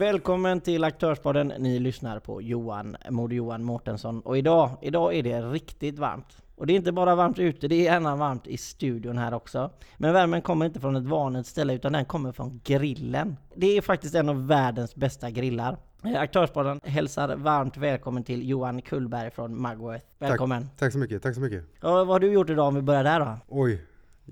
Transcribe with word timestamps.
Välkommen 0.00 0.60
till 0.60 0.84
Aktörspodden. 0.84 1.52
Ni 1.58 1.78
lyssnar 1.78 2.18
på 2.20 2.42
Johan, 2.42 2.96
Moder 3.10 3.36
Johan 3.36 3.64
Mårtensson. 3.64 4.20
Och 4.20 4.38
idag, 4.38 4.70
idag 4.82 5.14
är 5.14 5.22
det 5.22 5.40
riktigt 5.40 5.98
varmt. 5.98 6.42
Och 6.56 6.66
det 6.66 6.72
är 6.72 6.74
inte 6.74 6.92
bara 6.92 7.14
varmt 7.14 7.38
ute, 7.38 7.68
det 7.68 7.74
är 7.74 7.82
gärna 7.82 8.16
varmt 8.16 8.46
i 8.46 8.56
studion 8.56 9.18
här 9.18 9.34
också. 9.34 9.70
Men 9.96 10.12
värmen 10.12 10.42
kommer 10.42 10.66
inte 10.66 10.80
från 10.80 10.96
ett 10.96 11.04
vanligt 11.04 11.46
ställe, 11.46 11.74
utan 11.74 11.92
den 11.92 12.04
kommer 12.04 12.32
från 12.32 12.60
grillen. 12.64 13.36
Det 13.54 13.76
är 13.76 13.80
faktiskt 13.80 14.14
en 14.14 14.28
av 14.28 14.46
världens 14.46 14.94
bästa 14.94 15.30
grillar. 15.30 15.76
Eh, 16.04 16.20
Aktörspodden 16.20 16.80
hälsar 16.84 17.36
varmt 17.36 17.76
välkommen 17.76 18.24
till 18.24 18.48
Johan 18.48 18.82
Kullberg 18.82 19.30
från 19.30 19.62
Mugworth. 19.62 20.04
Välkommen! 20.18 20.62
Tack, 20.62 20.78
tack 20.78 20.92
så 20.92 20.98
mycket, 20.98 21.22
tack 21.22 21.34
så 21.34 21.40
mycket. 21.40 21.64
Ja, 21.80 21.90
vad 21.90 22.08
har 22.08 22.20
du 22.20 22.32
gjort 22.32 22.50
idag 22.50 22.68
om 22.68 22.74
vi 22.74 22.82
börjar 22.82 23.04
där 23.04 23.20
då? 23.20 23.38
Oj, 23.48 23.82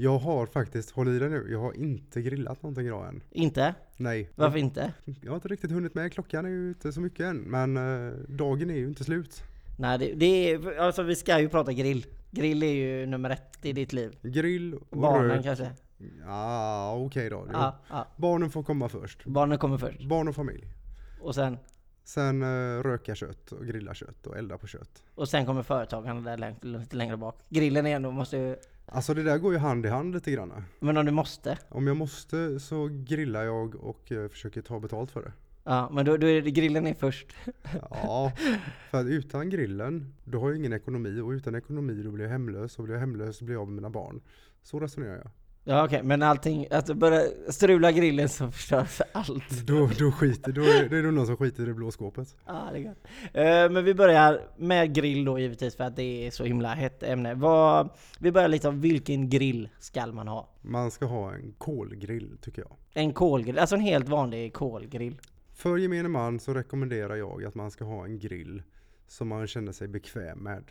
jag 0.01 0.19
har 0.19 0.47
faktiskt, 0.47 0.91
håll 0.91 1.09
i 1.09 1.19
dig 1.19 1.29
nu, 1.31 1.49
jag 1.51 1.61
har 1.61 1.77
inte 1.77 2.23
grillat 2.23 2.63
någonting 2.63 2.87
idag 2.87 3.09
än. 3.09 3.23
Inte? 3.31 3.75
Nej. 3.97 4.31
Varför 4.35 4.59
inte? 4.59 4.93
Jag 5.23 5.31
har 5.31 5.35
inte 5.35 5.49
riktigt 5.49 5.71
hunnit 5.71 5.95
med, 5.95 6.13
klockan 6.13 6.45
är 6.45 6.49
ju 6.51 6.69
inte 6.69 6.93
så 6.93 7.01
mycket 7.01 7.21
än, 7.21 7.37
men 7.37 7.77
eh, 7.77 8.13
dagen 8.29 8.71
är 8.71 8.75
ju 8.75 8.87
inte 8.87 9.05
slut. 9.05 9.43
Nej, 9.79 9.99
det, 9.99 10.13
det 10.15 10.27
är, 10.53 10.79
alltså 10.79 11.03
vi 11.03 11.17
ska 11.17 11.41
ju 11.41 11.49
prata 11.49 11.73
grill. 11.73 12.07
Grill 12.31 12.63
är 12.63 12.73
ju 12.73 13.07
nummer 13.07 13.31
ett 13.31 13.59
i 13.63 13.73
ditt 13.73 13.93
liv. 13.93 14.17
Grill 14.23 14.75
och 14.75 14.99
Barnen 14.99 15.31
rök. 15.31 15.45
kanske? 15.45 15.71
Ja, 16.27 16.95
okej 17.07 17.31
då. 17.31 17.45
Jo. 17.47 17.51
Ja, 17.53 17.79
ja. 17.91 18.07
Barnen 18.17 18.51
får 18.51 18.63
komma 18.63 18.89
först. 18.89 19.25
Barnen 19.25 19.59
kommer 19.59 19.79
först. 19.79 20.05
Barn 20.09 20.29
och 20.29 20.35
familj. 20.35 20.65
Och 21.21 21.35
sen, 21.35 21.59
Sen 22.05 22.43
uh, 22.43 22.83
röka 22.83 23.15
kött 23.15 23.53
och 23.53 23.67
grilla 23.67 23.95
kött 23.95 24.27
och 24.27 24.37
elda 24.39 24.59
på 24.59 24.67
kött. 24.67 25.03
och 25.15 25.29
sen 25.29 25.47
kommer 25.47 25.63
företagarna 25.63 26.21
där 26.21 26.55
lite 26.63 26.97
längre 26.97 27.17
bak. 27.17 27.41
Grillen 27.49 27.87
är 27.87 27.97
ändå, 27.97 28.11
måste 28.11 28.37
ju... 28.37 28.57
Alltså 28.93 29.15
det 29.15 29.23
där 29.23 29.39
går 29.39 29.53
ju 29.53 29.59
hand 29.59 29.87
i 29.87 29.89
hand 29.89 30.15
lite 30.15 30.31
grann. 30.31 30.65
Men 30.81 30.97
om 30.97 31.07
du 31.07 31.13
måste? 31.13 31.59
Om 31.69 31.87
jag 31.87 31.97
måste 31.97 32.61
så 32.61 32.89
grillar 32.93 33.45
jag 33.45 33.75
och 33.75 34.13
eh, 34.13 34.29
försöker 34.29 34.63
ta 34.63 34.81
betalt 34.81 35.11
för 35.11 35.23
det. 35.23 35.33
Ja, 35.65 35.91
men 35.93 36.05
då, 36.05 36.17
då 36.17 36.27
är 36.27 36.43
det, 36.43 36.51
grillen 36.51 36.87
är 36.87 36.95
först. 36.95 37.27
Ja, 37.91 38.33
för 38.91 39.01
att 39.01 39.07
utan 39.07 39.51
grillen, 39.51 40.15
då 40.25 40.41
har 40.41 40.49
jag 40.49 40.57
ingen 40.57 40.73
ekonomi 40.73 41.21
och 41.21 41.31
utan 41.31 41.55
ekonomi 41.55 42.03
då 42.03 42.11
blir 42.11 42.25
jag 42.25 42.33
hemlös 42.33 42.79
och 42.79 42.85
blir 42.85 42.95
jag 42.95 43.01
hemlös 43.01 43.37
så 43.37 43.45
blir 43.45 43.55
jag 43.55 43.61
av 43.61 43.69
med 43.69 43.75
mina 43.75 43.91
barn. 43.91 44.21
Så 44.63 44.81
resonerar 44.81 45.17
jag. 45.17 45.31
Ja 45.71 45.85
okej, 45.85 46.03
men 46.03 46.23
allting, 46.23 46.67
att 46.71 46.87
du 46.87 46.95
börjar 46.95 47.51
strula 47.53 47.93
grillen 47.93 48.29
så 48.29 48.51
förstörs 48.51 49.01
allt. 49.13 49.67
Då, 49.67 49.91
då 49.99 50.13
skiter, 50.13 50.53
då 50.53 50.63
är, 50.63 50.89
då 50.89 50.97
är 50.97 51.03
det 51.03 51.11
någon 51.11 51.27
som 51.27 51.37
skiter 51.37 51.63
i 51.63 51.67
det 51.67 51.75
blå 51.75 51.91
skåpet. 51.91 52.37
Ja, 52.47 52.69
det 52.73 52.79
är 52.79 52.83
gott. 52.83 52.99
Eh, 53.35 53.71
Men 53.75 53.85
vi 53.85 53.95
börjar 53.95 54.41
med 54.57 54.95
grill 54.95 55.25
då 55.25 55.39
givetvis 55.39 55.77
för 55.77 55.85
att 55.85 55.97
det 55.97 56.27
är 56.27 56.31
så 56.31 56.45
himla 56.45 56.75
hett 56.75 57.03
ämne. 57.03 57.35
Vad, 57.35 57.89
vi 58.19 58.33
börjar 58.33 58.49
lite 58.49 58.69
om 58.69 58.81
vilken 58.81 59.29
grill 59.31 59.69
ska 59.79 60.07
man 60.07 60.29
ha? 60.29 60.49
Man 60.63 60.91
ska 60.91 61.07
ha 61.07 61.35
en 61.35 61.55
kolgrill 61.59 62.39
tycker 62.41 62.63
jag. 62.63 62.77
En 62.95 63.13
kolgrill, 63.13 63.59
alltså 63.59 63.77
en 63.77 63.83
helt 63.83 64.09
vanlig 64.09 64.53
kolgrill. 64.53 65.21
För 65.55 65.77
gemene 65.77 66.09
man 66.09 66.41
så 66.41 66.55
rekommenderar 66.55 67.17
jag 67.17 67.45
att 67.45 67.55
man 67.55 67.71
ska 67.71 67.85
ha 67.85 68.05
en 68.05 68.19
grill 68.19 68.63
som 69.07 69.29
man 69.29 69.47
känner 69.47 69.73
sig 69.73 69.89
bekväm 69.89 70.39
med. 70.39 70.65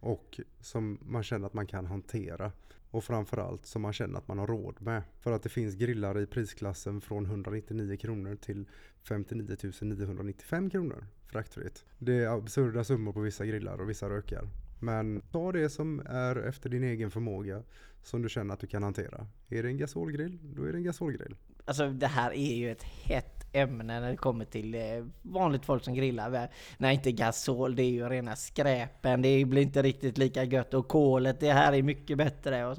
Och 0.00 0.40
som 0.60 0.98
man 1.02 1.22
känner 1.22 1.46
att 1.46 1.54
man 1.54 1.66
kan 1.66 1.86
hantera. 1.86 2.52
Och 2.94 3.04
framförallt 3.04 3.66
som 3.66 3.82
man 3.82 3.92
känner 3.92 4.18
att 4.18 4.28
man 4.28 4.38
har 4.38 4.46
råd 4.46 4.82
med. 4.82 5.02
För 5.20 5.32
att 5.32 5.42
det 5.42 5.48
finns 5.48 5.74
grillar 5.74 6.20
i 6.20 6.26
prisklassen 6.26 7.00
från 7.00 7.24
199 7.24 7.96
kronor 7.96 8.36
till 8.36 8.68
59 9.02 9.56
995 9.80 10.70
kronor 10.70 11.06
fraktfritt. 11.26 11.84
Det 11.98 12.24
är 12.24 12.28
absurda 12.38 12.84
summor 12.84 13.12
på 13.12 13.20
vissa 13.20 13.46
grillar 13.46 13.80
och 13.80 13.90
vissa 13.90 14.10
rökar. 14.10 14.48
Men 14.80 15.22
ta 15.32 15.52
det 15.52 15.70
som 15.70 16.02
är 16.06 16.36
efter 16.36 16.70
din 16.70 16.84
egen 16.84 17.10
förmåga 17.10 17.62
som 18.02 18.22
du 18.22 18.28
känner 18.28 18.54
att 18.54 18.60
du 18.60 18.66
kan 18.66 18.82
hantera. 18.82 19.26
Är 19.48 19.62
det 19.62 19.68
en 19.68 19.78
gasolgrill, 19.78 20.38
då 20.42 20.62
är 20.64 20.72
det 20.72 20.78
en 20.78 20.84
gasolgrill. 20.84 21.36
Alltså 21.64 21.90
det 21.90 22.06
här 22.06 22.30
är 22.30 22.54
ju 22.54 22.70
ett 22.70 22.82
hett 22.82 23.33
ämne 23.54 24.00
när 24.00 24.10
det 24.10 24.16
kommer 24.16 24.44
till 24.44 24.74
eh, 24.74 24.80
vanligt 25.22 25.64
folk 25.64 25.84
som 25.84 25.94
grillar. 25.94 26.48
Nej 26.78 26.94
inte 26.94 27.12
gasol, 27.12 27.76
det 27.76 27.82
är 27.82 27.90
ju 27.90 28.08
rena 28.08 28.36
skräpen. 28.36 29.22
Det 29.22 29.44
blir 29.44 29.62
inte 29.62 29.82
riktigt 29.82 30.18
lika 30.18 30.44
gött. 30.44 30.74
Och 30.74 30.88
kolet, 30.88 31.40
det 31.40 31.52
här 31.52 31.72
är 31.72 31.82
mycket 31.82 32.18
bättre. 32.18 32.76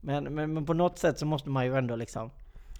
Men, 0.00 0.24
men, 0.24 0.54
men 0.54 0.66
på 0.66 0.74
något 0.74 0.98
sätt 0.98 1.18
så 1.18 1.26
måste 1.26 1.50
man 1.50 1.66
ju 1.66 1.76
ändå 1.76 1.96
liksom... 1.96 2.30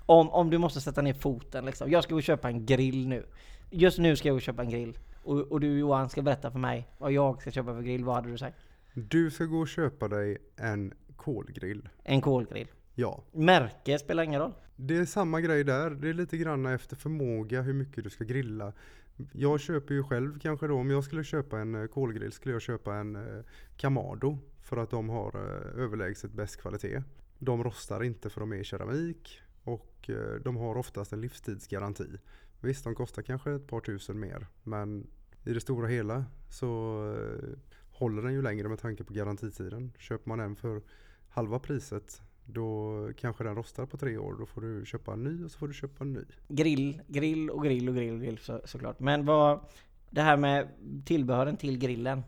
Om, 0.07 0.31
om 0.31 0.51
du 0.51 0.59
måste 0.59 0.81
sätta 0.81 1.03
ner 1.03 1.15
foten 1.15 1.65
liksom. 1.65 1.91
Jag 1.91 2.05
ska 2.05 2.15
gå 2.15 2.17
och 2.17 2.23
köpa 2.23 2.49
en 2.49 2.67
grill 2.67 3.09
nu. 3.09 3.27
Just 3.71 3.99
nu 3.99 4.17
ska 4.17 4.29
jag 4.29 4.35
gå 4.35 4.37
och 4.37 4.43
köpa 4.43 4.63
en 4.63 4.71
grill. 4.71 4.99
Och, 5.23 5.39
och 5.39 5.61
du 5.61 5.79
Johan 5.79 6.09
ska 6.09 6.23
berätta 6.23 6.51
för 6.51 6.59
mig 6.59 6.89
vad 6.99 7.13
jag 7.13 7.41
ska 7.41 7.51
köpa 7.51 7.75
för 7.75 7.83
grill. 7.83 8.05
Vad 8.05 8.15
hade 8.15 8.31
du 8.31 8.39
sagt? 8.39 8.57
Du 8.95 9.31
ska 9.31 9.45
gå 9.45 9.59
och 9.59 9.69
köpa 9.69 10.09
dig 10.09 10.39
en 10.57 10.95
kolgrill. 11.17 11.89
En 12.05 12.21
kolgrill. 12.21 12.69
Ja, 13.01 13.25
Märke 13.33 13.99
spelar 13.99 14.23
ingen 14.23 14.41
roll. 14.41 14.53
det 14.77 14.97
är 14.97 15.05
samma 15.05 15.41
grej 15.41 15.65
där. 15.65 15.91
Det 15.91 16.09
är 16.09 16.13
lite 16.13 16.37
grann 16.37 16.67
efter 16.67 16.97
förmåga 16.97 17.63
hur 17.63 17.73
mycket 17.73 18.05
du 18.05 18.11
ska 18.11 18.25
grilla. 18.25 18.73
Jag 19.33 19.61
köper 19.61 19.95
ju 19.95 20.03
själv 20.03 20.39
kanske 20.39 20.67
då, 20.67 20.75
om 20.75 20.91
jag 20.91 21.05
skulle 21.05 21.25
köpa 21.25 21.59
en 21.59 21.75
eh, 21.75 21.87
kolgrill 21.87 22.33
skulle 22.33 22.55
jag 22.55 22.63
köpa 22.63 22.95
en 22.95 23.17
eh, 23.17 23.45
Kamado. 23.77 24.39
För 24.61 24.77
att 24.77 24.91
de 24.91 25.09
har 25.09 25.29
eh, 25.35 25.83
överlägset 25.83 26.33
bäst 26.33 26.57
kvalitet. 26.57 27.03
De 27.39 27.65
rostar 27.65 28.03
inte 28.03 28.31
för 28.31 28.41
de 28.41 28.53
är 28.53 28.57
i 28.57 28.65
keramik. 28.65 29.41
Och 29.65 30.11
de 30.45 30.57
har 30.57 30.77
oftast 30.77 31.13
en 31.13 31.21
livstidsgaranti. 31.21 32.09
Visst, 32.61 32.85
de 32.85 32.95
kostar 32.95 33.23
kanske 33.23 33.53
ett 33.53 33.67
par 33.67 33.81
tusen 33.81 34.21
mer. 34.21 34.47
Men 34.63 35.07
i 35.45 35.53
det 35.53 35.61
stora 35.61 35.87
hela 35.87 36.25
så 36.51 37.03
håller 37.91 38.23
den 38.23 38.33
ju 38.33 38.43
längre 38.43 38.69
med 38.69 38.79
tanke 38.79 39.05
på 39.05 39.13
garantitiden. 39.13 39.93
Köper 39.99 40.29
man 40.29 40.41
en 40.41 40.57
för 40.57 40.83
halva 41.29 41.59
priset 41.59 42.23
då 42.53 42.93
kanske 43.17 43.45
den 43.45 43.55
rostar 43.55 43.87
på 43.87 43.97
tre 43.97 44.19
år. 44.19 44.37
Då 44.39 44.47
får 44.47 44.61
du 44.61 44.87
köpa 44.87 45.13
en 45.13 45.25
ny 45.25 45.45
och 45.45 45.51
så 45.51 45.59
får 45.59 45.69
du 45.69 45.75
köpa 45.75 46.05
en 46.05 46.13
ny. 46.13 46.25
Grill, 46.49 47.03
grill 47.07 47.51
och 47.51 47.65
grill 47.65 47.89
och 47.89 47.95
grill 47.95 48.15
och 48.15 48.21
grill 48.21 48.39
så, 48.39 48.61
såklart. 48.65 49.01
Men 49.01 49.27
vad... 49.27 49.61
Det 50.11 50.23
här 50.23 50.37
med 50.37 50.69
tillbehören 51.05 51.57
till 51.57 51.79
grillen. 51.79 52.23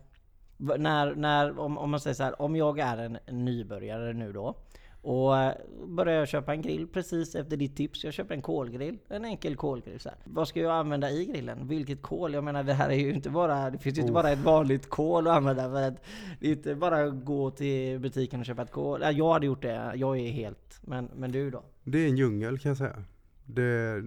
När, 0.57 1.15
när, 1.15 1.59
om, 1.59 1.77
om 1.77 1.91
man 1.91 1.99
säger 1.99 2.13
så 2.13 2.23
här, 2.23 2.41
om 2.41 2.55
jag 2.55 2.79
är 2.79 2.97
en 2.97 3.45
nybörjare 3.45 4.13
nu 4.13 4.33
då 4.33 4.55
och 5.01 5.37
eh, 5.37 5.53
börjar 5.87 6.13
jag 6.13 6.27
köpa 6.27 6.53
en 6.53 6.61
grill 6.61 6.87
precis 6.87 7.35
efter 7.35 7.57
ditt 7.57 7.75
tips. 7.75 8.03
Jag 8.03 8.13
köper 8.13 8.35
en 8.35 8.41
kolgrill, 8.41 8.97
en 9.07 9.25
enkel 9.25 9.55
kolgrill. 9.55 9.99
Så 9.99 10.09
här. 10.09 10.17
Vad 10.23 10.47
ska 10.47 10.59
jag 10.59 10.71
använda 10.71 11.11
i 11.11 11.25
grillen? 11.25 11.67
Vilket 11.67 12.01
kol? 12.01 12.33
Jag 12.33 12.43
menar 12.43 12.63
det 12.63 12.73
här 12.73 12.89
är 12.89 12.95
ju 12.95 13.13
inte 13.13 13.29
bara, 13.29 13.69
det 13.69 13.77
finns 13.77 13.97
ju 13.97 14.01
inte 14.01 14.13
bara 14.13 14.29
ett 14.29 14.39
vanligt 14.39 14.89
kol 14.89 15.27
att 15.27 15.37
använda 15.37 15.69
för 15.69 15.81
att 15.81 16.03
det 16.39 16.47
är 16.47 16.51
inte 16.51 16.75
bara 16.75 17.03
att 17.03 17.25
gå 17.25 17.51
till 17.51 17.99
butiken 17.99 18.39
och 18.39 18.45
köpa 18.45 18.61
ett 18.61 18.71
kol. 18.71 18.99
Ja, 19.01 19.11
jag 19.11 19.33
hade 19.33 19.45
gjort 19.45 19.61
det, 19.61 19.91
jag 19.95 20.19
är 20.19 20.31
helt. 20.31 20.79
Men, 20.81 21.09
men 21.15 21.31
du 21.31 21.49
då? 21.49 21.63
Det 21.83 21.97
är 21.97 22.07
en 22.07 22.17
djungel 22.17 22.59
kan 22.59 22.69
jag 22.69 22.77
säga. 22.77 23.03
Det, 23.45 24.03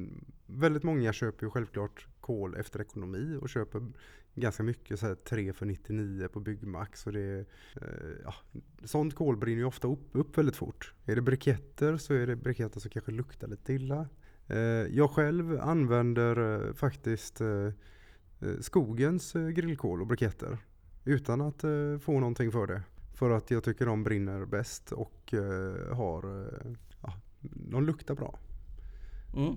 väldigt 0.46 0.82
många 0.82 1.12
köper 1.12 1.46
ju 1.46 1.50
självklart 1.50 2.06
kol 2.20 2.56
efter 2.56 2.80
ekonomi 2.80 3.38
och 3.42 3.48
köper 3.48 3.82
ganska 4.34 4.62
mycket 4.62 5.00
så 5.00 5.06
här 5.06 5.14
3 5.14 5.52
för 5.52 5.66
99 5.66 6.28
på 6.28 6.40
Byggmax. 6.40 7.06
Och 7.06 7.12
det, 7.12 7.38
eh, 7.74 7.86
ja, 8.24 8.34
sånt 8.84 9.14
kol 9.14 9.36
brinner 9.36 9.58
ju 9.58 9.64
ofta 9.64 9.88
upp, 9.88 10.08
upp 10.12 10.38
väldigt 10.38 10.56
fort. 10.56 10.94
Är 11.04 11.14
det 11.16 11.22
briketter 11.22 11.96
så 11.96 12.14
är 12.14 12.26
det 12.26 12.36
briketter 12.36 12.80
som 12.80 12.90
kanske 12.90 13.12
luktar 13.12 13.48
lite 13.48 13.72
illa. 13.72 14.08
Eh, 14.46 14.58
jag 14.96 15.10
själv 15.10 15.60
använder 15.60 16.66
eh, 16.66 16.74
faktiskt 16.74 17.40
eh, 17.40 17.48
eh, 17.48 17.72
skogens 18.60 19.36
eh, 19.36 19.48
grillkol 19.48 20.00
och 20.00 20.06
briketter 20.06 20.58
utan 21.04 21.40
att 21.40 21.64
eh, 21.64 21.98
få 22.00 22.20
någonting 22.20 22.52
för 22.52 22.66
det. 22.66 22.82
För 23.14 23.30
att 23.30 23.50
jag 23.50 23.64
tycker 23.64 23.86
de 23.86 24.04
brinner 24.04 24.44
bäst 24.44 24.92
och 24.92 25.34
eh, 25.34 25.96
har, 25.96 26.42
eh, 26.42 26.72
ja, 27.02 27.12
de 27.40 27.84
luktar 27.84 28.14
bra. 28.14 28.38
Mm. 29.36 29.54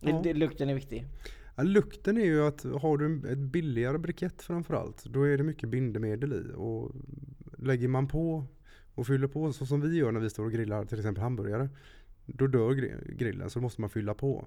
Ja. 0.00 0.32
Lukten 0.32 0.68
är 0.68 0.74
viktig. 0.74 1.06
Ja, 1.56 1.62
lukten 1.62 2.16
är 2.18 2.24
ju 2.24 2.42
att 2.42 2.64
har 2.64 2.98
du 2.98 3.04
en- 3.06 3.24
ett 3.24 3.38
billigare 3.38 3.98
brikett 3.98 4.42
framförallt, 4.42 5.04
då 5.04 5.22
är 5.22 5.38
det 5.38 5.44
mycket 5.44 5.68
bindemedel 5.68 6.32
i. 6.32 6.52
Och 6.56 6.92
lägger 7.58 7.88
man 7.88 8.08
på 8.08 8.44
och 8.94 9.06
fyller 9.06 9.26
på 9.28 9.52
så 9.52 9.66
som 9.66 9.80
vi 9.80 9.96
gör 9.96 10.12
när 10.12 10.20
vi 10.20 10.30
står 10.30 10.44
och 10.44 10.52
grillar 10.52 10.84
till 10.84 10.98
exempel 10.98 11.22
hamburgare, 11.22 11.68
då 12.26 12.46
dör 12.46 12.72
grillen 13.16 13.50
så 13.50 13.58
då 13.58 13.62
måste 13.62 13.80
man 13.80 13.90
fylla 13.90 14.14
på. 14.14 14.46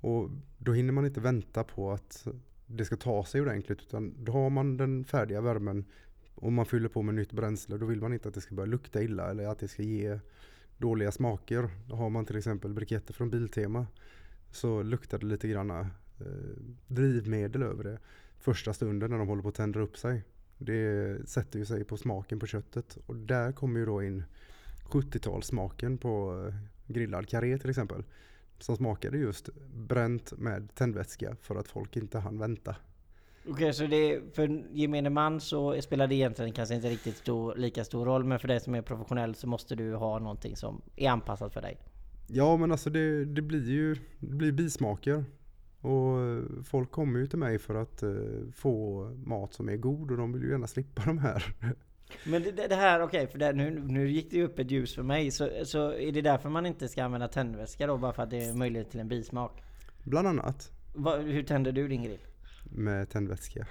Och 0.00 0.30
då 0.58 0.72
hinner 0.72 0.92
man 0.92 1.06
inte 1.06 1.20
vänta 1.20 1.64
på 1.64 1.92
att 1.92 2.26
det 2.66 2.84
ska 2.84 2.96
ta 2.96 3.24
sig 3.24 3.40
ordentligt 3.40 3.80
utan 3.82 4.14
då 4.24 4.32
har 4.32 4.50
man 4.50 4.76
den 4.76 5.04
färdiga 5.04 5.40
värmen 5.40 5.84
och 6.34 6.52
man 6.52 6.66
fyller 6.66 6.88
på 6.88 7.02
med 7.02 7.14
nytt 7.14 7.32
bränsle 7.32 7.76
då 7.76 7.86
vill 7.86 8.00
man 8.00 8.12
inte 8.12 8.28
att 8.28 8.34
det 8.34 8.40
ska 8.40 8.54
börja 8.54 8.70
lukta 8.70 9.02
illa 9.02 9.30
eller 9.30 9.46
att 9.46 9.58
det 9.58 9.68
ska 9.68 9.82
ge 9.82 10.18
dåliga 10.78 11.12
smaker. 11.12 11.68
Har 11.90 12.10
man 12.10 12.24
till 12.26 12.36
exempel 12.36 12.74
briketter 12.74 13.14
från 13.14 13.30
Biltema 13.30 13.86
så 14.50 14.82
luktar 14.82 15.18
det 15.18 15.26
lite 15.26 15.48
grann 15.48 15.86
drivmedel 16.86 17.62
över 17.62 17.84
det 17.84 17.98
första 18.38 18.72
stunden 18.72 19.10
när 19.10 19.18
de 19.18 19.28
håller 19.28 19.42
på 19.42 19.48
att 19.48 19.54
tända 19.54 19.80
upp 19.80 19.96
sig. 19.96 20.22
Det 20.58 21.18
sätter 21.28 21.58
ju 21.58 21.64
sig 21.64 21.84
på 21.84 21.96
smaken 21.96 22.38
på 22.38 22.46
köttet 22.46 22.98
och 23.06 23.16
där 23.16 23.52
kommer 23.52 23.80
ju 23.80 23.86
då 23.86 24.02
in 24.02 24.24
70-talssmaken 24.84 25.98
på 25.98 26.44
eh, 26.46 26.54
grillad 26.86 27.28
karré 27.28 27.58
till 27.58 27.70
exempel. 27.70 28.04
Som 28.58 28.76
smakade 28.76 29.18
just 29.18 29.48
bränt 29.74 30.32
med 30.38 30.74
tändvätska 30.74 31.36
för 31.40 31.56
att 31.56 31.68
folk 31.68 31.96
inte 31.96 32.18
hann 32.18 32.38
vänta. 32.38 32.76
Okej, 33.48 33.72
så 33.72 33.86
det, 33.86 34.20
för 34.34 34.64
gemene 34.72 35.10
man 35.10 35.40
så 35.40 35.82
spelar 35.82 36.06
det 36.06 36.14
egentligen 36.14 36.52
kanske 36.52 36.74
inte 36.74 36.90
riktigt 36.90 37.16
stor, 37.16 37.54
lika 37.56 37.84
stor 37.84 38.04
roll, 38.04 38.24
men 38.24 38.38
för 38.38 38.48
dig 38.48 38.60
som 38.60 38.74
är 38.74 38.82
professionell 38.82 39.34
så 39.34 39.46
måste 39.46 39.74
du 39.74 39.94
ha 39.94 40.18
någonting 40.18 40.56
som 40.56 40.82
är 40.96 41.10
anpassat 41.10 41.52
för 41.52 41.62
dig. 41.62 41.78
Ja 42.26 42.56
men 42.56 42.72
alltså 42.72 42.90
det, 42.90 43.24
det 43.24 43.42
blir 43.42 43.70
ju 43.70 43.96
det 44.18 44.34
blir 44.34 44.52
bismaker. 44.52 45.24
Och 45.80 46.20
eh, 46.20 46.42
folk 46.64 46.90
kommer 46.90 47.20
ju 47.20 47.26
till 47.26 47.38
mig 47.38 47.58
för 47.58 47.74
att 47.74 48.02
eh, 48.02 48.10
få 48.54 49.04
mat 49.24 49.54
som 49.54 49.68
är 49.68 49.76
god 49.76 50.10
och 50.10 50.16
de 50.16 50.32
vill 50.32 50.42
ju 50.42 50.50
gärna 50.50 50.66
slippa 50.66 51.02
de 51.04 51.18
här. 51.18 51.54
Men 52.24 52.42
det, 52.42 52.50
det 52.50 52.74
här, 52.74 53.02
okej, 53.02 53.26
för 53.26 53.38
det, 53.38 53.52
nu, 53.52 53.82
nu 53.86 54.10
gick 54.10 54.30
det 54.30 54.36
ju 54.36 54.44
upp 54.44 54.58
ett 54.58 54.70
ljus 54.70 54.94
för 54.94 55.02
mig. 55.02 55.30
Så, 55.30 55.50
så 55.64 55.92
är 55.92 56.12
det 56.12 56.20
därför 56.20 56.48
man 56.48 56.66
inte 56.66 56.88
ska 56.88 57.04
använda 57.04 57.28
tändvätska 57.28 57.86
då? 57.86 57.96
Bara 57.96 58.12
för 58.12 58.22
att 58.22 58.30
det 58.30 58.44
är 58.44 58.54
möjlighet 58.54 58.90
till 58.90 59.00
en 59.00 59.08
bismak? 59.08 59.62
Bland 60.04 60.28
annat 60.28 60.72
Va, 60.94 61.16
hur 61.16 61.42
tänder 61.42 61.72
du 61.72 61.88
din 61.88 62.02
grill? 62.02 62.18
med 62.70 63.10
tändvätska. 63.10 63.66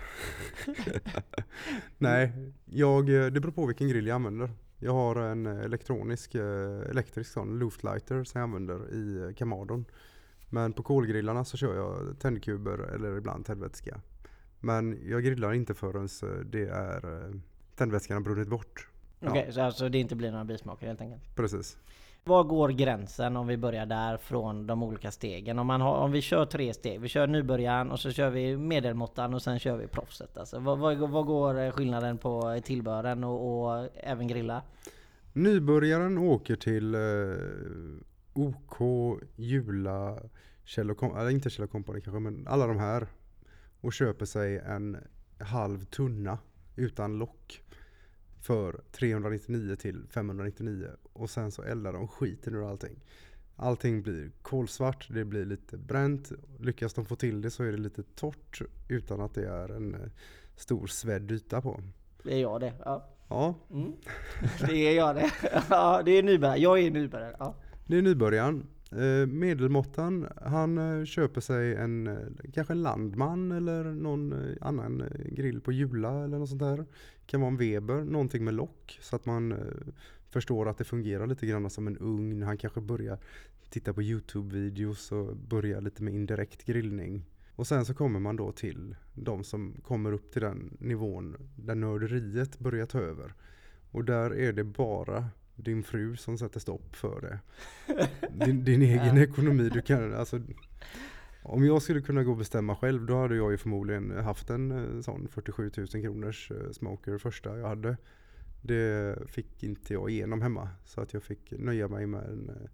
Nej, 1.97 2.31
jag, 2.65 3.09
eh, 3.09 3.25
det 3.25 3.39
beror 3.39 3.51
på 3.51 3.65
vilken 3.65 3.87
grill 3.87 4.07
jag 4.07 4.15
använder. 4.15 4.51
Jag 4.79 4.93
har 4.93 5.15
en 5.15 5.45
elektronisk, 5.45 6.35
elektrisk 6.35 7.31
sån 7.31 7.59
luftlighter 7.59 8.23
som 8.23 8.39
jag 8.39 8.43
använder 8.43 8.93
i 8.93 9.33
Kamadon. 9.37 9.85
Men 10.49 10.73
på 10.73 10.83
kolgrillarna 10.83 11.45
så 11.45 11.57
kör 11.57 11.75
jag 11.75 12.19
tändkuber 12.19 12.77
eller 12.77 13.17
ibland 13.17 13.45
tändvätska. 13.45 14.01
Men 14.59 14.99
jag 15.09 15.23
grillar 15.23 15.53
inte 15.53 15.73
förrän 15.73 16.07
det 16.45 16.67
är 16.67 17.25
eh, 17.25 17.35
tändvätskan 17.75 18.17
har 18.17 18.21
brunnit 18.21 18.47
bort. 18.47 18.87
Okej, 19.19 19.31
okay, 19.31 19.51
så 19.51 19.61
alltså 19.61 19.89
det 19.89 19.97
inte 19.97 20.15
blir 20.15 20.31
några 20.31 20.45
bismaker 20.45 20.87
helt 20.87 21.01
enkelt? 21.01 21.35
Precis. 21.35 21.77
Var 22.23 22.43
går 22.43 22.69
gränsen 22.69 23.37
om 23.37 23.47
vi 23.47 23.57
börjar 23.57 23.85
där 23.85 24.17
från 24.17 24.67
de 24.67 24.83
olika 24.83 25.11
stegen? 25.11 25.59
Om, 25.59 25.67
man 25.67 25.81
har, 25.81 25.97
om 25.97 26.11
vi 26.11 26.21
kör 26.21 26.45
tre 26.45 26.73
steg, 26.73 27.01
vi 27.01 27.07
kör 27.07 27.27
nybörjaren 27.27 27.91
och 27.91 27.99
så 27.99 28.11
kör 28.11 28.29
vi 28.29 28.57
medelmåttan 28.57 29.33
och 29.33 29.41
sen 29.41 29.59
kör 29.59 29.77
vi 29.77 29.87
proffset. 29.87 30.37
Alltså, 30.37 30.59
vad, 30.59 30.79
vad, 30.79 30.97
vad 30.97 31.25
går 31.25 31.71
skillnaden 31.71 32.17
på 32.17 32.61
tillbehören 32.63 33.23
och, 33.23 33.67
och, 33.67 33.89
även 33.93 34.27
grilla? 34.27 34.61
Nybörjaren 35.33 36.17
åker 36.17 36.55
till 36.55 36.95
eh, 36.95 37.01
OK, 38.37 38.77
Jula, 39.35 40.19
Kjell 40.63 40.89
eller 40.89 41.29
inte 41.29 41.49
Kjell 41.49 41.67
Company 41.67 42.01
kanske, 42.01 42.19
men 42.19 42.47
alla 42.47 42.67
de 42.67 42.77
här. 42.77 43.07
Och 43.81 43.93
köper 43.93 44.25
sig 44.25 44.57
en 44.57 44.97
halv 45.39 45.85
tunna 45.85 46.39
utan 46.75 47.17
lock 47.17 47.63
för 48.41 48.81
399 48.91 49.75
till 49.75 50.03
599 50.09 50.87
och 51.13 51.29
sen 51.29 51.51
så 51.51 51.61
eldar 51.63 51.93
de 51.93 52.07
skiten 52.07 52.55
ur 52.55 52.69
allting. 52.69 52.99
Allting 53.55 54.01
blir 54.01 54.31
kolsvart, 54.41 55.07
det 55.09 55.25
blir 55.25 55.45
lite 55.45 55.77
bränt. 55.77 56.31
Lyckas 56.59 56.93
de 56.93 57.05
få 57.05 57.15
till 57.15 57.41
det 57.41 57.51
så 57.51 57.63
är 57.63 57.71
det 57.71 57.77
lite 57.77 58.03
torrt 58.03 58.61
utan 58.87 59.21
att 59.21 59.33
det 59.33 59.47
är 59.47 59.69
en 59.69 59.93
eh, 59.93 60.09
stor 60.55 60.87
svedd 60.87 61.31
yta 61.31 61.61
på. 61.61 61.81
Det 62.23 62.33
är 62.33 62.41
jag 62.41 62.61
det, 62.61 62.73
ja. 62.85 63.09
Ja. 63.29 63.55
Mm. 63.71 63.93
Det 64.67 64.75
är 64.75 64.95
jag 64.95 65.15
det. 65.15 65.31
Ja, 65.69 66.01
det 66.05 66.11
är 66.11 66.23
nybörjare. 66.23 66.57
Jag 66.57 66.79
är 66.79 66.91
nybörjare. 66.91 67.35
Ja. 67.39 67.55
Det 67.89 67.97
är 67.97 68.01
nybörjaren. 68.01 68.67
Eh, 68.91 69.27
medelmåttan, 69.27 70.27
han 70.45 70.77
eh, 70.77 71.05
köper 71.05 71.41
sig 71.41 71.75
en, 71.75 72.07
eh, 72.07 72.17
kanske 72.53 72.73
en 72.73 72.81
Landman 72.81 73.51
eller 73.51 73.83
någon 73.83 74.55
annan 74.61 75.03
grill 75.25 75.61
på 75.61 75.71
Jula 75.71 76.23
eller 76.23 76.37
något 76.37 76.49
sånt 76.49 76.61
där. 76.61 76.85
Kan 77.25 77.41
vara 77.41 77.51
en 77.51 77.57
Weber, 77.57 78.03
någonting 78.03 78.43
med 78.43 78.53
lock 78.53 78.99
så 79.01 79.15
att 79.15 79.25
man 79.25 79.55
förstår 80.29 80.69
att 80.69 80.77
det 80.77 80.83
fungerar 80.83 81.27
lite 81.27 81.45
grann 81.45 81.69
som 81.69 81.87
en 81.87 81.97
ugn. 81.97 82.43
Han 82.43 82.57
kanske 82.57 82.81
börjar 82.81 83.17
titta 83.69 83.93
på 83.93 84.01
Youtube-videos 84.01 85.11
och 85.11 85.37
börjar 85.37 85.81
lite 85.81 86.03
med 86.03 86.13
indirekt 86.13 86.65
grillning. 86.65 87.25
Och 87.55 87.67
sen 87.67 87.85
så 87.85 87.93
kommer 87.93 88.19
man 88.19 88.35
då 88.35 88.51
till 88.51 88.95
de 89.13 89.43
som 89.43 89.73
kommer 89.83 90.11
upp 90.11 90.31
till 90.31 90.41
den 90.41 90.77
nivån 90.79 91.35
där 91.55 91.75
nörderiet 91.75 92.59
börjar 92.59 92.85
ta 92.85 92.99
över. 92.99 93.33
Och 93.91 94.05
där 94.05 94.35
är 94.35 94.53
det 94.53 94.63
bara 94.63 95.25
din 95.57 95.83
fru 95.83 96.15
som 96.15 96.37
sätter 96.37 96.59
stopp 96.59 96.95
för 96.95 97.21
det. 97.21 97.39
Din, 98.45 98.63
din 98.63 98.81
egen 98.81 99.17
ekonomi, 99.17 99.69
du 99.69 99.81
kan 99.81 100.13
alltså 100.13 100.41
om 101.47 101.65
jag 101.65 101.81
skulle 101.81 102.01
kunna 102.01 102.23
gå 102.23 102.31
och 102.31 102.37
bestämma 102.37 102.75
själv 102.75 103.05
då 103.05 103.17
hade 103.17 103.35
jag 103.35 103.51
ju 103.51 103.57
förmodligen 103.57 104.11
haft 104.11 104.49
en 104.49 104.71
eh, 104.71 105.01
sån 105.01 105.27
47 105.27 105.71
000 105.77 105.87
kronors 105.87 106.51
eh, 106.51 106.71
smoker 106.71 107.17
första 107.17 107.57
jag 107.57 107.67
hade. 107.67 107.97
Det 108.61 109.17
fick 109.27 109.63
inte 109.63 109.93
jag 109.93 110.09
igenom 110.09 110.41
hemma 110.41 110.69
så 110.85 111.01
att 111.01 111.13
jag 111.13 111.23
fick 111.23 111.51
nöja 111.51 111.87
mig 111.87 112.07
med 112.07 112.23
en 112.23 112.49
eh, 112.49 112.69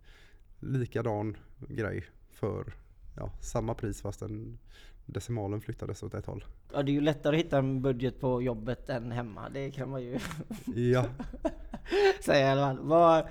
likadan 0.60 1.38
grej 1.68 2.06
för 2.32 2.74
ja, 3.16 3.32
samma 3.42 3.74
pris 3.74 4.02
fast 4.02 4.20
den 4.20 4.58
decimalen 5.06 5.62
flyttades 5.62 6.04
åt 6.04 6.14
ett 6.14 6.26
håll. 6.26 6.46
Ja 6.74 6.84
det 6.84 6.92
är 6.92 6.94
ju 6.94 7.02
lättare 7.02 7.36
att 7.36 7.46
hitta 7.46 7.58
en 7.58 7.82
budget 7.82 8.20
på 8.20 8.42
jobbet 8.42 8.90
än 8.90 9.12
hemma. 9.12 9.50
Det 9.50 9.72
kan 9.72 9.90
man 9.90 10.02
ju 10.02 10.20
ja. 10.76 11.06
säga 12.26 12.48
i 12.48 12.52
alla 12.52 12.62
fall. 12.62 12.80
Vad, 12.82 13.28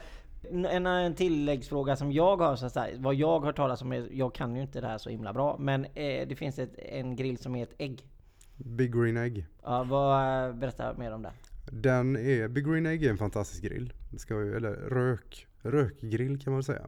en, 0.50 0.86
en 0.86 1.14
tilläggsfråga 1.14 1.96
som 1.96 2.12
jag 2.12 2.36
har, 2.36 2.56
så 2.56 2.80
här, 2.80 2.94
vad 2.98 3.14
jag 3.14 3.40
har 3.40 3.52
talat 3.52 3.82
om, 3.82 3.92
är, 3.92 4.08
jag 4.12 4.34
kan 4.34 4.56
ju 4.56 4.62
inte 4.62 4.80
det 4.80 4.86
här 4.86 4.98
så 4.98 5.10
himla 5.10 5.32
bra, 5.32 5.56
men 5.58 5.84
eh, 5.84 6.28
det 6.28 6.36
finns 6.38 6.58
ett, 6.58 6.78
en 6.78 7.16
grill 7.16 7.38
som 7.38 7.56
är 7.56 7.62
ett 7.62 7.74
ägg. 7.78 8.02
Big 8.56 8.94
Green 8.94 9.16
Egg. 9.16 9.46
Ja, 9.62 9.84
vad, 9.84 10.56
berätta 10.56 10.94
mer 10.94 11.12
om 11.12 11.22
det. 11.22 11.32
Den 11.70 12.16
är, 12.16 12.48
Big 12.48 12.66
Green 12.66 12.86
Egg 12.86 13.04
är 13.04 13.10
en 13.10 13.18
fantastisk 13.18 13.62
grill. 13.62 13.92
Ska, 14.16 14.34
eller 14.34 14.72
rök, 14.72 15.46
rökgrill 15.62 16.40
kan 16.40 16.52
man 16.52 16.62
säga. 16.62 16.86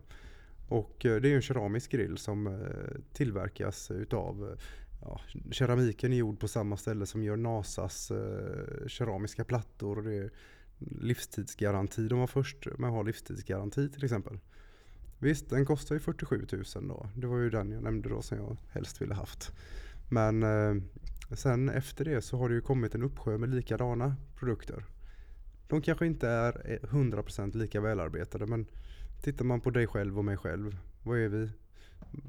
Och 0.68 1.06
eh, 1.06 1.20
det 1.20 1.28
är 1.28 1.34
en 1.34 1.42
keramisk 1.42 1.90
grill 1.90 2.18
som 2.18 2.46
eh, 2.46 3.00
tillverkas 3.12 3.90
utav 3.90 4.56
ja, 5.00 5.20
keramiken 5.50 6.12
är 6.12 6.16
gjord 6.16 6.40
på 6.40 6.48
samma 6.48 6.76
ställe 6.76 7.06
som 7.06 7.22
gör 7.22 7.36
Nasas 7.36 8.10
eh, 8.10 8.86
keramiska 8.86 9.44
plattor. 9.44 10.02
Det 10.02 10.14
är 10.14 10.30
livstidsgaranti. 10.78 12.08
De 12.08 12.18
var 12.18 12.26
först 12.26 12.66
med 12.78 12.88
att 12.88 12.94
ha 12.94 13.02
livstidsgaranti 13.02 13.88
till 13.88 14.04
exempel. 14.04 14.38
Visst, 15.18 15.50
den 15.50 15.66
kostar 15.66 15.94
ju 15.94 16.00
47 16.00 16.46
000 16.52 16.88
då. 16.88 17.08
Det 17.16 17.26
var 17.26 17.38
ju 17.38 17.50
den 17.50 17.70
jag 17.70 17.82
nämnde 17.82 18.08
då 18.08 18.22
som 18.22 18.38
jag 18.38 18.56
helst 18.70 19.02
ville 19.02 19.14
haft. 19.14 19.52
Men 20.10 20.42
eh, 20.42 20.82
sen 21.32 21.68
efter 21.68 22.04
det 22.04 22.22
så 22.22 22.36
har 22.36 22.48
det 22.48 22.54
ju 22.54 22.60
kommit 22.60 22.94
en 22.94 23.02
uppsjö 23.02 23.38
med 23.38 23.48
likadana 23.48 24.16
produkter. 24.36 24.84
De 25.68 25.82
kanske 25.82 26.06
inte 26.06 26.28
är 26.28 26.78
100% 26.82 27.56
lika 27.56 27.80
välarbetade 27.80 28.46
men 28.46 28.66
Tittar 29.24 29.44
man 29.44 29.60
på 29.60 29.70
dig 29.70 29.86
själv 29.86 30.18
och 30.18 30.24
mig 30.24 30.36
själv, 30.36 30.76
vad 31.02 31.18
är 31.18 31.28
vi? 31.28 31.50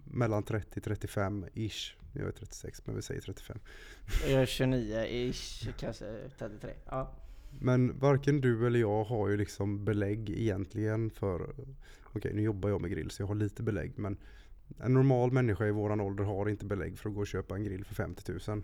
Mellan 0.04 0.44
30-35 0.44 1.50
ish. 1.54 1.96
Jag 2.14 2.28
är 2.28 2.32
36 2.32 2.82
men 2.86 2.96
vi 2.96 3.02
säger 3.02 3.22
35. 3.22 3.58
Jag 4.30 4.42
är 4.42 4.46
29 4.46 5.06
ish, 5.06 5.68
kanske 5.78 6.06
33. 6.38 6.72
Ja. 6.86 7.12
Men 7.60 8.00
varken 8.00 8.42
du 8.42 8.68
eller 8.68 8.80
jag 8.80 9.04
har 9.04 9.30
ju 9.30 9.38
liksom 9.38 9.86
belägg 9.86 10.30
egentligen 10.30 11.10
för, 11.10 11.42
okej 11.44 11.66
okay, 12.14 12.34
nu 12.34 12.42
jobbar 12.42 12.70
jag 12.70 12.82
med 12.82 12.92
grill 12.92 13.10
så 13.10 13.22
jag 13.22 13.28
har 13.28 13.36
lite 13.36 13.64
belägg 13.64 13.92
men 13.96 14.18
en 14.80 14.94
normal 14.94 15.32
människa 15.32 15.66
i 15.66 15.72
våran 15.72 16.02
ålder 16.02 16.24
har 16.24 16.50
inte 16.50 16.66
belägg 16.66 17.00
för 17.00 17.10
att 17.10 17.16
gå 17.16 17.22
och 17.22 17.28
köpa 17.28 17.56
en 17.56 17.64
grill 17.64 17.86
för 17.86 17.96
50 17.96 18.32
000. 18.48 18.64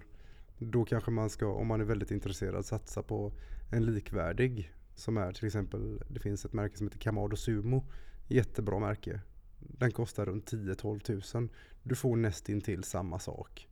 Då 0.58 0.86
kanske 0.86 1.12
man 1.12 1.30
ska, 1.30 1.48
om 1.48 1.68
man 1.68 1.82
är 1.82 1.86
väldigt 1.86 2.12
intresserad, 2.12 2.66
satsa 2.66 3.04
på 3.04 3.34
en 3.72 3.86
likvärdig 3.86 4.74
som 4.96 5.18
är 5.18 5.32
till 5.32 5.46
exempel, 5.46 6.04
det 6.08 6.20
finns 6.20 6.46
ett 6.46 6.54
märke 6.54 6.78
som 6.78 6.88
heter 6.88 7.00
Kamado 7.00 7.36
Sumo 7.36 7.86
Jättebra 8.32 8.80
märke. 8.80 9.20
Den 9.60 9.92
kostar 9.92 10.26
runt 10.26 10.52
10-12 10.52 11.00
tusen. 11.00 11.50
Du 11.84 11.96
får 11.96 12.16
nästintill 12.16 12.84
samma 12.84 13.20
sak. 13.20 13.68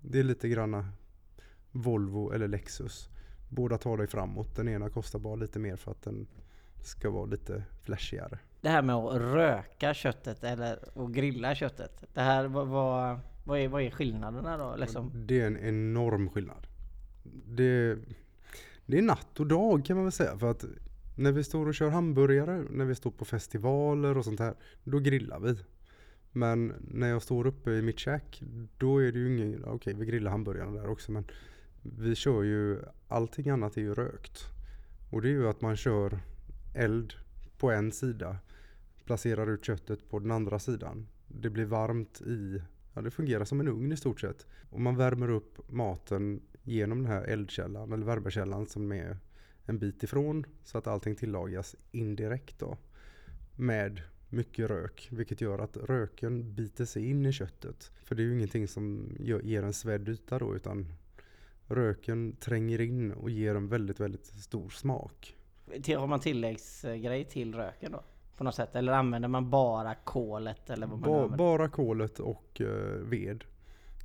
Det 0.00 0.18
är 0.18 0.22
lite 0.22 0.48
granna 0.48 0.88
Volvo 1.70 2.32
eller 2.32 2.48
Lexus. 2.48 3.08
Båda 3.48 3.78
tar 3.78 3.96
dig 3.96 4.06
framåt. 4.06 4.56
Den 4.56 4.68
ena 4.68 4.90
kostar 4.90 5.18
bara 5.18 5.34
lite 5.34 5.58
mer 5.58 5.76
för 5.76 5.90
att 5.90 6.02
den 6.02 6.26
ska 6.82 7.10
vara 7.10 7.26
lite 7.26 7.64
flashigare. 7.82 8.38
Det 8.60 8.68
här 8.68 8.82
med 8.82 8.96
att 8.96 9.16
röka 9.16 9.94
köttet 9.94 10.44
eller 10.44 11.04
att 11.04 11.10
grilla 11.10 11.54
köttet. 11.54 12.04
Det 12.14 12.20
här, 12.20 12.44
vad, 12.44 12.68
vad, 13.44 13.58
är, 13.58 13.68
vad 13.68 13.82
är 13.82 13.90
skillnaderna 13.90 14.56
då? 14.56 14.76
Liksom? 14.76 15.10
Det 15.14 15.40
är 15.40 15.46
en 15.46 15.58
enorm 15.58 16.30
skillnad. 16.30 16.66
Det, 17.46 17.98
det 18.86 18.98
är 18.98 19.02
natt 19.02 19.40
och 19.40 19.46
dag 19.46 19.84
kan 19.84 19.96
man 19.96 20.04
väl 20.04 20.12
säga. 20.12 20.38
För 20.38 20.50
att 20.50 20.64
när 21.14 21.32
vi 21.32 21.44
står 21.44 21.66
och 21.66 21.74
kör 21.74 21.90
hamburgare, 21.90 22.64
när 22.70 22.84
vi 22.84 22.94
står 22.94 23.10
på 23.10 23.24
festivaler 23.24 24.18
och 24.18 24.24
sånt 24.24 24.40
här, 24.40 24.54
då 24.84 24.98
grillar 24.98 25.40
vi. 25.40 25.56
Men 26.32 26.72
när 26.80 27.08
jag 27.08 27.22
står 27.22 27.46
uppe 27.46 27.70
i 27.70 27.82
mitt 27.82 27.98
käk, 27.98 28.42
då 28.78 28.98
är 28.98 29.12
det 29.12 29.18
ju 29.18 29.36
ingen, 29.36 29.64
okej 29.64 29.74
okay, 29.74 29.94
vi 29.94 30.06
grillar 30.06 30.30
hamburgarna 30.30 30.80
där 30.80 30.88
också 30.88 31.12
men 31.12 31.24
vi 31.82 32.14
kör 32.14 32.42
ju, 32.42 32.78
allting 33.08 33.48
annat 33.48 33.76
är 33.76 33.80
ju 33.80 33.94
rökt. 33.94 34.38
Och 35.10 35.22
det 35.22 35.28
är 35.28 35.32
ju 35.32 35.48
att 35.48 35.60
man 35.60 35.76
kör 35.76 36.20
eld 36.74 37.14
på 37.58 37.70
en 37.70 37.92
sida, 37.92 38.36
placerar 39.04 39.50
ut 39.50 39.64
köttet 39.64 40.10
på 40.10 40.18
den 40.18 40.30
andra 40.30 40.58
sidan. 40.58 41.06
Det 41.28 41.50
blir 41.50 41.64
varmt 41.64 42.20
i, 42.20 42.62
ja 42.94 43.02
det 43.02 43.10
fungerar 43.10 43.44
som 43.44 43.60
en 43.60 43.68
ugn 43.68 43.92
i 43.92 43.96
stort 43.96 44.20
sett. 44.20 44.46
Och 44.70 44.80
man 44.80 44.96
värmer 44.96 45.30
upp 45.30 45.70
maten 45.70 46.42
genom 46.62 47.02
den 47.02 47.12
här 47.12 47.24
eldkällan 47.24 47.92
eller 47.92 48.06
värmekällan 48.06 48.66
som 48.66 48.92
är 48.92 49.18
en 49.66 49.78
bit 49.78 50.02
ifrån 50.02 50.44
så 50.64 50.78
att 50.78 50.86
allting 50.86 51.16
tillagas 51.16 51.76
indirekt 51.90 52.58
då. 52.58 52.76
Med 53.56 54.00
mycket 54.28 54.70
rök, 54.70 55.08
vilket 55.10 55.40
gör 55.40 55.58
att 55.58 55.76
röken 55.76 56.54
biter 56.54 56.84
sig 56.84 57.10
in 57.10 57.26
i 57.26 57.32
köttet. 57.32 57.90
För 58.04 58.14
det 58.14 58.22
är 58.22 58.24
ju 58.24 58.34
ingenting 58.34 58.68
som 58.68 59.16
ger 59.42 59.62
en 59.62 59.72
svedd 59.72 60.08
yta 60.08 60.38
då 60.38 60.56
utan 60.56 60.86
röken 61.66 62.36
tränger 62.40 62.80
in 62.80 63.12
och 63.12 63.30
ger 63.30 63.54
en 63.54 63.68
väldigt, 63.68 64.00
väldigt 64.00 64.26
stor 64.26 64.70
smak. 64.70 65.36
Har 65.96 66.06
man 66.06 66.20
tilläggsgrej 66.20 67.24
till 67.24 67.54
röken 67.54 67.92
då? 67.92 68.04
På 68.36 68.44
något 68.44 68.54
sätt? 68.54 68.74
Eller 68.76 68.92
använder 68.92 69.28
man 69.28 69.50
bara 69.50 69.94
kolet? 69.94 70.70
Eller 70.70 70.86
vad 70.86 70.98
man 70.98 71.08
Ba, 71.10 71.14
använder? 71.16 71.36
bara 71.38 71.68
kolet 71.68 72.18
och 72.20 72.60
eh, 72.60 72.66
ved. 73.08 73.44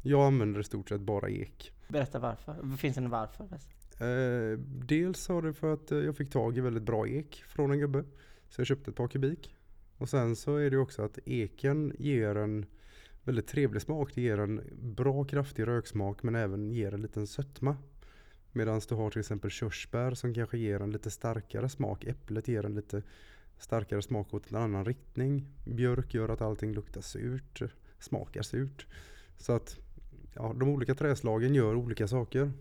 Jag 0.03 0.21
använder 0.27 0.59
i 0.59 0.63
stort 0.63 0.89
sett 0.89 1.01
bara 1.01 1.29
ek. 1.29 1.71
Berätta 1.87 2.19
varför. 2.19 2.77
Finns 2.77 2.95
det 2.95 3.01
en 3.01 3.09
varför? 3.09 3.47
Eh, 3.99 4.59
dels 4.59 5.27
har 5.27 5.41
det 5.41 5.53
för 5.53 5.73
att 5.73 5.91
eh, 5.91 5.97
jag 5.97 6.17
fick 6.17 6.29
tag 6.29 6.57
i 6.57 6.61
väldigt 6.61 6.83
bra 6.83 7.07
ek 7.07 7.43
från 7.47 7.71
en 7.71 7.79
gubbe. 7.79 8.03
Så 8.49 8.61
jag 8.61 8.67
köpte 8.67 8.91
ett 8.91 8.97
par 8.97 9.07
kubik. 9.07 9.55
Och 9.97 10.09
sen 10.09 10.35
så 10.35 10.55
är 10.55 10.71
det 10.71 10.77
också 10.77 11.01
att 11.01 11.19
eken 11.25 11.93
ger 11.99 12.35
en 12.35 12.65
väldigt 13.23 13.47
trevlig 13.47 13.81
smak. 13.81 14.15
Det 14.15 14.21
ger 14.21 14.37
en 14.37 14.61
bra 14.81 15.23
kraftig 15.23 15.67
röksmak 15.67 16.23
men 16.23 16.35
även 16.35 16.71
ger 16.71 16.93
en 16.93 17.01
liten 17.01 17.27
sötma. 17.27 17.77
Medan 18.51 18.81
du 18.89 18.95
har 18.95 19.11
till 19.11 19.19
exempel 19.19 19.51
körsbär 19.51 20.13
som 20.13 20.33
kanske 20.33 20.57
ger 20.57 20.81
en 20.81 20.91
lite 20.91 21.11
starkare 21.11 21.69
smak. 21.69 22.03
Äpplet 22.05 22.47
ger 22.47 22.65
en 22.65 22.75
lite 22.75 23.03
starkare 23.57 24.01
smak 24.01 24.33
åt 24.33 24.51
en 24.51 24.57
annan 24.57 24.85
riktning. 24.85 25.45
Björk 25.65 26.13
gör 26.13 26.29
att 26.29 26.41
allting 26.41 26.73
luktar 26.73 27.01
surt, 27.01 27.61
eh, 27.61 27.67
smakar 27.99 28.41
surt. 28.41 28.85
Så 29.37 29.53
att 29.53 29.79
ja, 30.33 30.55
de 30.59 30.69
olika 30.69 30.95
träslagen 30.95 31.55
gör 31.55 31.75
olika 31.75 32.07
saker. 32.07 32.51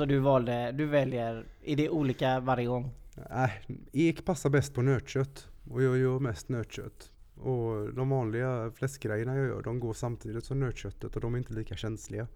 Så 0.00 0.06
du 0.06 0.18
valde, 0.18 0.72
du 0.72 0.86
väljer, 0.86 1.46
är 1.64 1.76
det 1.76 1.88
olika 1.88 2.40
varje 2.40 2.66
gång? 2.66 2.90
Nej, 3.30 3.62
ek 3.92 4.24
passar 4.24 4.50
bäst 4.50 4.74
på 4.74 4.82
nötkött 4.82 5.48
och 5.70 5.82
jag 5.82 5.98
gör 5.98 6.18
mest 6.18 6.48
nötkött. 6.48 7.12
Och 7.36 7.94
de 7.94 8.10
vanliga 8.10 8.70
fläskgrejerna 8.74 9.36
jag 9.36 9.46
gör, 9.46 9.62
de 9.62 9.80
går 9.80 9.92
samtidigt 9.92 10.44
som 10.44 10.60
nötköttet 10.60 11.16
och 11.16 11.20
de 11.20 11.34
är 11.34 11.38
inte 11.38 11.52
lika 11.52 11.76
känsliga. 11.76 12.26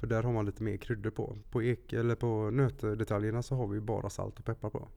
För 0.00 0.06
där 0.06 0.22
har 0.22 0.32
man 0.32 0.46
lite 0.46 0.62
mer 0.62 0.76
kryddor 0.76 1.10
på. 1.10 1.36
På, 1.50 1.62
ek, 1.62 1.92
eller 1.92 2.14
på 2.14 2.50
nötdetaljerna 2.50 3.42
så 3.42 3.54
har 3.54 3.66
vi 3.66 3.80
bara 3.80 4.10
salt 4.10 4.38
och 4.38 4.44
peppar 4.44 4.70
på. 4.70 4.88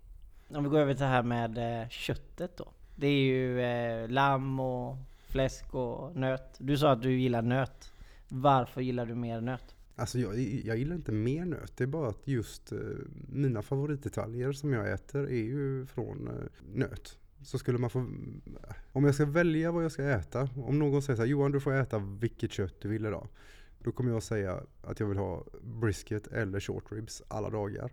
Om 0.49 0.63
vi 0.63 0.69
går 0.69 0.79
över 0.79 0.93
till 0.93 1.03
det 1.03 1.07
här 1.07 1.23
med 1.23 1.81
eh, 1.81 1.89
köttet 1.89 2.57
då. 2.57 2.71
Det 2.95 3.07
är 3.07 3.21
ju 3.21 3.61
eh, 3.61 4.09
lamm 4.09 4.59
och 4.59 4.95
fläsk 5.17 5.75
och 5.75 6.15
nöt. 6.15 6.55
Du 6.57 6.77
sa 6.77 6.91
att 6.91 7.01
du 7.01 7.19
gillar 7.19 7.41
nöt. 7.41 7.91
Varför 8.27 8.81
gillar 8.81 9.05
du 9.05 9.15
mer 9.15 9.41
nöt? 9.41 9.76
Alltså 9.99 10.19
jag, 10.19 10.39
jag 10.39 10.77
gillar 10.77 10.95
inte 10.95 11.11
mer 11.11 11.45
nöt, 11.45 11.77
det 11.77 11.83
är 11.83 11.87
bara 11.87 12.09
att 12.09 12.27
just 12.27 12.71
eh, 12.71 12.79
mina 13.27 13.61
favoritdetaljer 13.61 14.51
som 14.51 14.73
jag 14.73 14.91
äter 14.91 15.27
är 15.27 15.43
ju 15.43 15.85
från 15.85 16.27
eh, 16.27 16.33
nöt. 16.73 17.17
Så 17.43 17.59
skulle 17.59 17.77
man 17.77 17.89
få, 17.89 18.07
om 18.91 19.03
jag 19.03 19.15
ska 19.15 19.25
välja 19.25 19.71
vad 19.71 19.83
jag 19.83 19.91
ska 19.91 20.03
äta, 20.03 20.49
om 20.55 20.79
någon 20.79 21.01
säger 21.01 21.15
så 21.17 21.21
här, 21.21 21.29
Johan 21.29 21.51
du 21.51 21.59
får 21.59 21.73
äta 21.73 21.99
vilket 21.99 22.51
kött 22.51 22.81
du 22.81 22.89
vill 22.89 23.05
idag. 23.05 23.27
Då 23.79 23.91
kommer 23.91 24.11
jag 24.11 24.23
säga 24.23 24.63
att 24.81 24.99
jag 24.99 25.07
vill 25.07 25.17
ha 25.17 25.45
brisket 25.61 26.27
eller 26.27 26.59
short 26.59 26.91
ribs 26.91 27.23
alla 27.27 27.49
dagar. 27.49 27.91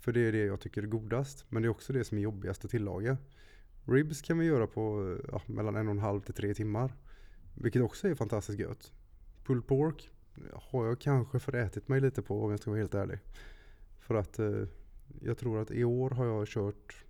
För 0.00 0.12
det 0.12 0.20
är 0.20 0.32
det 0.32 0.44
jag 0.44 0.60
tycker 0.60 0.82
är 0.82 0.86
godast, 0.86 1.44
men 1.48 1.62
det 1.62 1.66
är 1.66 1.70
också 1.70 1.92
det 1.92 2.04
som 2.04 2.18
är 2.18 2.22
jobbigast 2.22 2.64
att 2.64 2.70
tillaga. 2.70 3.18
Ribs 3.84 4.22
kan 4.22 4.38
vi 4.38 4.46
göra 4.46 4.66
på 4.66 5.16
ja, 5.32 5.42
mellan 5.46 5.76
en 5.76 5.86
och 5.86 5.92
en 5.94 5.98
halv 5.98 6.20
till 6.20 6.34
tre 6.34 6.54
timmar. 6.54 6.92
Vilket 7.54 7.82
också 7.82 8.08
är 8.08 8.14
fantastiskt 8.14 8.58
gött. 8.58 8.92
Pulled 9.44 9.66
pork 9.66 10.10
har 10.52 10.86
jag 10.86 11.00
kanske 11.00 11.38
förätit 11.38 11.88
mig 11.88 12.00
lite 12.00 12.22
på 12.22 12.44
om 12.44 12.50
jag 12.50 12.60
ska 12.60 12.70
vara 12.70 12.80
helt 12.80 12.94
ärlig. 12.94 13.18
För 14.00 14.14
att 14.14 14.38
eh, 14.38 14.62
jag 15.20 15.38
tror 15.38 15.62
att 15.62 15.70
i 15.70 15.84
år 15.84 16.10
har 16.10 16.26
jag 16.26 16.48
kört 16.48 17.04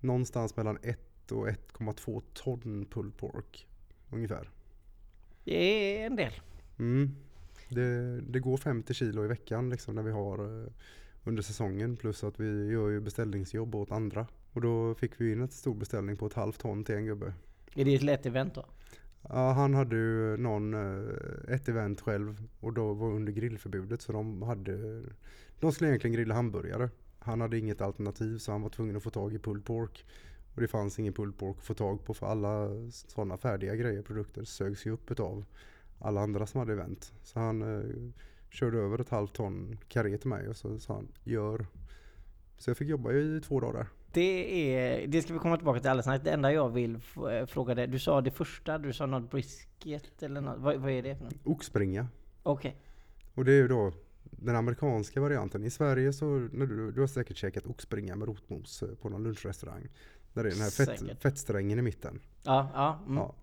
någonstans 0.00 0.56
mellan 0.56 0.78
1 0.82 1.32
och 1.32 1.48
1,2 1.48 2.22
ton 2.34 2.86
pulled 2.90 3.16
pork. 3.16 3.66
Ungefär. 4.10 4.50
Det 5.44 5.54
är 5.54 6.06
en 6.06 6.16
del. 6.16 6.32
Mm. 6.78 7.16
Det, 7.68 8.20
det 8.20 8.40
går 8.40 8.56
50 8.56 8.94
kilo 8.94 9.24
i 9.24 9.28
veckan 9.28 9.70
liksom 9.70 9.94
när 9.94 10.02
vi 10.02 10.10
har 10.10 10.62
eh, 10.62 10.68
under 11.24 11.42
säsongen. 11.42 11.96
Plus 11.96 12.24
att 12.24 12.40
vi 12.40 12.66
gör 12.66 12.88
ju 12.88 13.00
beställningsjobb 13.00 13.74
åt 13.74 13.90
andra. 13.90 14.26
Och 14.52 14.60
då 14.60 14.94
fick 14.94 15.20
vi 15.20 15.32
in 15.32 15.42
ett 15.42 15.52
stor 15.52 15.74
beställning 15.74 16.16
på 16.16 16.26
ett 16.26 16.34
halvt 16.34 16.60
ton 16.60 16.84
till 16.84 16.94
en 16.94 17.06
gubbe. 17.06 17.34
Är 17.74 17.84
det 17.84 17.94
ett 17.94 18.02
lätt 18.02 18.26
event 18.26 18.54
då? 18.54 18.66
Ja, 19.28 19.52
han 19.52 19.74
hade 19.74 19.96
ju 19.96 20.36
någon, 20.36 20.74
eh, 20.74 21.54
ett 21.54 21.68
event 21.68 22.00
själv 22.00 22.48
och 22.60 22.72
då 22.72 22.92
var 22.92 23.12
under 23.12 23.32
grillförbudet 23.32 24.02
så 24.02 24.12
de 24.12 24.42
hade, 24.42 25.02
de 25.60 25.72
skulle 25.72 25.90
egentligen 25.90 26.14
grilla 26.14 26.34
hamburgare. 26.34 26.90
Han 27.18 27.40
hade 27.40 27.58
inget 27.58 27.80
alternativ 27.80 28.38
så 28.38 28.52
han 28.52 28.62
var 28.62 28.70
tvungen 28.70 28.96
att 28.96 29.02
få 29.02 29.10
tag 29.10 29.34
i 29.34 29.38
pulled 29.38 29.64
pork. 29.64 30.04
Och 30.54 30.60
det 30.60 30.68
fanns 30.68 30.98
ingen 30.98 31.12
pulled 31.12 31.38
pork 31.38 31.56
att 31.58 31.64
få 31.64 31.74
tag 31.74 32.04
på 32.04 32.14
för 32.14 32.26
alla 32.26 32.68
sådana 32.90 33.36
färdiga 33.36 33.76
grejer, 33.76 34.02
produkter 34.02 34.44
sögs 34.44 34.86
ju 34.86 34.90
upp 34.90 35.20
av 35.20 35.44
alla 35.98 36.20
andra 36.20 36.46
som 36.46 36.58
hade 36.58 36.72
event. 36.72 37.12
Så 37.22 37.40
han 37.40 37.62
eh, 37.62 38.12
körde 38.50 38.78
över 38.78 39.00
ett 39.00 39.08
halvt 39.08 39.32
ton 39.32 39.78
karré 39.88 40.18
till 40.18 40.28
mig 40.28 40.48
och 40.48 40.56
så 40.56 40.78
sa 40.78 40.94
han 40.94 41.08
gör. 41.24 41.66
Så 42.58 42.70
jag 42.70 42.76
fick 42.76 42.88
jobba 42.88 43.12
i 43.12 43.40
två 43.40 43.60
dagar. 43.60 43.86
Det, 44.14 44.74
är, 44.74 45.06
det 45.06 45.22
ska 45.22 45.32
vi 45.32 45.38
komma 45.38 45.56
tillbaka 45.56 45.80
till 45.80 45.90
alldeles 45.90 46.04
snart. 46.04 46.24
Det 46.24 46.30
enda 46.30 46.52
jag 46.52 46.68
vill 46.68 46.94
eh, 46.94 47.46
fråga 47.46 47.74
dig. 47.74 47.86
Du 47.86 47.98
sa 47.98 48.20
det 48.20 48.30
första, 48.30 48.78
du 48.78 48.92
sa 48.92 49.06
något 49.06 49.30
brisket 49.30 50.22
eller 50.22 50.40
något. 50.40 50.58
Vad, 50.58 50.76
vad 50.76 50.90
är 50.90 51.02
det 51.02 51.16
för 51.16 51.24
något? 51.24 51.34
Oxbringa. 51.44 52.08
Okej. 52.42 52.76
Och 53.34 53.44
det 53.44 53.52
är 53.52 53.56
ju 53.56 53.68
då 53.68 53.92
den 54.22 54.56
amerikanska 54.56 55.20
varianten. 55.20 55.64
I 55.64 55.70
Sverige 55.70 56.12
så, 56.12 56.26
när 56.52 56.66
du, 56.66 56.92
du 56.92 57.00
har 57.00 57.06
säkert 57.06 57.36
käkat 57.36 57.66
oxbringa 57.66 58.16
med 58.16 58.28
rotmos 58.28 58.82
eh, 58.82 58.88
på 58.88 59.08
någon 59.08 59.22
lunchrestaurang. 59.22 59.88
Där 60.32 60.44
är 60.44 60.50
den 60.50 60.60
här 60.60 60.70
fett, 60.70 61.22
fettsträngen 61.22 61.78
i 61.78 61.82
mitten. 61.82 62.20
Ja, 62.42 62.70
ja. 62.74 62.98
Mm. 63.06 63.16
Ja. 63.16 63.34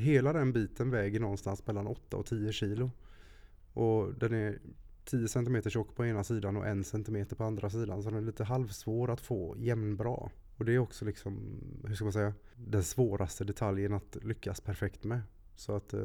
Hela 0.00 0.32
den 0.32 0.52
biten 0.52 0.90
väger 0.90 1.20
någonstans 1.20 1.66
mellan 1.66 1.86
8 1.86 2.16
och 2.16 2.26
10 2.26 2.52
kilo. 2.52 2.90
Och 3.72 4.14
den 4.14 4.32
är 4.32 4.58
10 5.04 5.28
cm 5.28 5.62
tjock 5.62 5.94
på 5.94 6.06
ena 6.06 6.24
sidan 6.24 6.56
och 6.56 6.66
1 6.66 6.86
cm 6.86 7.26
på 7.36 7.44
andra 7.44 7.70
sidan. 7.70 8.02
Så 8.02 8.10
den 8.10 8.18
är 8.18 8.26
lite 8.26 8.44
halvsvår 8.44 9.10
att 9.10 9.20
få 9.20 9.54
jämnbra. 9.58 10.30
Och 10.56 10.64
det 10.64 10.74
är 10.74 10.78
också 10.78 11.04
liksom, 11.04 11.60
hur 11.86 11.94
ska 11.94 12.04
man 12.04 12.12
säga, 12.12 12.32
den 12.56 12.82
svåraste 12.82 13.44
detaljen 13.44 13.92
att 13.92 14.16
lyckas 14.22 14.60
perfekt 14.60 15.04
med. 15.04 15.20
Så 15.56 15.76
att, 15.76 15.94
eh, 15.94 16.00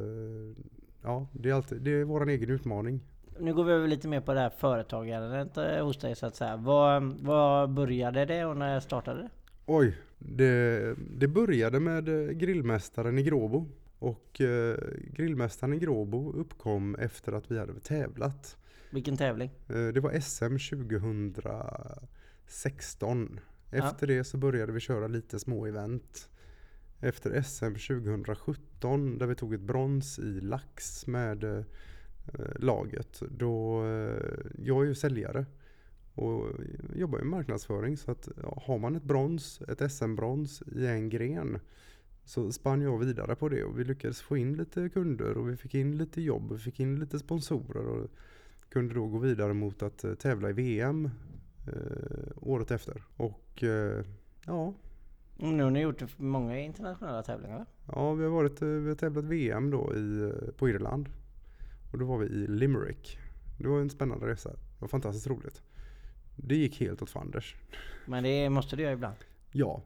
ja, 1.02 1.26
det 1.32 1.50
är, 1.50 1.54
alltid, 1.54 1.82
det 1.82 1.90
är 1.90 2.04
vår 2.04 2.28
egen 2.28 2.50
utmaning. 2.50 3.00
Nu 3.38 3.54
går 3.54 3.64
vi 3.64 3.72
över 3.72 3.88
lite 3.88 4.08
mer 4.08 4.20
på 4.20 4.34
det 4.34 4.40
här 4.40 4.50
företagandet 4.50 5.56
eh, 5.56 5.84
hos 5.84 5.98
dig 5.98 6.16
så 6.16 6.26
att 6.26 6.36
säga. 6.36 6.56
Vad, 6.56 7.02
vad 7.02 7.70
började 7.70 8.24
det 8.24 8.44
och 8.44 8.56
när 8.56 8.80
startade 8.80 9.22
det? 9.22 9.30
Oj, 9.66 9.96
det, 10.18 10.94
det 11.10 11.28
började 11.28 11.80
med 11.80 12.08
eh, 12.08 12.30
grillmästaren 12.30 13.18
i 13.18 13.22
Gråbo. 13.22 13.66
Och 13.98 14.40
eh, 14.40 14.76
grillmästaren 15.12 15.74
i 15.74 15.78
Gråbo 15.78 16.32
uppkom 16.32 16.94
efter 16.94 17.32
att 17.32 17.50
vi 17.50 17.58
hade 17.58 17.80
tävlat. 17.80 18.56
Vilken 18.90 19.16
tävling? 19.16 19.50
Eh, 19.68 19.88
det 19.88 20.00
var 20.00 20.20
SM 20.20 20.58
2016. 20.58 23.40
Efter 23.70 24.06
det 24.06 24.24
så 24.24 24.36
började 24.36 24.72
vi 24.72 24.80
köra 24.80 25.06
lite 25.06 25.38
små 25.38 25.66
event. 25.66 26.28
Efter 27.00 27.42
SM 27.42 27.74
2017 27.74 29.18
där 29.18 29.26
vi 29.26 29.34
tog 29.34 29.54
ett 29.54 29.60
brons 29.60 30.18
i 30.18 30.40
lax 30.40 31.06
med 31.06 31.44
eh, 31.44 31.64
laget. 32.56 33.22
Då, 33.30 33.84
eh, 33.86 34.38
jag 34.58 34.82
är 34.82 34.86
ju 34.86 34.94
säljare 34.94 35.46
och 36.14 36.46
jobbar 36.94 37.20
i 37.20 37.24
marknadsföring 37.24 37.96
så 37.96 38.10
att 38.10 38.28
ja, 38.42 38.62
har 38.66 38.78
man 38.78 38.96
ett 38.96 39.02
brons, 39.02 39.62
ett 39.68 39.92
SM-brons 39.92 40.62
i 40.62 40.86
en 40.86 41.08
gren 41.08 41.58
så 42.24 42.52
spann 42.52 42.82
jag 42.82 42.98
vidare 42.98 43.36
på 43.36 43.48
det 43.48 43.64
och 43.64 43.78
vi 43.78 43.84
lyckades 43.84 44.20
få 44.20 44.36
in 44.36 44.56
lite 44.56 44.88
kunder 44.88 45.36
och 45.36 45.50
vi 45.50 45.56
fick 45.56 45.74
in 45.74 45.96
lite 45.96 46.22
jobb 46.22 46.50
och 46.50 46.56
vi 46.56 46.62
fick 46.62 46.80
in 46.80 47.00
lite 47.00 47.18
sponsorer 47.18 47.86
och 47.86 48.10
kunde 48.70 48.94
då 48.94 49.06
gå 49.06 49.18
vidare 49.18 49.52
mot 49.54 49.82
att 49.82 50.04
eh, 50.04 50.14
tävla 50.14 50.50
i 50.50 50.52
VM 50.52 51.10
eh, 51.66 52.32
året 52.36 52.70
efter. 52.70 53.02
Och 53.16 53.62
eh, 53.62 54.04
ja, 54.46 54.74
Mm, 55.42 55.56
Nu 55.56 55.62
har 55.62 55.70
ni 55.70 55.80
gjort 55.80 56.18
många 56.18 56.58
internationella 56.60 57.22
tävlingar 57.22 57.58
va? 57.58 57.66
ja, 57.86 58.12
vi 58.12 58.24
har 58.24 58.30
varit, 58.30 58.62
vi 58.62 58.88
har 58.88 58.94
tävlat 58.94 59.24
VM 59.24 59.70
då 59.70 59.94
i, 59.94 60.32
på 60.56 60.68
Irland. 60.68 61.08
Och 61.92 61.98
då 61.98 62.04
var 62.04 62.18
vi 62.18 62.26
i 62.26 62.46
Limerick. 62.46 63.18
Det 63.58 63.68
var 63.68 63.80
en 63.80 63.90
spännande 63.90 64.26
resa. 64.26 64.50
Det 64.50 64.56
var 64.80 64.88
fantastiskt 64.88 65.26
roligt. 65.26 65.62
Det 66.36 66.56
gick 66.56 66.80
helt 66.80 67.02
åt 67.02 67.10
fanders. 67.10 67.56
Men 68.06 68.22
det 68.24 68.50
måste 68.50 68.76
du 68.76 68.82
göra 68.82 68.92
ibland. 68.92 69.16
Ja. 69.50 69.82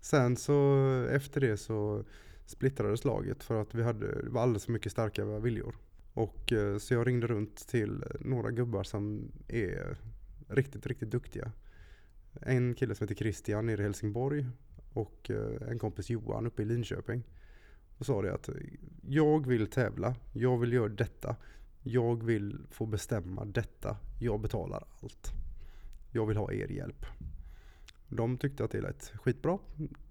Sen 0.00 0.36
så 0.36 0.76
efter 1.10 1.40
det 1.40 1.56
så 1.56 2.04
splittrades 2.46 3.04
laget 3.04 3.44
för 3.44 3.62
att 3.62 3.74
vi 3.74 3.82
hade, 3.82 4.22
det 4.22 4.30
var 4.30 4.42
alldeles 4.42 4.64
för 4.64 4.72
mycket 4.72 4.92
starka 4.92 5.24
viljor. 5.24 5.76
Och 6.16 6.52
eh, 6.52 6.78
så 6.78 6.94
jag 6.94 7.06
ringde 7.06 7.26
runt 7.26 7.68
till 7.68 8.04
några 8.20 8.50
gubbar 8.50 8.82
som 8.82 9.32
är 9.48 9.96
riktigt, 10.48 10.86
riktigt 10.86 11.10
duktiga. 11.10 11.52
En 12.42 12.74
kille 12.74 12.94
som 12.94 13.04
heter 13.04 13.14
Christian 13.14 13.66
nere 13.66 13.80
i 13.80 13.84
Helsingborg 13.84 14.46
och 14.92 15.30
eh, 15.30 15.68
en 15.70 15.78
kompis 15.78 16.10
Johan 16.10 16.46
uppe 16.46 16.62
i 16.62 16.64
Linköping. 16.64 17.22
Och 17.98 18.06
sa 18.06 18.22
det 18.22 18.34
att 18.34 18.48
jag 19.02 19.46
vill 19.46 19.66
tävla, 19.66 20.14
jag 20.32 20.58
vill 20.58 20.72
göra 20.72 20.88
detta, 20.88 21.36
jag 21.82 22.24
vill 22.24 22.58
få 22.70 22.86
bestämma 22.86 23.44
detta, 23.44 23.96
jag 24.20 24.40
betalar 24.40 24.84
allt. 25.02 25.32
Jag 26.12 26.26
vill 26.26 26.36
ha 26.36 26.52
er 26.52 26.68
hjälp. 26.68 27.06
De 28.08 28.38
tyckte 28.38 28.64
att 28.64 28.70
det 28.70 28.80
lät 28.80 29.12
skitbra. 29.14 29.58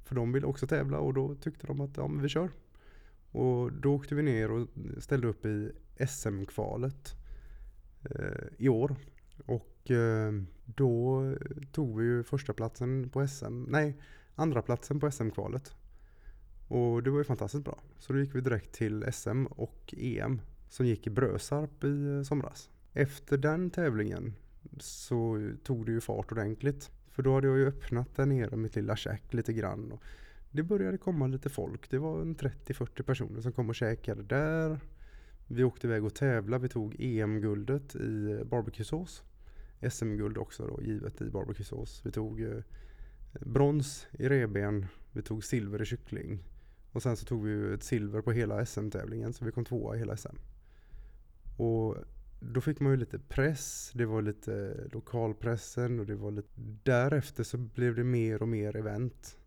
För 0.03 0.15
de 0.15 0.31
ville 0.31 0.45
också 0.45 0.67
tävla 0.67 1.00
och 1.00 1.13
då 1.13 1.35
tyckte 1.35 1.67
de 1.67 1.81
att 1.81 1.97
ja, 1.97 2.07
men 2.07 2.21
vi 2.21 2.29
kör. 2.29 2.51
Och 3.31 3.71
då 3.71 3.95
åkte 3.95 4.15
vi 4.15 4.21
ner 4.21 4.51
och 4.51 4.67
ställde 4.97 5.27
upp 5.27 5.45
i 5.45 5.71
SM-kvalet 6.07 7.15
eh, 8.09 8.47
i 8.57 8.69
år. 8.69 8.95
Och 9.45 9.91
eh, 9.91 10.33
då 10.65 11.21
tog 11.71 11.99
vi 11.99 12.05
ju 12.05 12.23
första 12.23 12.53
platsen 12.53 13.09
på 13.09 13.27
SM, 13.27 13.63
nej 13.63 13.97
andra 14.35 14.61
platsen 14.61 14.99
på 14.99 15.11
SM-kvalet. 15.11 15.75
Och 16.67 17.03
det 17.03 17.09
var 17.09 17.17
ju 17.17 17.23
fantastiskt 17.23 17.65
bra. 17.65 17.79
Så 17.99 18.13
då 18.13 18.19
gick 18.19 18.35
vi 18.35 18.41
direkt 18.41 18.71
till 18.71 19.05
SM 19.13 19.45
och 19.45 19.93
EM 19.97 20.41
som 20.69 20.85
gick 20.85 21.07
i 21.07 21.09
Brösarp 21.09 21.83
i 21.83 22.17
eh, 22.17 22.21
somras. 22.21 22.69
Efter 22.93 23.37
den 23.37 23.69
tävlingen 23.69 24.33
så 24.79 25.49
tog 25.63 25.85
det 25.85 25.91
ju 25.91 26.01
fart 26.01 26.31
ordentligt. 26.31 26.91
För 27.11 27.23
då 27.23 27.33
hade 27.33 27.47
jag 27.47 27.57
ju 27.57 27.67
öppnat 27.67 28.15
där 28.15 28.25
nere 28.25 28.55
mitt 28.55 28.75
lilla 28.75 28.95
käk 28.95 29.33
lite 29.33 29.53
grann. 29.53 29.91
Och 29.91 30.03
det 30.51 30.63
började 30.63 30.97
komma 30.97 31.27
lite 31.27 31.49
folk. 31.49 31.89
Det 31.89 31.97
var 31.97 32.21
en 32.21 32.35
30-40 32.35 33.03
personer 33.03 33.41
som 33.41 33.51
kom 33.51 33.69
och 33.69 33.75
käkade 33.75 34.23
där. 34.23 34.79
Vi 35.47 35.63
åkte 35.63 35.87
iväg 35.87 36.05
och 36.05 36.13
tävlade. 36.13 36.63
Vi 36.63 36.69
tog 36.69 36.95
EM-guldet 36.99 37.95
i 37.95 38.41
barbecuesås. 38.45 39.23
SM-guld 39.91 40.37
också 40.37 40.67
då, 40.67 40.83
givet 40.83 41.21
i 41.21 41.29
barbecuesås. 41.29 42.01
Vi 42.05 42.11
tog 42.11 42.41
eh, 42.41 42.61
brons 43.41 44.07
i 44.11 44.29
reben. 44.29 44.85
Vi 45.11 45.21
tog 45.21 45.43
silver 45.43 45.81
i 45.81 45.85
kyckling. 45.85 46.43
Och 46.91 47.03
sen 47.03 47.17
så 47.17 47.25
tog 47.25 47.45
vi 47.45 47.73
ett 47.73 47.83
silver 47.83 48.21
på 48.21 48.31
hela 48.31 48.65
SM-tävlingen 48.65 49.33
så 49.33 49.45
vi 49.45 49.51
kom 49.51 49.65
tvåa 49.65 49.95
i 49.95 49.99
hela 49.99 50.17
SM. 50.17 50.35
Och 51.57 51.95
då 52.39 52.61
fick 52.61 52.79
man 52.79 52.91
ju 52.91 52.97
lite 52.97 53.19
press, 53.19 53.91
det 53.93 54.05
var 54.05 54.21
lite 54.21 54.75
lokalpressen 54.91 55.99
och 55.99 56.05
det 56.05 56.15
var 56.15 56.31
lite... 56.31 56.49
Därefter 56.83 57.43
så 57.43 57.57
blev 57.57 57.95
det 57.95 58.03
mer 58.03 58.41
och 58.41 58.47
mer 58.47 58.75
event. 58.75 59.37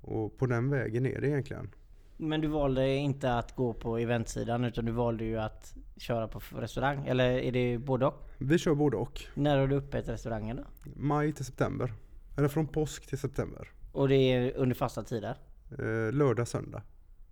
Och 0.00 0.38
på 0.38 0.46
den 0.46 0.70
vägen 0.70 1.06
är 1.06 1.20
det 1.20 1.28
egentligen. 1.28 1.70
Men 2.16 2.40
du 2.40 2.48
valde 2.48 2.88
inte 2.94 3.34
att 3.38 3.56
gå 3.56 3.72
på 3.72 3.98
eventsidan 3.98 4.64
utan 4.64 4.84
du 4.84 4.92
valde 4.92 5.24
ju 5.24 5.38
att 5.38 5.74
köra 5.96 6.28
på 6.28 6.40
restaurang? 6.56 7.06
Eller 7.06 7.30
är 7.30 7.52
det 7.52 7.78
både 7.78 8.06
och? 8.06 8.28
Vi 8.38 8.58
kör 8.58 8.74
både 8.74 8.96
och. 8.96 9.22
När 9.34 9.58
har 9.58 9.66
du 9.66 9.76
öppet 9.76 10.08
restaurangen 10.08 10.56
då? 10.56 10.62
Maj 10.96 11.32
till 11.32 11.44
september. 11.44 11.92
Eller 12.38 12.48
från 12.48 12.66
påsk 12.66 13.06
till 13.06 13.18
september. 13.18 13.68
Och 13.92 14.08
det 14.08 14.14
är 14.14 14.56
under 14.56 14.74
fasta 14.76 15.02
tider? 15.02 15.36
Eh, 15.78 16.12
lördag, 16.12 16.48
söndag. 16.48 16.82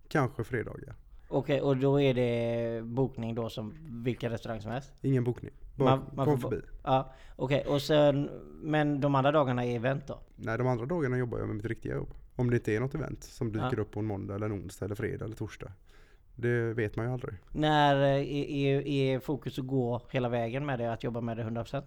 Kanske 0.07 0.43
fredagar. 0.43 0.95
Okej, 1.29 1.61
och 1.61 1.77
då 1.77 2.01
är 2.01 2.13
det 2.13 2.81
bokning 2.83 3.35
då 3.35 3.49
som 3.49 3.73
vilken 4.03 4.31
restaurang 4.31 4.61
som 4.61 4.71
helst? 4.71 4.93
Ingen 5.01 5.23
bokning. 5.23 5.51
Bara 5.75 5.89
Man- 5.95 6.05
man 6.13 6.25
kom 6.25 6.39
förbi. 6.39 6.61
Ja, 6.83 7.13
okej. 7.35 7.65
Och 7.65 7.81
sen, 7.81 8.29
men 8.61 9.01
de 9.01 9.15
andra 9.15 9.31
dagarna 9.31 9.65
är 9.65 9.75
event 9.75 10.07
då? 10.07 10.19
Nej, 10.35 10.57
de 10.57 10.67
andra 10.67 10.85
dagarna 10.85 11.17
jobbar 11.17 11.37
jag 11.39 11.47
med 11.47 11.55
mitt 11.55 11.65
riktiga 11.65 11.95
jobb. 11.95 12.13
Om 12.35 12.49
det 12.49 12.55
inte 12.55 12.71
är 12.75 12.79
något 12.79 12.95
event 12.95 13.23
som 13.23 13.51
dyker 13.51 13.69
Ja. 13.75 13.81
upp 13.81 13.91
på 13.91 13.99
en 13.99 14.05
måndag 14.05 14.35
eller 14.35 14.45
en 14.45 14.53
onsdag 14.53 14.85
eller 14.85 14.95
fredag 14.95 15.25
eller 15.25 15.35
torsdag. 15.35 15.71
Det 16.35 16.73
vet 16.73 16.95
man 16.95 17.05
ju 17.05 17.11
aldrig. 17.11 17.33
När 17.51 17.95
eh, 17.95 18.35
är, 18.55 18.87
är, 18.87 19.19
fokus 19.19 19.59
att 19.59 19.67
gå 19.67 20.01
hela 20.09 20.29
vägen 20.29 20.65
med 20.65 20.79
det, 20.79 20.93
att 20.93 21.03
jobba 21.03 21.21
med 21.21 21.37
det 21.37 21.43
100%? 21.43 21.83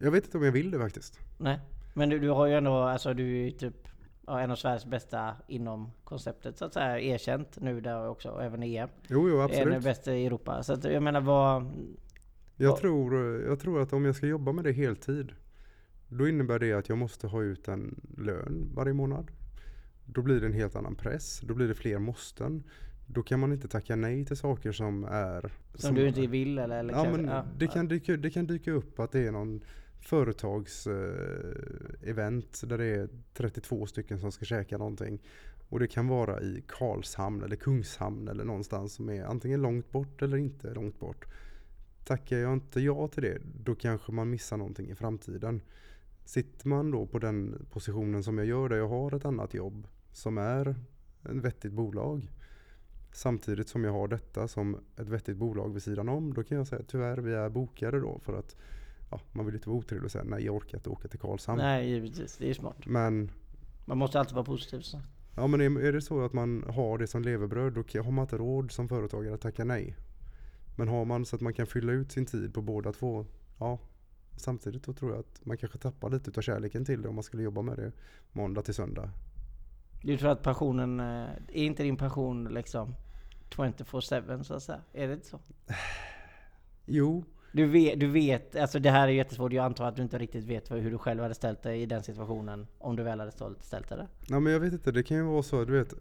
Jag 0.00 0.10
vet 0.10 0.24
inte 0.24 0.38
om 0.38 0.44
jag 0.44 0.52
vill 0.52 0.70
det 0.70 0.78
faktiskt. 0.78 1.20
Nej. 1.38 1.60
Men 1.94 2.08
du, 2.08 2.18
du 2.18 2.28
har 2.30 2.46
ju 2.46 2.54
ändå, 2.54 2.72
alltså 2.82 3.14
du 3.14 3.22
är 3.22 3.44
ju 3.44 3.50
typ 3.50 3.88
ja, 4.26 4.40
en 4.40 4.50
av 4.50 4.56
Sveriges 4.56 4.86
bästa 4.86 5.34
inom 5.46 5.90
konceptet 6.04 6.58
så 6.58 6.64
att 6.64 6.72
säga, 6.74 7.00
erkänt 7.00 7.58
nu 7.60 7.80
där 7.80 8.08
också, 8.08 8.28
och 8.28 8.44
även 8.44 8.62
i 8.62 8.76
EM. 8.76 8.88
Jo, 9.08 9.28
jo 9.28 9.34
En 9.34 9.40
är 9.40 9.44
absolut. 9.44 9.84
bäst 9.84 10.08
i 10.08 10.26
Europa. 10.26 10.62
Så 10.62 10.72
att 10.72 10.84
jag 10.84 11.02
menar 11.02 11.20
vad... 11.20 11.62
Jag 12.56 12.70
Ja. 12.72 12.76
tror, 12.76 13.14
jag 13.42 13.60
tror 13.60 13.80
att 13.82 13.92
om 13.92 14.04
jag 14.04 14.16
ska 14.16 14.26
jobba 14.26 14.52
med 14.52 14.64
det 14.64 14.72
heltid, 14.72 15.32
då 16.08 16.28
innebär 16.28 16.58
det 16.58 16.72
att 16.72 16.88
jag 16.88 16.98
måste 16.98 17.26
ha 17.26 17.42
ut 17.42 17.68
en 17.68 18.00
lön 18.16 18.70
varje 18.74 18.92
månad. 18.92 19.30
Då 20.04 20.22
blir 20.22 20.40
det 20.40 20.46
en 20.46 20.52
helt 20.52 20.76
annan 20.76 20.94
press, 20.94 21.40
då 21.44 21.54
blir 21.54 21.68
det 21.68 21.74
fler 21.74 21.98
måsten. 21.98 22.62
Då 23.06 23.22
kan 23.22 23.40
man 23.40 23.52
inte 23.52 23.68
tacka 23.68 23.96
nej 23.96 24.24
till 24.24 24.36
saker 24.36 24.72
som 24.72 25.04
är... 25.04 25.52
Som, 25.74 25.94
du 25.94 26.08
inte 26.08 26.26
vill 26.26 26.58
eller? 26.58 26.78
eller 26.78 26.94
Ja, 26.94 27.04
kanske- 27.04 27.22
men 27.22 27.44
det, 27.58 27.66
kan 27.66 27.88
dyka, 27.88 28.16
det 28.16 28.30
kan 28.30 28.46
dyka 28.46 28.72
upp 28.72 29.00
att 29.00 29.12
det 29.12 29.26
är 29.26 29.32
någon 29.32 29.60
företagsevent 30.00 32.02
event 32.02 32.62
där 32.66 32.78
det 32.78 32.84
är 32.84 33.08
32 33.34 33.86
stycken 33.86 34.20
som 34.20 34.32
ska 34.32 34.44
käka 34.44 34.78
någonting. 34.78 35.22
Och 35.68 35.80
det 35.80 35.86
kan 35.86 36.08
vara 36.08 36.40
i 36.40 36.64
Karlshamn 36.68 37.42
eller 37.42 37.56
Kungshamn 37.56 38.28
eller 38.28 38.44
någonstans 38.44 38.94
som 38.94 39.08
är 39.08 39.24
antingen 39.24 39.62
långt 39.62 39.90
bort 39.90 40.22
eller 40.22 40.36
inte 40.36 40.74
långt 40.74 41.00
bort. 41.00 41.24
Tackar 42.04 42.38
jag 42.38 42.52
inte 42.52 42.80
ja 42.80 43.08
till 43.08 43.22
det, 43.22 43.38
då 43.64 43.74
kanske 43.74 44.12
man 44.12 44.30
missar 44.30 44.56
någonting 44.56 44.90
i 44.90 44.94
framtiden. 44.94 45.60
Sitter 46.28 46.68
man 46.68 46.90
då 46.90 47.06
på 47.06 47.18
den 47.18 47.66
positionen 47.70 48.22
som 48.22 48.38
jag 48.38 48.46
gör 48.46 48.68
där 48.68 48.76
jag 48.76 48.88
har 48.88 49.14
ett 49.14 49.24
annat 49.24 49.54
jobb 49.54 49.86
som 50.12 50.38
är 50.38 50.68
ett 51.24 51.36
vettigt 51.36 51.72
bolag 51.72 52.32
samtidigt 53.12 53.68
som 53.68 53.84
jag 53.84 53.92
har 53.92 54.08
detta 54.08 54.48
som 54.48 54.76
ett 54.96 55.08
vettigt 55.08 55.36
bolag 55.36 55.72
vid 55.72 55.82
sidan 55.82 56.08
om, 56.08 56.34
då 56.34 56.44
kan 56.44 56.58
jag 56.58 56.66
säga 56.66 56.82
tyvärr 56.88 57.18
vi 57.18 57.34
är 57.34 57.48
bokade 57.48 58.00
då 58.00 58.18
för 58.18 58.38
att 58.38 58.56
ja, 59.10 59.20
man 59.32 59.46
vill 59.46 59.54
inte 59.54 59.68
vara 59.68 59.78
otrevlig 59.78 60.04
och 60.04 60.10
säga 60.10 60.24
nej 60.24 60.44
jag 60.44 60.54
orkar 60.54 60.78
inte 60.78 60.90
åka 60.90 61.08
till 61.08 61.18
Karlshamn. 61.18 61.58
Nej, 61.62 61.90
givetvis. 61.90 62.36
Det 62.36 62.50
är 62.50 62.54
smart. 62.54 62.86
Men, 62.86 63.30
Man 63.84 63.98
måste 63.98 64.20
alltid 64.20 64.34
vara 64.34 64.44
positiv. 64.44 64.80
Så. 64.80 65.00
ja, 65.36 65.46
men 65.46 65.60
är, 65.60 65.92
det 65.92 66.02
så 66.02 66.24
att 66.24 66.32
man 66.32 66.64
har 66.68 66.98
det 66.98 67.06
som 67.06 67.22
levebröd 67.22 67.72
då 67.72 68.02
har 68.02 68.10
man 68.10 68.22
inte 68.22 68.38
råd 68.38 68.72
som 68.72 68.88
företagare 68.88 69.34
att 69.34 69.40
tacka 69.40 69.64
nej. 69.64 69.96
Men 70.76 70.88
har 70.88 71.04
man 71.04 71.24
så 71.24 71.36
att 71.36 71.42
man 71.42 71.54
kan 71.54 71.66
fylla 71.66 71.92
ut 71.92 72.12
sin 72.12 72.26
tid 72.26 72.54
på 72.54 72.62
båda 72.62 72.92
två, 72.92 73.26
ja 73.58 73.78
samtidigt 74.38 74.82
då 74.82 74.92
tror 74.92 75.10
jag 75.10 75.20
att 75.20 75.46
man 75.46 75.56
kanske 75.56 75.78
tappar 75.78 76.10
lite 76.10 76.30
av 76.36 76.42
kärleken 76.42 76.84
till 76.84 77.02
det 77.02 77.08
om 77.08 77.14
man 77.14 77.24
skulle 77.24 77.42
jobba 77.42 77.62
med 77.62 77.76
det 77.76 77.92
måndag 78.32 78.62
till 78.62 78.74
söndag. 78.74 79.10
Du 80.02 80.16
tror 80.16 80.30
att 80.30 80.42
passionen, 80.42 81.00
eh, 81.00 81.06
är 81.06 81.64
inte 81.64 81.82
din 81.82 81.96
passion 81.96 82.44
liksom 82.44 82.94
24-7 83.50 84.42
så 84.42 84.54
att 84.54 84.62
säga? 84.62 84.80
Är 84.92 85.08
det 85.08 85.14
inte 85.14 85.26
så? 85.26 85.40
Jo, 86.90 87.24
Du 87.52 87.66
vet, 87.66 88.00
du 88.00 88.06
vet, 88.06 88.56
alltså 88.56 88.78
det 88.78 88.90
här 88.90 89.08
är 89.08 89.12
jättesvårt. 89.12 89.52
Jag 89.52 89.64
antar 89.64 89.84
att 89.88 89.96
du 89.96 90.02
inte 90.02 90.18
riktigt 90.18 90.44
vet 90.44 90.70
hur 90.70 90.90
du 90.90 90.98
själv 90.98 91.22
hade 91.22 91.34
ställt 91.34 91.62
dig 91.62 91.82
i 91.82 91.86
den 91.86 92.02
situationen. 92.02 92.66
Om 92.78 92.96
du 92.96 93.02
väl 93.02 93.20
hade 93.20 93.32
ställt, 93.32 93.64
ställt 93.64 93.88
dig 93.88 93.98
där. 93.98 94.08
nej, 94.28 94.40
men 94.40 94.52
jag 94.52 94.60
vet 94.60 94.72
inte, 94.72 94.92
det 94.92 95.02
kan 95.02 95.16
ju 95.16 95.22
vara 95.22 95.42
så 95.42 95.64
du 95.64 95.72
vet 95.72 95.94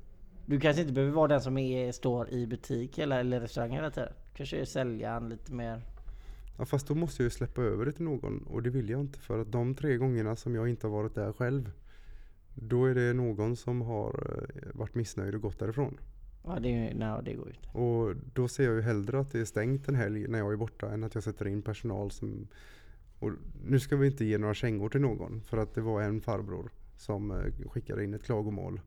Du 0.45 0.59
kanske 0.59 0.81
inte 0.81 0.93
behöver 0.93 1.13
vara 1.13 1.27
den 1.27 1.41
som 1.41 1.57
är, 1.57 1.91
står 1.91 2.29
i 2.29 2.47
butik 2.47 2.97
eller, 2.97 3.19
eller 3.19 3.39
restaurang 3.39 3.71
hela 3.71 3.91
tiden. 3.91 4.13
Kanske 4.33 4.57
är 4.57 4.65
säljaren 4.65 5.29
lite 5.29 5.53
mer... 5.53 5.81
Ja 6.57 6.65
fast 6.65 6.87
då 6.87 6.95
måste 6.95 7.23
jag 7.23 7.25
ju 7.25 7.29
släppa 7.29 7.61
över 7.61 7.85
det 7.85 7.91
till 7.91 8.05
någon 8.05 8.43
och 8.43 8.63
det 8.63 8.69
vill 8.69 8.89
jag 8.89 8.99
inte 8.99 9.19
för 9.19 9.39
att 9.39 9.51
de 9.51 9.75
tre 9.75 9.97
gångerna 9.97 10.35
som 10.35 10.55
jag 10.55 10.69
inte 10.69 10.87
har 10.87 10.91
varit 10.91 11.15
där 11.15 11.33
själv 11.33 11.71
då 12.55 12.85
är 12.85 12.95
det 12.95 13.13
någon 13.13 13.55
som 13.55 13.81
har 13.81 14.09
eh, 14.55 14.77
varit 14.77 14.95
missnöjd 14.95 15.35
och 15.35 15.41
gått 15.41 15.59
därifrån. 15.59 15.99
Ja, 16.43 16.59
det, 16.59 16.93
nej, 16.93 17.21
det 17.25 17.33
går 17.33 17.47
inte. 17.49 17.77
Och 17.77 18.15
då 18.33 18.47
ser 18.47 18.63
jag 18.63 18.75
ju 18.75 18.81
hellre 18.81 19.19
att 19.19 19.31
det 19.31 19.39
är 19.39 19.45
stängt 19.45 19.87
en 19.87 19.95
helg 19.95 20.27
när 20.27 20.39
jag 20.39 20.53
är 20.53 20.57
borta 20.57 20.91
än 20.91 21.03
att 21.03 21.15
jag 21.15 21.23
sätter 21.23 21.47
in 21.47 21.61
personal 21.61 22.11
som... 22.11 22.47
Och 23.19 23.31
nu 23.65 23.79
ska 23.79 23.95
vi 23.95 24.07
inte 24.07 24.25
ge 24.25 24.37
några 24.37 24.53
kängor 24.53 24.89
till 24.89 25.01
någon 25.01 25.41
för 25.41 25.57
att 25.57 25.75
det 25.75 25.81
var 25.81 26.01
en 26.01 26.21
farbror 26.21 26.71
som 26.97 27.31
eh, 27.31 27.69
skickade 27.69 28.03
in 28.03 28.13
ett 28.13 28.23
klagomål 28.23 28.81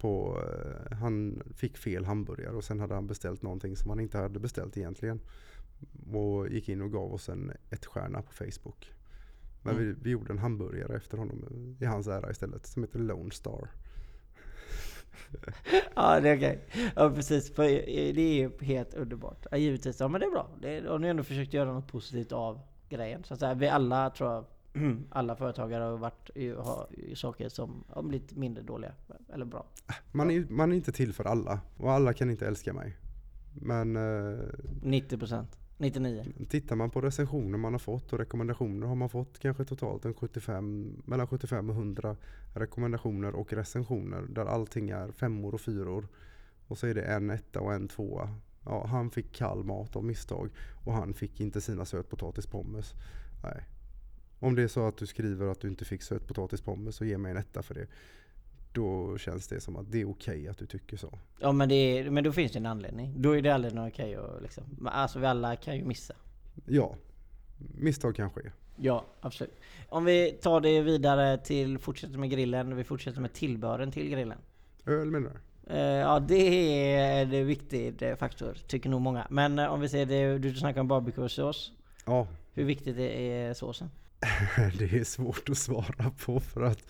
på... 0.00 0.42
eh, 0.90 0.96
Han 0.96 1.42
fick 1.54 1.76
fel 1.76 2.04
hamburgare 2.04 2.56
och 2.56 2.64
sen 2.64 2.80
hade 2.80 2.94
han 2.94 3.06
beställt 3.06 3.42
någonting 3.42 3.76
som 3.76 3.90
han 3.90 4.00
inte 4.00 4.18
hade 4.18 4.38
beställt 4.40 4.76
egentligen. 4.76 5.20
Och 6.12 6.48
gick 6.48 6.68
in 6.68 6.82
och 6.82 6.92
gav 6.92 7.14
oss 7.14 7.28
en 7.28 7.52
ett 7.70 7.86
stjärna 7.86 8.22
på 8.22 8.32
Facebook. 8.32 8.92
Men 9.62 9.74
Mm. 9.74 9.86
vi, 9.86 9.92
vi 10.02 10.10
gjorde 10.10 10.32
en 10.32 10.38
hamburgare 10.38 10.96
efter 10.96 11.18
honom 11.18 11.76
i 11.80 11.84
hans 11.84 12.06
ära 12.06 12.30
istället 12.30 12.66
som 12.66 12.82
heter 12.82 12.98
Lone 12.98 13.30
Star. 13.30 13.70
Ja, 15.94 16.20
det 16.20 16.28
är 16.28 16.36
okej. 16.36 16.64
Ja, 16.96 17.10
precis. 17.10 17.50
Eh, 17.50 18.14
det 18.14 18.20
är 18.42 18.62
helt 18.64 18.94
underbart. 18.94 19.46
Ja, 19.50 19.56
givetvis. 19.56 20.00
Ja, 20.00 20.08
men 20.08 20.20
det 20.20 20.26
är 20.26 20.30
bra. 20.30 20.48
Det 20.62 20.76
är, 20.76 20.86
och 20.86 21.00
ni 21.00 21.06
har 21.06 21.10
ändå 21.10 21.22
försökt 21.22 21.52
göra 21.54 21.72
något 21.72 21.86
positivt 21.88 22.32
av 22.32 22.60
grejen. 22.88 23.24
Så 23.24 23.34
att 23.34 23.40
säga, 23.40 23.54
vi 23.54 23.68
alla, 23.68 24.10
tror 24.10 24.30
jag, 24.32 24.44
alla 25.10 25.36
företagare 25.36 25.84
har 25.84 25.96
varit 25.96 26.30
har 26.58 26.88
saker 27.14 27.48
som 27.48 27.84
har 27.88 28.02
blivit 28.02 28.36
mindre 28.36 28.62
dåliga. 28.62 28.92
Eller 29.32 29.44
bra. 29.44 29.66
Man 30.12 30.30
är, 30.30 30.46
man 30.50 30.72
är 30.72 30.76
inte 30.76 30.92
till 30.92 31.12
för 31.12 31.24
alla 31.24 31.60
och 31.76 31.92
alla 31.92 32.12
kan 32.12 32.30
inte 32.30 32.46
älska 32.46 32.72
mig. 32.72 32.96
Men 33.54 33.96
eh, 33.96 34.38
90%. 34.82 35.44
99. 35.80 36.24
tittar 36.48 36.76
man 36.76 36.90
på 36.90 37.00
recensioner 37.00 37.58
man 37.58 37.74
har 37.74 37.78
fått 37.78 38.12
och 38.12 38.18
rekommendationer 38.18 38.86
har 38.86 38.94
man 38.94 39.08
fått 39.08 39.38
kanske 39.38 39.64
totalt 39.64 40.04
en 40.04 40.14
75, 40.14 41.02
mellan 41.04 41.26
75 41.26 41.70
och 41.70 41.76
100 41.76 42.16
rekommendationer 42.54 43.34
och 43.34 43.52
recensioner 43.52 44.22
där 44.28 44.46
allting 44.46 44.90
är 44.90 45.12
femmor 45.12 45.54
och 45.54 45.60
fyror. 45.60 46.08
Och 46.66 46.78
så 46.78 46.86
är 46.86 46.94
det 46.94 47.02
en 47.02 47.30
etta 47.30 47.60
och 47.60 47.72
en 47.72 47.88
tvåa. 47.88 48.34
Ja, 48.64 48.86
han 48.86 49.10
fick 49.10 49.32
kall 49.32 49.64
mat 49.64 49.96
av 49.96 50.04
misstag 50.04 50.50
och 50.84 50.92
han 50.92 51.14
fick 51.14 51.40
inte 51.40 51.60
sina 51.60 51.84
sötpotatispommes. 51.84 52.94
Nej. 53.42 53.64
Om 54.38 54.54
det 54.54 54.62
är 54.62 54.68
så 54.68 54.86
att 54.86 54.96
du 54.96 55.06
skriver 55.06 55.46
att 55.46 55.60
du 55.60 55.68
inte 55.68 55.84
fick 55.84 56.02
sötpotatispommes 56.02 56.96
så 56.96 57.04
ge 57.04 57.18
mig 57.18 57.30
en 57.30 57.36
etta 57.36 57.62
för 57.62 57.74
det. 57.74 57.86
Då 58.72 59.18
känns 59.18 59.48
det 59.48 59.60
som 59.60 59.76
att 59.76 59.92
det 59.92 60.00
är 60.00 60.10
okej 60.10 60.48
att 60.48 60.58
du 60.58 60.66
tycker 60.66 60.96
så. 60.96 61.18
Ja 61.38 61.52
men, 61.52 61.68
det 61.68 61.74
är, 61.74 62.10
men 62.10 62.24
då 62.24 62.32
finns 62.32 62.52
det 62.52 62.58
en 62.58 62.66
anledning. 62.66 63.14
Då 63.16 63.36
är 63.36 63.42
det 63.42 63.50
aldrig 63.50 63.74
något 63.74 63.92
okej 63.92 64.16
att 64.16 64.42
liksom. 64.42 64.88
Alltså 64.92 65.18
vi 65.18 65.26
alla 65.26 65.56
kan 65.56 65.76
ju 65.76 65.84
missa. 65.84 66.14
Ja, 66.66 66.94
misstag 67.58 68.16
kan 68.16 68.30
ske. 68.30 68.50
Ja, 68.76 69.04
absolut. 69.20 69.60
Om 69.88 70.04
vi 70.04 70.38
tar 70.42 70.60
det 70.60 70.80
vidare 70.80 71.38
till, 71.38 71.78
fortsätter 71.78 72.18
med 72.18 72.30
grillen. 72.30 72.76
Vi 72.76 72.84
fortsätter 72.84 73.20
med 73.20 73.32
tillbehören 73.32 73.92
till 73.92 74.08
grillen. 74.10 74.38
Öl 74.86 75.10
menar 75.10 75.30
du? 75.30 75.38
Eh, 75.74 75.80
ja 75.80 76.20
det 76.20 76.94
är 76.94 77.34
en 77.34 77.46
viktig 77.46 78.02
eh, 78.02 78.16
faktor, 78.16 78.56
tycker 78.66 78.90
nog 78.90 79.00
många. 79.00 79.26
Men 79.30 79.58
eh, 79.58 79.66
om 79.66 79.80
vi 79.80 79.88
ser 79.88 80.06
det, 80.06 80.38
du 80.38 80.54
snackar 80.54 80.80
om 80.80 80.88
barbecuesås. 80.88 81.72
Ja, 82.06 82.26
Hur 82.52 82.64
viktigt 82.64 82.98
är 82.98 83.54
såsen? 83.54 83.90
det 84.78 84.92
är 84.92 85.04
svårt 85.04 85.48
att 85.48 85.58
svara 85.58 86.10
på 86.24 86.40
för 86.40 86.62
att 86.62 86.82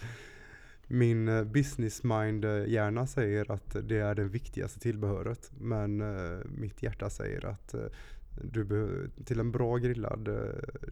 Min 0.89 1.29
eh, 1.29 1.45
business 1.45 2.03
mind 2.03 2.45
eh, 2.45 2.65
hjärna 2.67 3.07
säger 3.07 3.51
att 3.53 3.77
det 3.89 3.99
är 3.99 4.15
det 4.15 4.25
viktigaste 4.25 4.81
tillbehöret. 4.81 5.51
Men 5.61 6.01
eh, 6.01 6.39
mitt 6.45 6.83
hjärta 6.83 7.11
säger 7.11 7.47
att 7.47 7.75
du 8.43 9.11
till 9.25 9.41
en 9.41 9.53
bra 9.53 9.77
grillad 9.77 10.29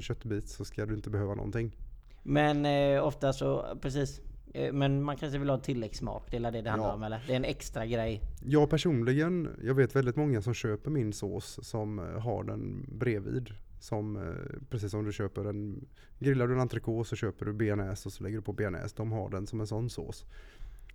köttbit 0.01 0.49
så 0.49 0.65
ska 0.65 0.87
du 0.87 0.95
inte 0.95 1.11
behöva 1.11 1.35
någonting. 1.35 1.77
Men 2.23 2.67
eh, 2.67 3.05
ofta 3.05 3.33
så, 3.33 3.79
precis. 3.83 4.21
Eh, 4.55 4.73
men 4.73 5.03
man 5.03 5.17
kanske 5.17 5.39
vill 5.39 5.51
ha 5.51 5.59
tilläggssmak, 5.59 6.31
det 6.31 6.37
är 6.37 6.51
det 6.51 6.63
det 6.63 6.71
handlar 6.71 6.89
Ja. 6.89 6.95
om 6.95 7.03
eller? 7.03 7.25
Det 7.27 7.33
är 7.33 7.37
en 7.37 7.45
extra 7.45 7.87
grej. 7.87 8.21
Jag 8.45 8.71
personligen, 8.71 9.49
jag 9.63 9.75
vet 9.75 9.97
väldigt 9.97 10.17
många 10.17 10.43
som 10.43 10.55
köper 10.55 10.91
min 10.91 11.13
sås 11.13 11.59
som 11.63 11.99
har 11.99 12.45
den 12.45 12.87
bredvid. 12.99 13.51
Som, 13.79 14.17
eh, 14.17 14.61
precis 14.71 14.91
som 14.91 15.05
du 15.05 15.13
köper 15.13 15.45
en, 15.45 15.87
grillar 16.19 16.47
du 16.47 16.55
en 16.55 16.61
entrecote 16.61 17.09
så 17.09 17.17
köper 17.17 17.47
du 17.47 17.53
bearnaise 17.53 18.09
och 18.09 18.13
så 18.13 18.25
lägger 18.25 18.37
du 18.37 18.43
på 18.43 18.53
bearnaise. 18.53 18.95
De 18.97 19.13
har 19.13 19.31
den 19.31 19.47
som 19.47 19.61
en 19.61 19.67
sån 19.67 19.91
sås. 19.91 20.27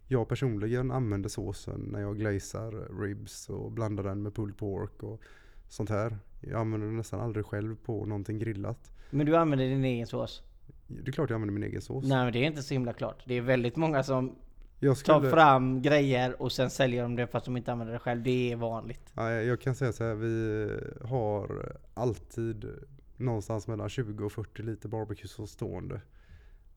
Jag 0.07 0.27
personligen 0.27 0.91
använder 0.91 1.29
såsen 1.29 1.81
när 1.81 2.01
jag 2.01 2.17
glazar 2.17 3.01
ribs 3.01 3.49
och 3.49 3.71
blandar 3.71 4.03
den 4.03 4.21
med 4.21 4.35
pulled 4.35 4.57
pork 4.57 5.03
och 5.03 5.21
sånt 5.69 5.89
här. 5.89 6.17
Jag 6.41 6.61
använder 6.61 6.87
den 6.87 6.97
nästan 6.97 7.19
aldrig 7.19 7.45
själv 7.45 7.75
på 7.75 8.05
någonting 8.05 8.39
grillat. 8.39 8.91
Men 9.09 9.25
du 9.25 9.35
använder 9.37 9.65
din 9.65 9.85
egen 9.85 10.07
sås? 10.07 10.43
Det 10.87 11.07
är 11.07 11.11
klart 11.11 11.29
jag 11.29 11.35
använder 11.35 11.53
min 11.53 11.63
egen 11.63 11.81
sås. 11.81 12.05
Nej 12.07 12.23
men 12.23 12.33
det 12.33 12.39
är 12.39 12.43
inte 12.43 12.63
så 12.63 12.73
himla 12.73 12.93
klart. 12.93 13.23
Det 13.25 13.33
är 13.33 13.41
väldigt 13.41 13.75
många 13.75 14.03
som 14.03 14.35
Jag, 14.83 14.97
tar 14.97 15.19
skulle, 15.19 15.31
fram 15.31 15.81
grejer 15.81 16.41
och 16.41 16.51
sen 16.51 16.69
säljer 16.69 17.03
de 17.03 17.15
det 17.15 17.27
fast 17.27 17.45
de 17.45 17.57
inte 17.57 17.71
använder 17.71 17.93
det 17.93 17.99
själv. 17.99 18.23
Det 18.23 18.51
är 18.51 18.55
vanligt. 18.55 19.13
Ja, 19.15 19.31
jag 19.31 19.61
kan 19.61 19.75
säga 19.75 19.93
så 19.93 20.03
här, 20.03 20.15
vi 20.15 20.67
har 21.01 21.75
alltid 21.93 22.65
någonstans 23.17 23.67
mellan 23.67 23.89
20 23.89 24.25
och 24.25 24.31
40 24.31 24.63
liter 24.63 24.89
barbecuesås 24.89 25.51
stående. 25.51 26.01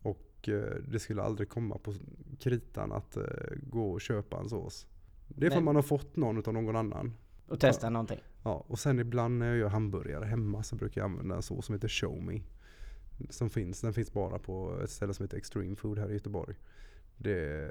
Och 0.02 0.48
eh, 0.48 0.76
det 0.88 0.98
skulle 0.98 1.22
aldrig 1.22 1.48
komma 1.48 1.78
på 1.78 1.94
kritan 2.40 2.92
att 2.92 3.16
eh, 3.16 3.22
gå 3.62 3.90
och 3.90 4.00
köpa 4.00 4.38
en 4.38 4.48
sås. 4.48 4.86
Det 5.28 5.46
är 5.46 5.50
för 5.50 5.56
Nej. 5.56 5.64
man 5.64 5.76
har 5.76 5.82
fått 5.82 6.16
någon 6.16 6.38
utav 6.38 6.54
någon 6.54 6.76
annan. 6.76 7.14
Och 7.48 7.60
testa 7.60 7.90
någonting. 7.90 8.20
Ja, 8.42 8.64
och 8.66 8.78
sen 8.78 8.98
ibland 8.98 9.38
när 9.38 9.46
jag 9.46 9.56
gör 9.56 9.68
hamburgare 9.68 10.24
hemma 10.24 10.62
så 10.62 10.76
brukar 10.76 11.00
jag 11.00 11.10
använda 11.10 11.36
en 11.36 11.42
sås 11.42 11.66
som 11.66 11.74
heter 11.74 11.88
Show 11.88 12.22
Me. 12.22 12.40
Som 13.30 13.50
finns, 13.50 13.80
den 13.80 13.94
finns 13.94 14.12
bara 14.12 14.38
på 14.38 14.80
ett 14.84 14.90
ställe 14.90 15.14
som 15.14 15.24
heter 15.24 15.36
Extreme 15.36 15.76
Food 15.76 15.98
här 15.98 16.10
i 16.10 16.12
Göteborg. 16.12 16.54
Det, 17.16 17.68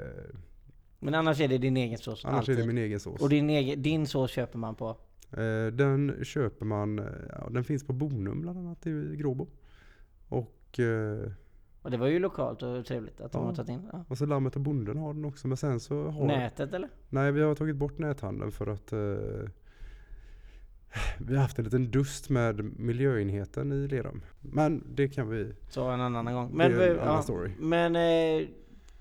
Men 0.99 1.13
annars 1.15 1.39
är 1.41 1.47
det 1.47 1.57
din 1.57 1.77
egen 1.77 1.97
sås. 1.97 2.25
annars 2.25 2.39
alltid. 2.39 2.55
är 2.57 2.61
det 2.61 2.67
min 2.67 2.77
egen 2.77 2.99
sås. 2.99 3.21
Och 3.21 3.29
din, 3.29 3.49
egen, 3.49 3.81
din 3.81 4.07
sås 4.07 4.31
köper 4.31 4.57
man 4.59 4.75
på? 4.75 4.89
Eh, 5.31 5.67
Den 5.73 6.15
köper 6.23 6.65
man, 6.65 6.99
eh, 6.99 7.05
ja, 7.29 7.49
den 7.49 7.63
finns 7.63 7.87
på 7.87 7.93
Bonum 7.93 8.41
bland 8.41 8.59
annat 8.59 8.87
i 8.87 9.15
Gråbo. 9.15 9.47
Och, 10.29 10.79
eh, 10.79 11.31
Och 11.81 11.91
det 11.91 11.97
var 11.97 12.07
ju 12.07 12.19
lokalt 12.19 12.63
och 12.63 12.85
trevligt 12.85 13.21
att 13.21 13.31
de 13.31 13.41
Ja. 13.41 13.47
har 13.47 13.55
tagit 13.55 13.69
in. 13.69 13.89
Ja. 13.91 14.05
och 14.07 14.17
så 14.17 14.25
Lammet 14.25 14.55
och 14.55 14.61
Bonden 14.61 14.97
har 14.97 15.13
den 15.13 15.25
också. 15.25 15.47
Men 15.47 15.57
sen 15.57 15.79
så 15.79 16.09
har 16.09 16.25
Nätet 16.27 16.73
eller? 16.73 16.89
Nej, 17.09 17.31
vi 17.31 17.41
har 17.41 17.55
tagit 17.55 17.75
bort 17.75 17.97
näthandeln 17.97 18.51
för 18.51 18.67
att 18.67 18.93
eh, 18.93 19.49
vi 21.19 21.35
har 21.35 21.41
haft 21.41 21.57
en 21.59 21.65
liten 21.65 21.91
dust 21.91 22.29
med 22.29 22.79
miljöenheten 22.79 23.71
i 23.71 23.87
Lerum. 23.87 24.21
Men 24.41 24.83
det 24.95 25.07
kan 25.07 25.29
vi, 25.29 25.51
Så 25.69 25.89
en 25.89 26.01
annan 26.01 26.33
gång. 26.33 26.49
det 26.49 26.55
Men, 26.57 26.71
är 26.73 26.89
en 26.89 26.95
ja, 26.95 27.01
annan 27.03 27.23
story. 27.23 27.51
men 27.59 27.95
eh, 27.95 28.47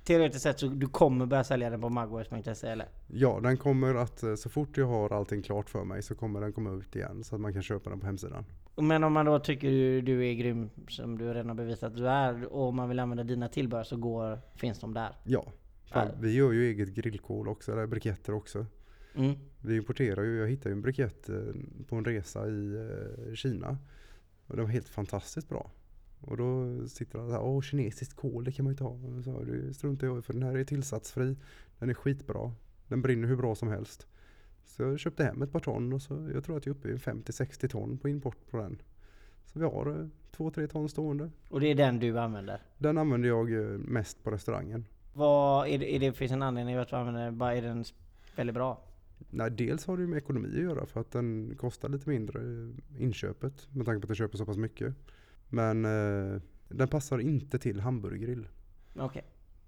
teoretiskt 0.04 0.42
sett 0.42 0.58
så 0.58 0.66
du 0.66 0.86
kommer 0.86 1.26
börja 1.26 1.44
sälja 1.44 1.70
den 1.70 1.80
på 1.80 1.88
magwest.se 1.88 2.66
eller? 2.68 2.88
Ja, 3.06 3.40
den 3.42 3.56
kommer 3.56 3.94
att, 3.94 4.22
eh, 4.22 4.34
så 4.34 4.48
fort 4.50 4.76
jag 4.76 4.86
har 4.86 5.12
allting 5.12 5.42
klart 5.42 5.70
för 5.70 5.84
mig 5.84 6.02
så 6.02 6.14
kommer 6.14 6.40
den 6.40 6.52
komma 6.52 6.70
ut 6.70 6.96
igen 6.96 7.24
så 7.24 7.34
att 7.34 7.40
man 7.40 7.52
kan 7.52 7.62
köpa 7.62 7.90
den 7.90 8.00
på 8.00 8.06
hemsidan. 8.06 8.44
Men 8.76 9.04
om 9.04 9.12
man 9.12 9.26
då 9.26 9.38
tycker 9.38 9.70
du, 9.70 10.00
du 10.00 10.28
är 10.28 10.34
grym 10.34 10.70
som 10.88 11.18
du 11.18 11.24
redan 11.34 11.48
har 11.48 11.54
bevisat 11.56 11.90
att 11.92 11.96
du 11.96 12.08
är 12.08 12.44
och 12.46 12.68
om 12.68 12.76
man 12.76 12.88
vill 12.88 12.98
använda 12.98 13.24
dina 13.24 13.48
tillbehör 13.48 13.84
så 13.84 13.96
går, 13.96 14.38
finns 14.54 14.80
de 14.80 14.94
där. 14.94 15.16
Ja, 15.24 15.44
fan, 15.84 16.06
Ja. 16.08 16.14
vi 16.20 16.34
gör 16.34 16.52
ju 16.52 16.64
eget 16.68 16.88
grillkol 16.94 17.48
också, 17.48 17.72
eller 17.72 17.86
briketter 17.86 18.34
också. 18.34 18.66
Mm. 19.14 19.34
Vi 19.60 19.76
importerar 19.76 20.22
ju, 20.22 20.38
jag 20.38 20.48
hittade 20.48 20.68
ju 20.68 20.72
en 20.72 20.82
brikett 20.82 21.28
eh, 21.28 21.36
på 21.88 21.96
en 21.96 22.04
resa 22.04 22.46
i 22.48 22.74
eh, 23.28 23.34
Kina. 23.34 23.78
Och 24.46 24.56
den 24.56 24.64
var 24.64 24.72
helt 24.72 24.88
fantastiskt 24.88 25.48
bra. 25.48 25.70
Och 26.22 26.36
då 26.36 26.78
sitter 26.88 27.18
alla 27.18 27.32
där, 27.32 27.40
åh 27.40 27.60
kinesiskt 27.60 28.16
kol 28.16 28.44
det 28.44 28.52
kan 28.52 28.64
man 28.64 28.70
ju 28.70 28.72
inte 28.72 28.84
ha. 28.84 29.22
Så, 29.22 29.44
det 29.44 29.74
struntar 29.74 30.06
jag 30.06 30.18
i 30.18 30.22
för 30.22 30.32
den 30.32 30.42
här 30.42 30.56
är 30.56 30.64
tillsatsfri. 30.64 31.36
Den 31.78 31.90
är 31.90 31.94
skitbra. 31.94 32.52
Den 32.88 33.02
brinner 33.02 33.28
hur 33.28 33.36
bra 33.36 33.54
som 33.54 33.68
helst. 33.68 34.06
Så 34.64 34.82
jag 34.82 34.98
köpte 34.98 35.24
hem 35.24 35.42
ett 35.42 35.52
par 35.52 35.60
ton 35.60 35.92
och 35.92 36.02
så 36.02 36.30
jag 36.34 36.44
tror 36.44 36.56
att 36.56 36.66
jag 36.66 36.76
är 36.76 36.78
uppe 36.78 36.88
i 36.88 36.96
50-60 36.96 37.68
ton 37.68 37.98
på 37.98 38.08
import 38.08 38.50
på 38.50 38.56
den. 38.56 38.82
Så 39.44 39.58
vi 39.58 39.64
har 39.64 39.86
eh, 39.86 40.06
2-3 40.36 40.66
ton 40.66 40.88
stående. 40.88 41.30
Och 41.48 41.60
det 41.60 41.66
är 41.66 41.74
den 41.74 41.98
du 41.98 42.18
använder? 42.18 42.60
Den 42.78 42.98
använder 42.98 43.28
jag 43.28 43.52
eh, 43.52 43.78
mest 43.78 44.24
på 44.24 44.30
restaurangen. 44.30 44.84
Vad, 45.14 45.68
är 45.68 45.78
det, 45.78 45.94
är 45.94 46.00
det, 46.00 46.12
finns 46.12 46.32
en 46.32 46.42
anledning 46.42 46.76
att 46.76 46.88
du 46.88 46.96
använder 46.96 47.30
den? 47.30 47.40
Är 47.40 47.62
den 47.62 47.84
väldigt 48.36 48.54
bra? 48.54 48.84
Nej, 49.30 49.50
dels 49.50 49.86
har 49.86 49.96
det 49.96 50.06
med 50.06 50.18
ekonomi 50.18 50.48
att 50.48 50.62
göra 50.62 50.86
för 50.86 51.00
att 51.00 51.10
den 51.10 51.56
kostar 51.56 51.88
lite 51.88 52.08
mindre 52.08 52.42
i 52.42 52.74
inköpet 52.98 53.68
med 53.70 53.86
tanke 53.86 54.00
på 54.00 54.04
att 54.04 54.10
jag 54.10 54.16
köper 54.16 54.38
så 54.38 54.46
pass 54.46 54.56
mycket. 54.56 54.94
Men 55.52 55.84
eh, 55.84 56.40
den 56.68 56.88
passar 56.88 57.18
inte 57.18 57.58
till 57.58 57.80
hamburgergrill. 57.80 58.48
Okej. 58.96 59.24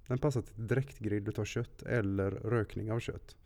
Den 0.07 0.18
passar 0.18 0.42
till 0.42 0.66
direktgrill 0.66 1.29
utav 1.29 1.44
kött 1.44 1.83
eller 1.83 2.31
rökning 2.31 2.92
av 2.92 3.01
kött. 3.01 3.37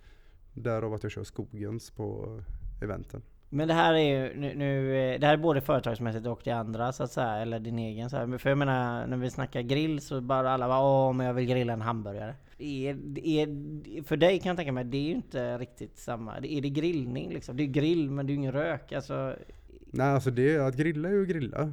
Därav 0.55 0.95
att 0.95 1.03
jag 1.03 1.13
kör 1.13 1.25
skogens 1.25 1.91
på 1.91 2.41
eventen. 2.83 3.23
Men 3.49 3.69
det 3.69 3.75
här 3.75 3.95
är 3.95 3.99
ju 3.99 4.41
nu, 4.41 4.55
nu, 4.55 4.97
eh, 4.97 5.21
det 5.21 5.27
här 5.27 5.35
är 5.35 5.39
både 5.39 5.61
företagsmässigt 5.61 6.27
och 6.27 6.41
det 6.45 6.51
andra 6.51 6.93
så 6.93 7.03
att 7.03 7.13
säga, 7.13 7.37
eller 7.37 7.61
din 7.61 7.79
egen 7.79 8.11
så 8.11 8.17
här. 8.17 8.27
Men 8.27 8.39
För 8.39 8.49
jag 8.49 8.59
menar, 8.59 9.07
när 9.07 9.17
vi 9.17 9.31
snackar 9.31 9.61
grill 9.61 10.01
så 10.01 10.21
bara 10.21 10.51
alla 10.51 10.69
bara 10.69 10.81
åh 10.81 11.13
men 11.13 11.27
jag 11.27 11.35
vill 11.35 11.47
grilla 11.47 11.73
en 11.73 11.81
hamburgare. 11.81 12.35
Är, 12.59 13.19
är, 13.19 14.03
för 14.03 14.17
dig 14.17 14.39
kan 14.41 14.49
jag 14.49 14.57
tänka 14.57 14.73
mig, 14.73 14.85
det 14.85 14.97
är 14.99 15.09
ju 15.09 15.15
inte 15.15 15.59
riktigt 15.59 15.99
samma. 15.99 16.37
Är 16.37 16.61
det 16.61 16.71
grillning 16.71 17.33
liksom? 17.33 17.57
Det 17.57 17.63
är 17.63 17.67
grill 17.67 18.11
men 18.11 18.27
det 18.27 18.31
är 18.31 18.35
ju 18.35 18.39
ingen 18.39 18.53
rök. 18.53 18.93
Alltså, 18.93 19.37
Nej, 19.91 20.07
alltså 20.07 20.31
det, 20.31 20.59
att 20.59 20.77
grilla 20.77 21.09
är 21.09 21.13
ju 21.13 21.23
att 21.23 21.29
grilla. 21.29 21.73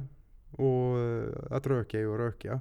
Och 0.56 0.98
eh, 0.98 1.28
att 1.50 1.66
röka 1.66 2.00
är 2.00 2.14
att 2.14 2.20
röka. 2.20 2.60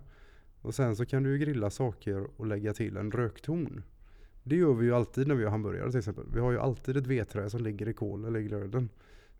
Och 0.61 0.75
sen 0.75 0.95
så 0.95 1.05
kan 1.05 1.23
du 1.23 1.31
ju 1.31 1.37
grilla 1.37 1.69
saker 1.69 2.27
och 2.37 2.45
lägga 2.45 2.73
till 2.73 2.97
en 2.97 3.11
rökton. 3.11 3.83
Det 4.43 4.55
gör 4.55 4.73
vi 4.73 4.85
ju 4.85 4.95
alltid 4.95 5.27
när 5.27 5.35
vi 5.35 5.43
gör 5.43 5.49
hamburgare 5.49 5.89
till 5.89 5.99
exempel. 5.99 6.25
Vi 6.33 6.39
har 6.39 6.51
ju 6.51 6.59
alltid 6.59 6.97
ett 6.97 7.07
vedträ 7.07 7.49
som 7.49 7.63
ligger 7.63 7.87
i 7.89 7.93
kol 7.93 8.25
eller 8.25 8.39
i 8.39 8.43
glöden. 8.43 8.89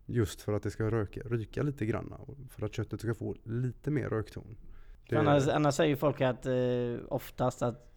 Just 0.06 0.40
för 0.40 0.52
att 0.52 0.62
det 0.62 0.70
ska 0.70 0.90
röka, 0.90 1.20
ryka 1.20 1.62
lite 1.62 1.86
grann. 1.86 2.14
För 2.48 2.66
att 2.66 2.74
köttet 2.74 3.00
ska 3.00 3.14
få 3.14 3.34
lite 3.44 3.90
mer 3.90 4.08
rökton. 4.08 4.56
för 5.08 5.16
annars, 5.16 5.48
annars 5.48 5.74
säger 5.74 5.90
ju 5.90 5.96
folk 5.96 6.20
att 6.20 6.46
eh, 6.46 6.54
oftast 7.08 7.62
att 7.62 7.92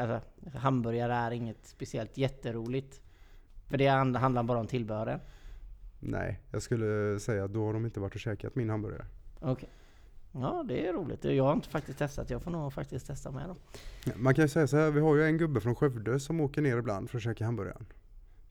alltså, 0.00 0.20
hamburgare 0.58 1.12
är 1.14 1.30
inget 1.30 1.66
speciellt 1.66 2.18
jätteroligt. 2.18 3.00
För 3.66 3.78
det 3.78 3.86
hand- 3.86 4.16
handlar 4.16 4.42
bara 4.42 4.58
om 4.58 4.66
tillbehören. 4.66 5.20
Nej, 6.00 6.40
jag 6.50 6.62
skulle 6.62 7.20
säga 7.20 7.44
att 7.44 7.52
då 7.52 7.66
har 7.66 7.72
de 7.72 7.84
inte 7.84 8.00
varit 8.00 8.14
och 8.14 8.20
käkat 8.20 8.54
min 8.54 8.70
hamburgare. 8.70 9.06
Okej. 9.40 9.68
Ja 10.32 10.64
det 10.68 10.86
är 10.86 10.92
roligt. 10.92 11.24
Jag 11.24 11.44
har 11.44 11.52
inte 11.52 11.68
faktiskt 11.68 11.98
testat. 11.98 12.30
Jag 12.30 12.42
får 12.42 12.50
nog 12.50 12.72
faktiskt 12.72 13.06
testa 13.06 13.30
med 13.30 13.48
då. 13.48 13.56
Man 14.16 14.34
kan 14.34 14.44
ju 14.44 14.48
säga 14.48 14.66
så 14.66 14.76
här, 14.76 14.90
vi 14.90 15.00
har 15.00 15.16
ju 15.16 15.24
en 15.24 15.38
gubbe 15.38 15.60
från 15.60 15.74
Skövde 15.74 16.20
som 16.20 16.40
åker 16.40 16.62
ner 16.62 16.76
ibland 16.76 17.10
för 17.10 17.16
att 17.16 17.22
käka 17.22 17.44
hamburgaren. 17.44 17.86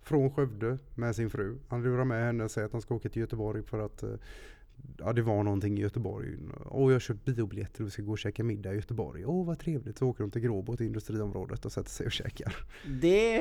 Från 0.02 0.32
Skövde 0.32 0.78
med 0.96 1.16
sin 1.16 1.30
fru. 1.30 1.58
Han 1.68 1.84
lurar 1.84 2.06
med 2.06 2.26
henne 2.26 2.44
och 2.44 2.52
säger 2.52 2.66
att 2.66 2.72
han 2.72 2.82
ska 2.82 2.96
åka 2.96 3.10
till 3.10 3.22
Göteborg 3.22 3.64
för 3.64 3.80
att 3.80 4.04
eh, 4.04 4.10
Ja 4.98 5.14
det 5.14 5.22
var 5.22 5.44
någonting 5.44 5.78
i 5.78 5.82
Göteborg. 5.82 6.38
Åh 6.66 6.92
jag 6.92 6.96
har 6.96 7.00
köpt 7.00 7.26
biobiljetter 7.26 7.82
och 7.82 7.88
vi 7.88 7.92
ska 7.92 8.02
gå 8.02 8.12
och 8.12 8.18
käka 8.18 8.44
middag 8.44 8.74
i 8.74 8.76
Göteborg. 8.76 9.26
Åh 9.26 9.46
vad 9.46 9.60
trevligt. 9.60 9.98
Så 9.98 10.08
åker 10.08 10.24
de 10.24 10.32
till 10.32 10.42
Gråbo 10.42 10.78
till 10.78 10.86
industriområdet 10.86 11.66
och 11.66 11.72
sätter 11.72 11.90
sig 11.90 12.06
och 12.06 12.12
käkar. 12.12 12.56
Det, 13.02 13.38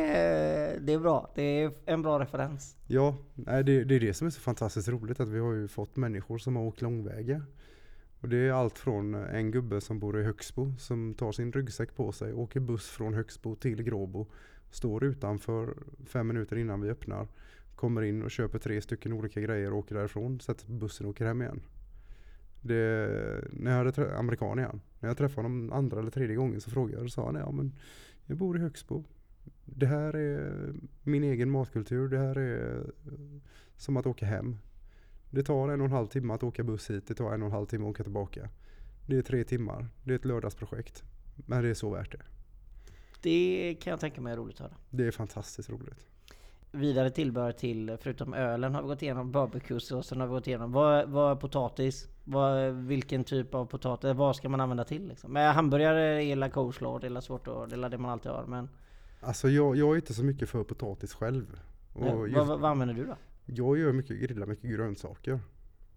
det 0.80 0.92
är 0.92 0.98
bra. 0.98 1.32
Det 1.34 1.42
är 1.42 1.72
en 1.86 2.02
bra 2.02 2.20
referens. 2.20 2.76
Ja, 2.86 3.16
det, 3.34 3.62
det 3.62 3.94
är 3.94 4.00
det 4.00 4.14
som 4.14 4.26
är 4.26 4.30
så 4.30 4.40
fantastiskt 4.40 4.88
roligt 4.88 5.20
att 5.20 5.28
vi 5.28 5.38
har 5.38 5.52
ju 5.52 5.68
fått 5.68 5.96
människor 5.96 6.38
som 6.38 6.56
har 6.56 6.62
åkt 6.62 6.82
långväga. 6.82 7.42
Och 8.20 8.30
det 8.30 8.36
är 8.36 8.52
allt 8.52 8.78
från 8.78 9.14
en 9.14 9.50
gubbe 9.50 9.80
som 9.80 9.98
bor 9.98 10.20
i 10.20 10.24
Högsbo 10.24 10.72
som 10.78 11.14
tar 11.14 11.32
sin 11.32 11.52
ryggsäck 11.52 11.96
på 11.96 12.12
sig, 12.12 12.34
åker 12.34 12.60
buss 12.60 12.88
från 12.88 13.14
Högsbo 13.14 13.56
till 13.56 13.82
Gråbo, 13.82 14.26
står 14.70 15.04
utanför 15.04 15.74
fem 16.06 16.26
minuter 16.26 16.56
innan 16.56 16.80
vi 16.80 16.90
öppnar, 16.90 17.28
kommer 17.74 18.02
in 18.02 18.22
och 18.22 18.30
köper 18.30 18.58
tre 18.58 18.80
stycken 18.80 19.12
olika 19.12 19.40
grejer 19.40 19.72
och 19.72 19.78
åker 19.78 19.94
därifrån, 19.94 20.40
sätter 20.40 20.72
bussen 20.72 21.06
och 21.06 21.10
åker 21.10 21.26
hem 21.26 21.42
igen. 21.42 21.60
Det, 22.60 23.08
när 23.52 23.70
jag 23.70 23.78
hade 23.78 23.92
trä- 23.92 24.16
amerikan 24.18 24.58
igen, 24.58 24.80
när 25.00 25.08
jag 25.08 25.16
träffade 25.18 25.48
honom 25.48 25.72
andra 25.72 26.00
eller 26.00 26.10
tredje 26.10 26.36
gången 26.36 26.60
så 26.60 26.70
frågade 26.70 26.96
jag 26.96 27.04
och 27.04 27.12
sa 27.12 27.26
han, 27.26 27.34
ja 27.34 27.50
men 27.50 27.72
jag 28.26 28.36
bor 28.36 28.56
i 28.56 28.60
Högsbo. 28.60 29.04
Det 29.64 29.86
här 29.86 30.16
är 30.16 30.72
min 31.02 31.24
egen 31.24 31.50
matkultur, 31.50 32.08
det 32.08 32.18
här 32.18 32.38
är 32.38 32.90
som 33.76 33.96
att 33.96 34.06
åka 34.06 34.26
hem. 34.26 34.56
Det 35.30 35.42
tar 35.42 35.68
en 35.68 35.80
och 35.80 35.86
en 35.86 35.92
halv 35.92 36.06
timme 36.06 36.34
att 36.34 36.42
åka 36.42 36.64
buss 36.64 36.90
hit, 36.90 37.06
det 37.06 37.14
tar 37.14 37.34
en 37.34 37.42
och 37.42 37.46
en 37.46 37.52
halv 37.52 37.66
timme 37.66 37.84
att 37.84 37.90
åka 37.90 38.02
tillbaka. 38.02 38.48
Det 39.06 39.16
är 39.16 39.22
tre 39.22 39.44
timmar, 39.44 39.88
det 40.04 40.12
är 40.12 40.16
ett 40.16 40.24
lördagsprojekt. 40.24 41.04
Men 41.46 41.62
det 41.62 41.68
är 41.68 41.74
så 41.74 41.90
värt 41.90 42.12
det. 42.12 42.22
Det 43.22 43.76
kan 43.80 43.90
jag 43.90 44.00
tänka 44.00 44.20
mig 44.20 44.32
är 44.32 44.36
roligt 44.36 44.54
att 44.54 44.60
höra. 44.60 44.76
Det 44.90 45.06
är 45.06 45.10
fantastiskt 45.10 45.70
roligt. 45.70 46.06
Vidare 46.74 47.10
tillbehör 47.10 47.52
till, 47.52 47.96
förutom 48.00 48.34
ölen 48.34 48.74
har 48.74 48.82
vi 48.82 48.88
gått 48.88 49.02
igenom 49.02 49.32
barbecuesåsen 49.32 50.20
har 50.20 50.26
vi 50.26 50.30
gått 50.30 50.46
igenom. 50.46 50.72
Vad, 50.72 51.08
vad 51.08 51.30
är 51.30 51.36
potatis? 51.36 52.08
Vad, 52.24 52.72
vilken 52.72 53.24
typ 53.24 53.54
av 53.54 53.66
potatis? 53.66 54.16
Vad 54.16 54.36
ska 54.36 54.48
man 54.48 54.60
använda 54.60 54.84
till 54.84 55.08
liksom? 55.08 55.32
Men 55.32 55.54
hamburgare 55.54 56.34
la 56.34 56.50
coleslaw, 56.50 57.08
det 57.08 57.16
är 57.16 57.20
svårt 57.20 57.48
att, 57.48 57.70
det 57.70 57.76
är 57.76 57.88
det 57.88 57.98
man 57.98 58.10
alltid 58.10 58.32
har. 58.32 58.44
Men 58.46 58.68
Alltså 59.20 59.48
jag, 59.48 59.76
jag 59.76 59.92
är 59.92 59.96
inte 59.96 60.14
så 60.14 60.24
mycket 60.24 60.48
för 60.48 60.64
potatis 60.64 61.14
själv. 61.14 61.60
Och 61.92 62.04
vad, 62.04 62.28
just, 62.28 62.36
vad, 62.36 62.60
vad 62.60 62.70
använder 62.70 62.94
du 62.94 63.06
då? 63.06 63.16
jag 63.46 63.78
gör 63.78 63.92
mycket, 63.92 64.20
grillar 64.20 64.46
mycket 64.46 64.70
grönsaker. 64.70 65.40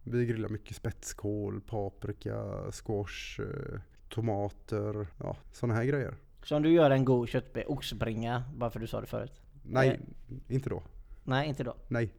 Vi 0.04 0.26
grillar 0.26 0.50
mycket 0.50 0.76
spetskål, 0.76 1.62
paprika, 1.62 2.72
squash, 2.72 3.40
eh, 3.40 3.80
tomater, 4.10 5.08
ja 5.20 5.38
sådana 5.52 5.74
här 5.74 5.86
grejer. 5.86 6.16
Så 6.44 6.56
om 6.56 6.64
du 6.64 6.72
gör 6.72 6.92
en 6.92 7.06
god 7.06 7.30
köttbe, 7.30 7.66
oxbringa, 7.66 8.44
bara 8.56 8.70
för 8.70 8.80
du 8.80 8.88
sa 8.88 9.02
det 9.02 9.08
förut? 9.08 9.42
Nej, 9.64 10.00
inte 10.48 10.70
då. 10.70 10.84
Nej, 11.24 11.50
inte 11.50 11.64
då. 11.64 11.76
Nej. 11.88 12.14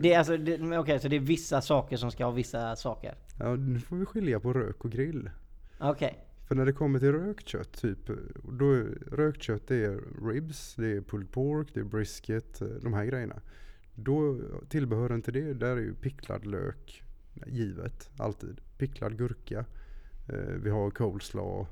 Det 0.00 0.12
är 0.12 0.18
alltså, 0.18 0.36
det, 0.36 0.78
okej, 0.78 1.00
så 1.00 1.08
det 1.08 1.16
är 1.16 1.20
vissa 1.20 1.60
saker 1.60 1.96
som 1.96 2.10
ska 2.10 2.24
ha 2.24 2.30
vissa 2.30 2.76
saker? 2.76 3.14
Ja, 3.38 3.56
nu 3.56 3.80
får 3.80 3.96
vi 3.96 4.04
skilja 4.04 4.40
på 4.40 4.52
rök 4.52 4.84
och 4.84 4.90
grill. 4.90 5.30
Okej. 5.78 6.24
För 6.48 6.54
när 6.54 6.66
det 6.66 6.72
kommer 6.72 6.98
till 6.98 7.12
rökt 7.12 7.48
kött, 7.48 7.72
typ, 7.72 7.98
då 8.58 8.72
är, 8.72 8.84
rökt 9.12 9.42
kött 9.42 9.66
det 9.66 9.84
är 9.84 10.00
ribs, 10.28 10.74
det 10.74 10.86
är 10.86 11.00
pulled 11.00 11.30
pork, 11.30 11.68
det 11.74 11.80
är 11.80 11.84
brisket, 11.84 12.60
eh, 12.60 12.68
de 12.68 12.94
här 12.94 13.04
grejerna. 13.04 13.40
Då 13.94 14.40
tillbehören 14.68 15.22
till 15.22 15.32
det, 15.32 15.54
där 15.54 15.76
är 15.76 15.80
ju 15.80 15.94
picklad 15.94 16.46
lök 16.46 17.04
givet, 17.46 18.10
alltid. 18.18 18.60
Picklad 18.78 19.18
gurka, 19.18 19.64
eh, 20.28 20.54
vi 20.62 20.70
har 20.70 20.90
coleslaw 20.90 21.66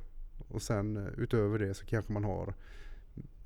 och 0.49 0.63
sen 0.63 0.97
eh, 0.97 1.09
utöver 1.17 1.59
det 1.59 1.75
så 1.75 1.87
kanske 1.87 2.13
man 2.13 2.25
har 2.25 2.55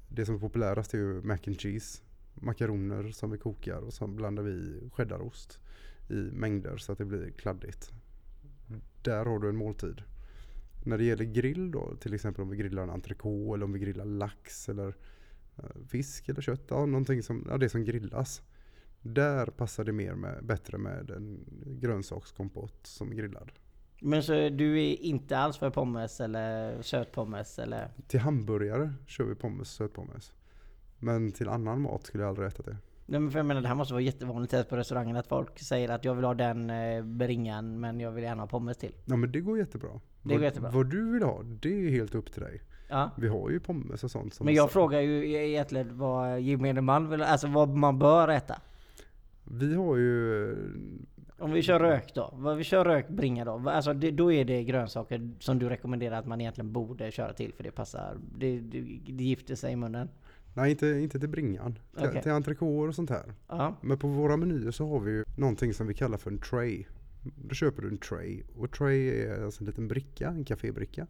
det 0.08 0.26
som 0.26 0.34
är 0.34 0.38
populärast 0.38 0.94
är 0.94 0.98
ju 0.98 1.22
mac 1.22 1.38
and 1.46 1.60
cheese. 1.60 2.02
Makaroner 2.40 3.10
som 3.10 3.30
vi 3.30 3.38
kokar 3.38 3.80
och 3.80 3.92
så 3.92 4.06
blandar 4.06 4.42
vi 4.42 4.52
i 4.52 4.90
cheddarost 4.96 5.58
i 6.08 6.14
mängder 6.14 6.76
så 6.76 6.92
att 6.92 6.98
det 6.98 7.04
blir 7.04 7.30
kladdigt. 7.30 7.90
Där 9.02 9.24
har 9.24 9.38
du 9.38 9.48
en 9.48 9.56
måltid. 9.56 10.02
När 10.84 10.98
det 10.98 11.04
gäller 11.04 11.24
grill 11.24 11.70
då, 11.70 11.96
till 11.96 12.14
exempel 12.14 12.42
om 12.42 12.48
vi 12.48 12.56
grillar 12.56 12.82
en 12.82 12.90
entrecote 12.90 13.54
eller 13.54 13.64
om 13.64 13.72
vi 13.72 13.78
grillar 13.78 14.04
lax 14.04 14.68
eller 14.68 14.96
eh, 15.56 15.64
fisk 15.88 16.28
eller 16.28 16.40
kött, 16.40 16.64
ja, 16.68 16.86
någonting 16.86 17.22
som, 17.22 17.46
ja, 17.50 17.58
det 17.58 17.68
som 17.68 17.84
grillas. 17.84 18.42
Där 19.02 19.46
passar 19.46 19.84
det 19.84 19.92
mer 19.92 20.14
med, 20.14 20.44
bättre 20.44 20.78
med 20.78 21.10
en 21.10 21.44
grönsakskompott 21.80 22.86
som 22.86 23.10
är 23.10 23.14
grillad. 23.14 23.52
Men 24.00 24.22
så 24.22 24.32
du 24.32 24.80
är 24.80 25.02
inte 25.02 25.38
alls 25.38 25.58
för 25.58 25.70
pommes 25.70 26.20
eller 26.20 26.82
sötpommes 26.82 27.58
eller? 27.58 27.88
Till 28.06 28.20
hamburgare 28.20 28.92
kör 29.06 29.24
vi 29.24 29.34
pommes, 29.34 29.70
sötpommes. 29.70 30.32
Men 31.00 31.32
till 31.32 31.48
annan 31.48 31.80
mat 31.80 32.06
skulle 32.06 32.22
jag 32.22 32.28
aldrig 32.28 32.48
äta 32.48 32.62
det. 32.62 32.76
Nej 33.06 33.20
men 33.20 33.30
för 33.30 33.38
jag 33.38 33.46
menar 33.46 33.60
det 33.60 33.68
här 33.68 33.74
måste 33.74 33.94
vara 33.94 34.02
jättevanligt 34.02 34.52
här 34.52 34.62
på 34.62 34.76
restaurangen 34.76 35.16
att 35.16 35.26
folk 35.26 35.58
säger 35.58 35.88
att 35.88 36.04
jag 36.04 36.14
vill 36.14 36.24
ha 36.24 36.34
den 36.34 36.70
eh, 36.70 37.04
beringan 37.04 37.80
men 37.80 38.00
jag 38.00 38.12
vill 38.12 38.24
gärna 38.24 38.42
ha 38.42 38.46
pommes 38.46 38.76
till. 38.76 38.94
Ja 39.04 39.16
men 39.16 39.32
det 39.32 39.40
går 39.40 39.58
jättebra. 39.58 40.00
Det 40.22 40.34
går 40.34 40.42
jättebra. 40.42 40.70
Vad 40.70 40.90
du 40.90 41.12
vill 41.12 41.22
ha, 41.22 41.42
det 41.42 41.86
är 41.86 41.90
helt 41.90 42.14
upp 42.14 42.32
till 42.32 42.42
dig. 42.42 42.60
Ja. 42.88 43.10
Vi 43.16 43.28
har 43.28 43.50
ju 43.50 43.60
pommes 43.60 44.04
och 44.04 44.10
sånt 44.10 44.34
som 44.34 44.46
Men 44.46 44.54
jag 44.54 44.70
frågar 44.70 45.00
ju 45.00 45.32
egentligen 45.48 45.98
vad 45.98 46.40
gemene 46.40 46.80
man 46.80 47.10
vill, 47.10 47.22
alltså 47.22 47.46
vad 47.46 47.68
man 47.68 47.98
bör 47.98 48.28
äta. 48.28 48.60
Vi 49.44 49.74
har 49.74 49.96
ju 49.96 50.56
Om 51.38 51.52
vi 51.52 51.62
kör 51.62 51.80
rök 51.80 52.14
då? 52.14 52.30
Vad 52.36 52.56
vi 52.56 52.64
kör 52.64 52.84
rök 52.84 53.08
bringa 53.08 53.44
då? 53.44 53.68
Alltså 53.68 53.92
det, 53.92 54.10
då 54.10 54.32
är 54.32 54.44
det 54.44 54.64
grönsaker 54.64 55.30
som 55.38 55.58
du 55.58 55.68
rekommenderar 55.68 56.18
att 56.18 56.26
man 56.26 56.40
egentligen 56.40 56.72
borde 56.72 57.10
köra 57.10 57.32
till 57.32 57.52
för 57.52 57.64
det 57.64 57.70
passar, 57.70 58.16
det, 58.38 58.60
det, 58.60 58.80
det 59.06 59.24
gifter 59.24 59.54
sig 59.54 59.72
i 59.72 59.76
munnen. 59.76 60.08
Nej, 60.54 60.70
inte, 60.70 60.86
inte 60.86 61.20
till 61.20 61.28
bringan. 61.28 61.74
Till, 61.74 62.06
Okej. 62.06 62.22
till 62.22 62.32
entrecôter 62.32 62.88
och 62.88 62.94
sånt 62.94 63.10
här. 63.10 63.34
Ja. 63.48 63.76
Men 63.80 63.98
på 63.98 64.08
våra 64.08 64.36
menyer 64.36 64.70
så 64.70 64.88
har 64.88 65.00
vi 65.00 65.10
ju 65.10 65.24
någonting 65.36 65.74
som 65.74 65.86
vi 65.86 65.94
kallar 65.94 66.18
för 66.18 66.30
en 66.30 66.38
tray. 66.38 66.84
Då 67.22 67.54
köper 67.54 67.82
du 67.82 67.88
en 67.88 67.98
tray. 67.98 68.42
Och 68.56 68.70
tray 68.70 69.08
är 69.08 69.44
alltså 69.44 69.62
en 69.62 69.66
liten 69.66 69.88
bricka, 69.88 70.28
en 70.28 70.44
kafébricka. 70.44 71.06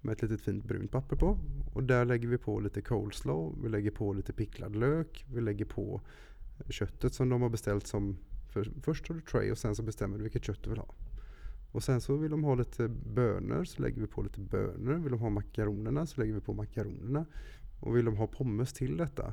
Med 0.00 0.12
ett 0.12 0.22
litet 0.22 0.40
fint 0.40 0.64
brunt 0.64 0.90
papper 0.90 1.16
på. 1.16 1.38
Och 1.74 1.82
där 1.82 2.04
lägger 2.04 2.28
vi 2.28 2.38
på 2.38 2.60
lite 2.60 2.82
coleslaw. 2.82 3.62
Vi 3.62 3.68
lägger 3.68 3.90
på 3.90 4.12
lite 4.12 4.32
picklad 4.32 4.76
lök. 4.76 5.24
Vi 5.34 5.40
lägger 5.40 5.64
på 5.64 6.00
köttet 6.68 7.14
som 7.14 7.28
de 7.28 7.42
har 7.42 7.48
beställt 7.48 7.86
som 7.86 8.16
för, 8.52 8.72
först 8.82 9.08
har 9.08 9.14
du 9.14 9.20
tray 9.20 9.50
och 9.50 9.58
sen 9.58 9.74
så 9.74 9.82
bestämmer 9.82 10.16
du 10.16 10.22
vilket 10.22 10.44
kött 10.44 10.62
du 10.62 10.70
vill 10.70 10.78
ha. 10.78 10.94
Och 11.72 11.82
sen 11.82 12.00
så 12.00 12.16
vill 12.16 12.30
de 12.30 12.44
ha 12.44 12.54
lite 12.54 12.88
bönor 12.88 13.64
så 13.64 13.82
lägger 13.82 14.00
vi 14.00 14.06
på 14.06 14.22
lite 14.22 14.40
bönor. 14.40 14.94
Vill 14.94 15.12
de 15.12 15.20
ha 15.20 15.30
makaronerna 15.30 16.06
så 16.06 16.20
lägger 16.20 16.34
vi 16.34 16.40
på 16.40 16.52
makaronerna. 16.52 17.26
Och 17.82 17.96
vill 17.96 18.04
de 18.04 18.16
ha 18.16 18.26
pommes 18.26 18.72
till 18.72 18.96
detta 18.96 19.32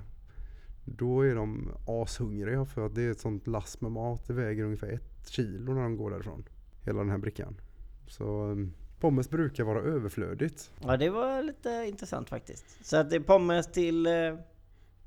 då 0.86 1.22
är 1.22 1.36
de 1.36 1.72
ashungriga 1.86 2.66
för 2.66 2.86
att 2.86 2.96
det 2.96 3.02
är 3.02 3.12
ett 3.12 3.20
sånt 3.20 3.48
lass 3.48 3.82
med 3.82 3.92
mat. 3.92 4.28
Det 4.28 4.34
väger 4.34 4.64
ungefär 4.64 4.88
ett 4.88 5.30
kilo 5.30 5.74
när 5.74 5.82
de 5.82 5.98
går 5.98 6.12
därifrån. 6.12 6.44
Hela 6.86 7.00
den 7.00 7.10
här 7.10 7.18
brickan. 7.18 7.62
Så 8.08 8.46
um, 8.46 8.74
pommes 9.00 9.30
brukar 9.30 9.64
vara 9.64 9.82
överflödigt. 9.82 10.72
ja, 10.84 10.98
det 10.98 11.10
var 11.10 11.44
lite 11.44 11.86
intressant 11.88 12.30
faktiskt. 12.30 12.86
Så 12.86 12.98
att 12.98 13.10
det 13.10 13.16
är 13.16 13.20
pommes 13.20 13.72
till, 13.72 14.06
eh, 14.06 14.14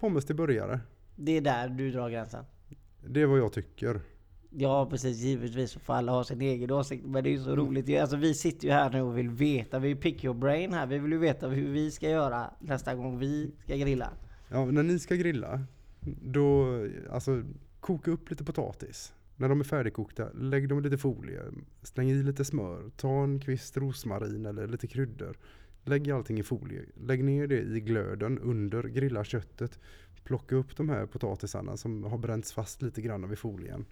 Pommes 0.01 0.25
till 0.25 0.37
burgare. 0.37 0.81
det 1.17 1.37
är 1.37 1.41
där 1.41 1.69
du 1.69 1.91
drar 1.91 2.11
gränsen. 2.11 2.45
Det 3.07 3.23
är 3.23 3.27
vad 3.27 3.39
jag 3.39 3.53
tycker. 3.53 4.01
Ja 4.57 4.87
precis, 4.91 5.19
givetvis 5.19 5.75
får 5.75 5.95
alla 5.95 6.13
ha 6.13 6.25
sin 6.25 6.43
egen 6.43 6.71
åsikt. 6.71 7.05
Men 7.07 7.25
det 7.25 7.31
är 7.31 7.33
ju 7.33 7.45
så 7.45 7.57
roligt. 7.57 8.01
Alltså, 8.01 8.17
vi 8.17 8.35
sitter 8.35 8.67
ju 8.67 8.73
här 8.73 8.91
nu 8.91 9.03
och 9.03 9.19
vill 9.19 9.31
veta. 9.31 9.79
Vi 9.79 9.95
pick 9.95 10.25
your 10.25 10.39
brain 10.39 10.73
här. 10.73 10.87
Vi 10.87 10.99
vill 10.99 11.13
ju 11.13 11.19
veta 11.19 11.49
hur 11.49 11.73
vi 11.73 11.91
ska 11.91 12.11
göra 12.11 12.51
nästa 12.61 12.95
gång 12.95 13.19
vi 13.19 13.51
ska 13.65 13.77
grilla. 13.77 14.13
Ja, 14.49 14.65
när 14.65 14.83
ni 14.83 14.99
ska 14.99 15.15
grilla, 15.15 15.61
då 16.23 16.67
alltså 17.11 17.43
koka 17.81 18.11
upp 18.11 18.31
lite 18.31 18.45
potatis. 18.45 19.13
När 19.37 19.49
de 19.49 19.61
är 19.61 19.65
färdigkokta, 19.65 20.29
lägg 20.33 20.69
dem 20.69 20.79
i 20.79 20.83
lite 20.83 20.99
folie. 20.99 21.43
Släng 21.83 22.11
i 22.11 22.23
lite 22.23 22.45
smör. 22.45 22.91
Ta 22.97 23.23
en 23.23 23.41
kvist 23.41 23.77
rosmarin 23.77 24.47
eller 24.47 24.69
lite 24.69 24.87
kryddor. 24.87 25.37
Lägg 25.85 26.11
allting 26.11 26.39
i 26.39 26.43
folie. 26.43 26.83
Lägg 26.95 27.25
ner 27.25 27.47
det 27.47 27.61
i 27.61 27.81
glöden 27.81 28.39
under, 28.39 28.83
grilla 28.83 29.25
köttet. 29.25 29.79
Plocka 30.25 30.57
upp 30.57 30.77
de 30.77 30.89
här 30.89 31.07
potatisarna 31.07 31.77
som 31.77 32.05
har 32.05 32.19
bränts 32.19 32.53
fast 32.53 32.83
lite 32.83 33.03
grann 33.03 33.29
vid 33.29 33.39
folien. 33.39 33.85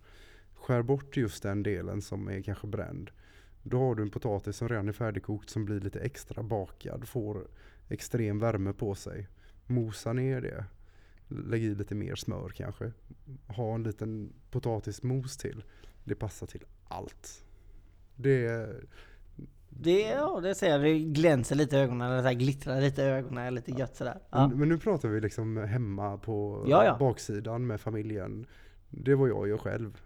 Skär 0.61 0.83
bort 0.83 1.17
just 1.17 1.43
den 1.43 1.63
delen 1.63 2.03
som 2.03 2.29
är 2.29 2.43
kanske 2.43 2.67
bränd. 2.67 3.11
Då 3.63 3.79
har 3.79 3.95
du 3.95 4.03
en 4.03 4.11
potatis 4.11 4.57
som 4.57 4.69
redan 4.69 4.89
är 4.89 4.93
färdigkokt 4.93 5.51
som 5.51 5.65
blir 5.65 5.81
lite 5.81 6.01
extra 6.01 6.43
bakad. 6.43 7.09
Får 7.09 7.49
extrem 7.89 8.39
värme 8.39 8.73
på 8.73 8.95
sig. 8.95 9.29
Mosa 9.67 10.13
ner 10.13 10.41
det. 10.41 10.65
Lägg 11.29 11.63
i 11.63 11.75
lite 11.75 11.95
mer 11.95 12.15
smör 12.15 12.49
kanske. 12.49 12.93
Ha 13.47 13.75
en 13.75 13.83
liten 13.83 14.33
potatismos 14.51 15.37
till. 15.37 15.65
Det 16.05 16.15
passar 16.15 16.47
till 16.47 16.65
allt. 16.89 17.45
Det 18.17 18.69
Det, 19.69 20.01
ja, 20.01 20.41
det 20.43 20.55
ser 20.55 20.71
jag. 20.71 20.81
Det 20.81 20.99
glänser 20.99 21.57
lite 21.57 21.77
i 21.77 21.79
ögonen, 21.79 22.11
eller 22.11 22.23
så 22.23 22.27
här 22.29 22.35
glittrar 22.35 22.81
lite 22.81 23.03
i 23.03 23.05
ögonen, 23.05 23.55
lite 23.55 23.71
gött 23.71 23.97
sådär. 23.97 24.19
Ja. 24.31 24.49
men, 24.49 24.59
men 24.59 24.69
nu 24.69 24.79
pratar 24.79 25.09
vi 25.09 25.21
liksom 25.21 25.57
hemma 25.57 26.19
på 26.19 26.65
Ja, 26.69 26.85
ja. 26.85 26.97
baksidan 26.99 27.67
med 27.67 27.81
familjen. 27.81 28.47
Det 28.89 29.15
vad 29.15 29.29
jag 29.29 29.49
gör 29.49 29.59
själv. 29.59 30.01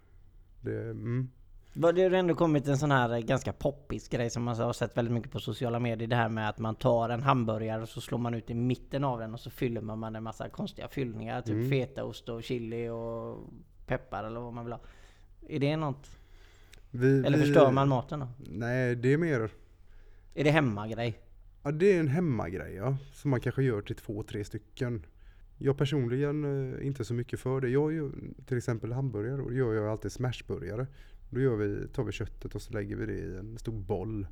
Det, 0.64 0.80
mm. 0.90 1.28
Det 1.72 2.02
har 2.02 2.10
ändå 2.10 2.34
kommit 2.34 2.68
en 2.68 2.78
sån 2.78 2.90
här 2.90 3.20
ganska 3.20 3.52
poppis 3.52 4.08
grej 4.08 4.30
som 4.30 4.42
man 4.42 4.56
har 4.56 4.72
sett 4.72 4.96
väldigt 4.96 5.14
mycket 5.14 5.30
på 5.32 5.40
sociala 5.40 5.78
medier. 5.78 6.08
Det 6.08 6.16
här 6.16 6.28
med 6.28 6.48
att 6.48 6.58
man 6.58 6.74
tar 6.74 7.08
en 7.08 7.22
hamburgare 7.22 7.82
och 7.82 7.88
så 7.88 8.00
slår 8.00 8.18
man 8.18 8.34
ut 8.34 8.50
i 8.50 8.54
mitten 8.54 9.04
av 9.04 9.18
den 9.18 9.34
och 9.34 9.40
så 9.40 9.50
fyller 9.50 9.80
man 9.80 10.16
en 10.16 10.22
massa 10.22 10.48
konstiga 10.48 10.88
fyllningar. 10.88 11.42
Typ 11.42 11.54
Mm. 11.54 11.70
fetaost 11.70 12.28
och 12.28 12.42
chili 12.42 12.88
och 12.88 13.38
peppar 13.86 14.24
eller 14.24 14.40
vad 14.40 14.52
man 14.52 14.64
vill 14.64 14.72
ha. 14.72 14.80
Är 15.48 15.58
det 15.58 15.76
något? 15.76 16.10
vi, 16.90 17.18
Eller 17.26 17.38
vi- 17.38 17.44
förstör 17.44 17.70
man 17.72 17.88
maten 17.88 18.20
då? 18.20 18.28
Nej, 18.38 18.94
det 18.96 19.12
är 19.12 19.18
mer 19.18 19.50
Är 20.34 20.44
det 20.44 20.50
hemmagrej? 20.50 21.18
Ja, 21.62 21.70
det 21.70 21.92
är 21.96 22.00
en 22.00 22.08
hemmagrej 22.08 22.74
ja, 22.74 22.96
som 23.12 23.30
man 23.30 23.40
kanske 23.40 23.62
gör 23.62 23.80
till 23.82 23.96
två, 23.96 24.22
tre 24.22 24.44
stycken. 24.44 25.06
Jag 25.58 25.76
personligen 25.76 26.44
är 26.44 26.80
inte 26.80 27.04
så 27.04 27.14
mycket 27.14 27.40
för 27.40 27.60
det. 27.60 27.68
Jag 27.68 27.92
gör 27.92 28.12
till 28.46 28.56
exempel 28.56 28.92
hamburgare 28.92 29.42
och 29.42 29.50
då 29.50 29.56
gör 29.56 29.74
jag 29.74 29.88
alltid 29.88 30.12
smashburgare. 30.12 30.86
Då 31.30 31.40
gör 31.40 31.56
vi, 31.56 31.88
tar 31.88 32.04
vi 32.04 32.12
köttet 32.12 32.54
och 32.54 32.62
så 32.62 32.72
lägger 32.72 32.96
vi 32.96 33.06
det 33.06 33.12
i 33.12 33.36
en 33.36 33.58
stor 33.58 33.78
boll. 33.78 34.26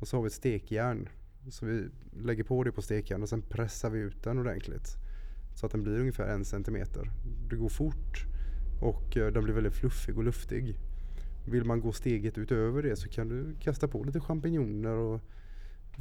Och 0.00 0.08
så 0.08 0.16
har 0.16 0.22
vi 0.22 0.26
ett 0.26 0.32
stekjärn. 0.32 1.08
Så 1.50 1.66
vi 1.66 1.88
lägger 2.22 2.44
på 2.44 2.64
det 2.64 2.72
på 2.72 2.82
stekjärn 2.82 3.22
och 3.22 3.28
sen 3.28 3.42
pressar 3.42 3.90
vi 3.90 3.98
ut 3.98 4.22
den 4.22 4.38
ordentligt. 4.38 4.96
Så 5.54 5.66
att 5.66 5.72
den 5.72 5.82
blir 5.82 6.00
ungefär 6.00 6.28
en 6.28 6.44
centimeter. 6.44 7.10
Det 7.50 7.56
går 7.56 7.68
fort 7.68 8.24
och 8.80 9.16
eh, 9.16 9.32
den 9.32 9.44
blir 9.44 9.54
väldigt 9.54 9.74
fluffig 9.74 10.16
och 10.16 10.24
luftig. 10.24 10.74
Vill 11.46 11.64
man 11.64 11.80
gå 11.80 11.92
steget 11.92 12.38
utöver 12.38 12.82
det 12.82 12.96
så 12.96 13.08
kan 13.08 13.28
du 13.28 13.54
kasta 13.60 13.88
på 13.88 14.04
lite 14.04 14.20
champinjoner 14.20 14.96
och 14.96 15.20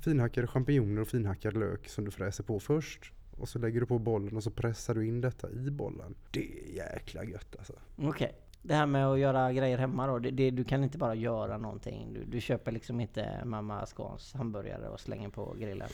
finhackade 0.04 0.48
champinjoner 0.48 1.02
och 1.02 1.08
finhackad 1.08 1.58
lök 1.58 1.90
som 1.90 2.06
du 2.06 2.12
fräser 2.12 2.44
på 2.44 2.60
först. 2.60 3.14
Och 3.38 3.50
så 3.50 3.60
lägger 3.60 3.80
du 3.80 3.86
på 3.86 4.00
bollen 4.00 4.38
och 4.38 4.44
så 4.44 4.52
pressar 4.52 4.96
du 4.96 5.08
in 5.08 5.22
detta 5.22 5.52
i 5.52 5.72
bollen. 5.72 6.16
Det 6.32 6.40
är 6.40 6.76
jäkla 6.76 7.24
gött 7.24 7.56
alltså. 7.58 7.74
Okej. 7.96 8.36
Det 8.62 8.76
här 8.76 8.86
med 8.86 9.08
att 9.08 9.20
göra 9.20 9.54
grejer 9.54 9.78
hemma 9.78 10.08
då. 10.08 10.20
Det, 10.20 10.32
det, 10.32 10.52
du 10.52 10.64
kan 10.64 10.84
inte 10.84 10.98
bara 10.98 11.16
göra 11.16 11.58
någonting. 11.58 12.14
Du, 12.14 12.24
du 12.24 12.42
köper 12.42 12.72
liksom 12.72 13.00
inte 13.00 13.46
mamma 13.46 13.86
Scans 13.86 14.34
hamburgare 14.34 14.90
och 14.90 15.00
slänger 15.00 15.30
på 15.30 15.56
grillen. 15.60 15.90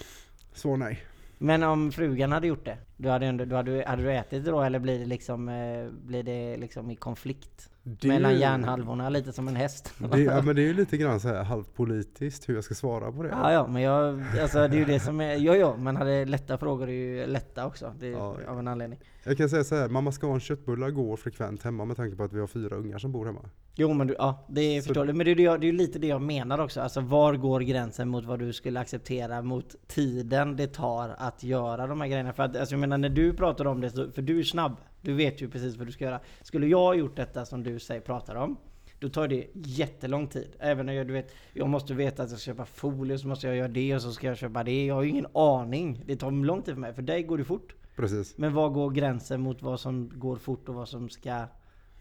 Så 0.53 0.75
nej. 0.75 0.99
Men 1.37 1.63
om 1.63 1.91
frugan 1.91 2.31
hade 2.31 2.47
gjort 2.47 2.65
det, 2.65 2.77
Du 2.97 3.09
hade, 3.09 3.45
du 3.45 3.55
hade, 3.55 3.83
hade 3.87 4.03
du 4.03 4.11
ätit 4.13 4.45
då 4.45 4.61
eller 4.61 4.79
blir 4.79 4.99
det 4.99 5.05
liksom, 5.05 5.49
eh, 5.49 5.89
blir 5.89 6.23
det 6.23 6.57
liksom 6.57 6.91
i 6.91 6.95
konflikt? 6.95 7.69
Det, 7.85 8.07
Mellan 8.07 8.39
hjärnhalvorna, 8.39 9.09
lite 9.09 9.33
som 9.33 9.47
en 9.47 9.55
häst. 9.55 9.93
det, 9.97 10.19
ja, 10.21 10.41
men 10.45 10.55
det 10.55 10.61
är 10.61 10.67
ju 10.67 10.73
lite 10.73 10.97
grann 10.97 11.19
så 11.19 11.27
här 11.27 11.43
halvt 11.43 11.73
politiskt 11.75 12.49
hur 12.49 12.55
jag 12.55 12.63
ska 12.63 12.75
svara 12.75 13.11
på 13.11 13.23
det. 13.23 13.29
Ja, 13.29 13.51
ja, 13.51 13.67
men 13.67 13.81
jag, 13.81 14.23
alltså 14.41 14.57
det 14.67 14.75
är 14.75 14.79
ju 14.79 14.85
det 14.85 14.99
som 14.99 15.21
är, 15.21 15.35
ja, 15.35 15.55
ja, 15.55 15.75
men 15.77 15.95
hade 15.95 16.25
lätta 16.25 16.57
frågor 16.57 16.87
är 16.89 16.93
ju 16.93 17.25
lätta 17.25 17.65
också. 17.65 17.93
Det 17.99 18.07
Ja. 18.07 18.37
av 18.47 18.59
en 18.59 18.67
anledning. 18.67 18.99
Jag 19.23 19.37
kan 19.37 19.49
säga 19.49 19.63
så 19.63 19.75
här, 19.75 19.89
mamma 19.89 20.11
ska 20.11 20.27
ha 20.27 20.33
en 20.33 20.39
köttbullar 20.39 20.89
går 20.89 21.17
frekvent 21.17 21.63
hemma 21.63 21.85
med 21.85 21.97
tanke 21.97 22.15
på 22.17 22.23
att 22.23 22.33
vi 22.33 22.39
har 22.39 22.47
fyra 22.47 22.75
ungar 22.75 22.97
som 22.97 23.11
bor 23.11 23.25
hemma. 23.25 23.41
Jo 23.75 23.93
men 23.93 24.07
du, 24.07 24.15
ja, 24.17 24.45
det 24.49 24.61
är 24.61 24.81
förståeligt. 24.81 25.15
Men 25.17 25.25
det 25.25 25.31
är 25.45 25.63
ju 25.63 25.71
lite 25.71 25.99
det 25.99 26.07
jag 26.07 26.21
menar 26.21 26.59
också. 26.59 26.81
Alltså 26.81 27.01
var 27.01 27.33
går 27.33 27.59
gränsen 27.59 28.09
mot 28.09 28.25
vad 28.25 28.39
du 28.39 28.53
skulle 28.53 28.79
acceptera 28.79 29.41
mot 29.41 29.75
tiden 29.87 30.55
det 30.55 30.67
tar 30.67 31.15
att 31.17 31.43
göra 31.43 31.87
de 31.87 32.01
här 32.01 32.07
grejerna? 32.07 32.33
För 32.33 32.43
att, 32.43 32.57
alltså 32.57 32.73
jag 32.75 32.79
menar 32.79 32.97
när 32.97 33.09
du 33.09 33.33
pratar 33.33 33.65
om 33.67 33.81
det, 33.81 33.89
så- 33.89 34.11
för 34.11 34.21
du 34.21 34.39
är 34.39 34.43
snabb. 34.43 34.75
Du 35.03 35.13
vet 35.13 35.41
ju 35.41 35.49
precis 35.49 35.77
vad 35.77 35.87
du 35.87 35.91
ska 35.91 36.05
göra. 36.05 36.19
Skulle 36.41 36.67
jag 36.67 36.77
ha 36.77 36.93
gjort 36.93 37.15
detta 37.15 37.45
som 37.45 37.63
du 37.63 37.79
säger, 37.79 38.01
pratar 38.01 38.35
om, 38.35 38.57
då 38.99 39.09
tar 39.09 39.27
det 39.27 39.47
jättelång 39.53 40.27
tid. 40.27 40.55
Även 40.59 40.85
när 40.85 40.93
jag, 40.93 41.07
du 41.07 41.13
vet, 41.13 41.35
jag 41.53 41.69
måste 41.69 41.93
veta 41.93 42.23
att 42.23 42.29
jag 42.29 42.39
ska 42.39 42.51
köpa 42.51 42.65
folie, 42.65 43.17
så 43.17 43.27
måste 43.27 43.47
jag 43.47 43.55
göra 43.55 43.67
det 43.67 43.95
och 43.95 44.01
så 44.01 44.11
ska 44.11 44.27
jag 44.27 44.37
köpa 44.37 44.63
det. 44.63 44.85
Jag 44.85 44.95
har 44.95 45.03
ju 45.03 45.09
ingen 45.09 45.27
aning. 45.33 46.03
Det 46.05 46.15
tar 46.15 46.31
lång 46.31 46.61
tid 46.61 46.73
för 46.73 46.81
mig. 46.81 46.93
För 46.93 47.01
dig 47.01 47.23
går 47.23 47.37
det 47.37 47.43
fort. 47.43 47.75
Precis. 47.95 48.37
Men 48.37 48.53
var 48.53 48.69
går 48.69 48.91
gränsen 48.91 49.41
mot 49.41 49.61
vad 49.61 49.79
som 49.79 50.11
går 50.15 50.35
fort 50.35 50.69
och 50.69 50.75
vad 50.75 50.89
som 50.89 51.09
ska 51.09 51.45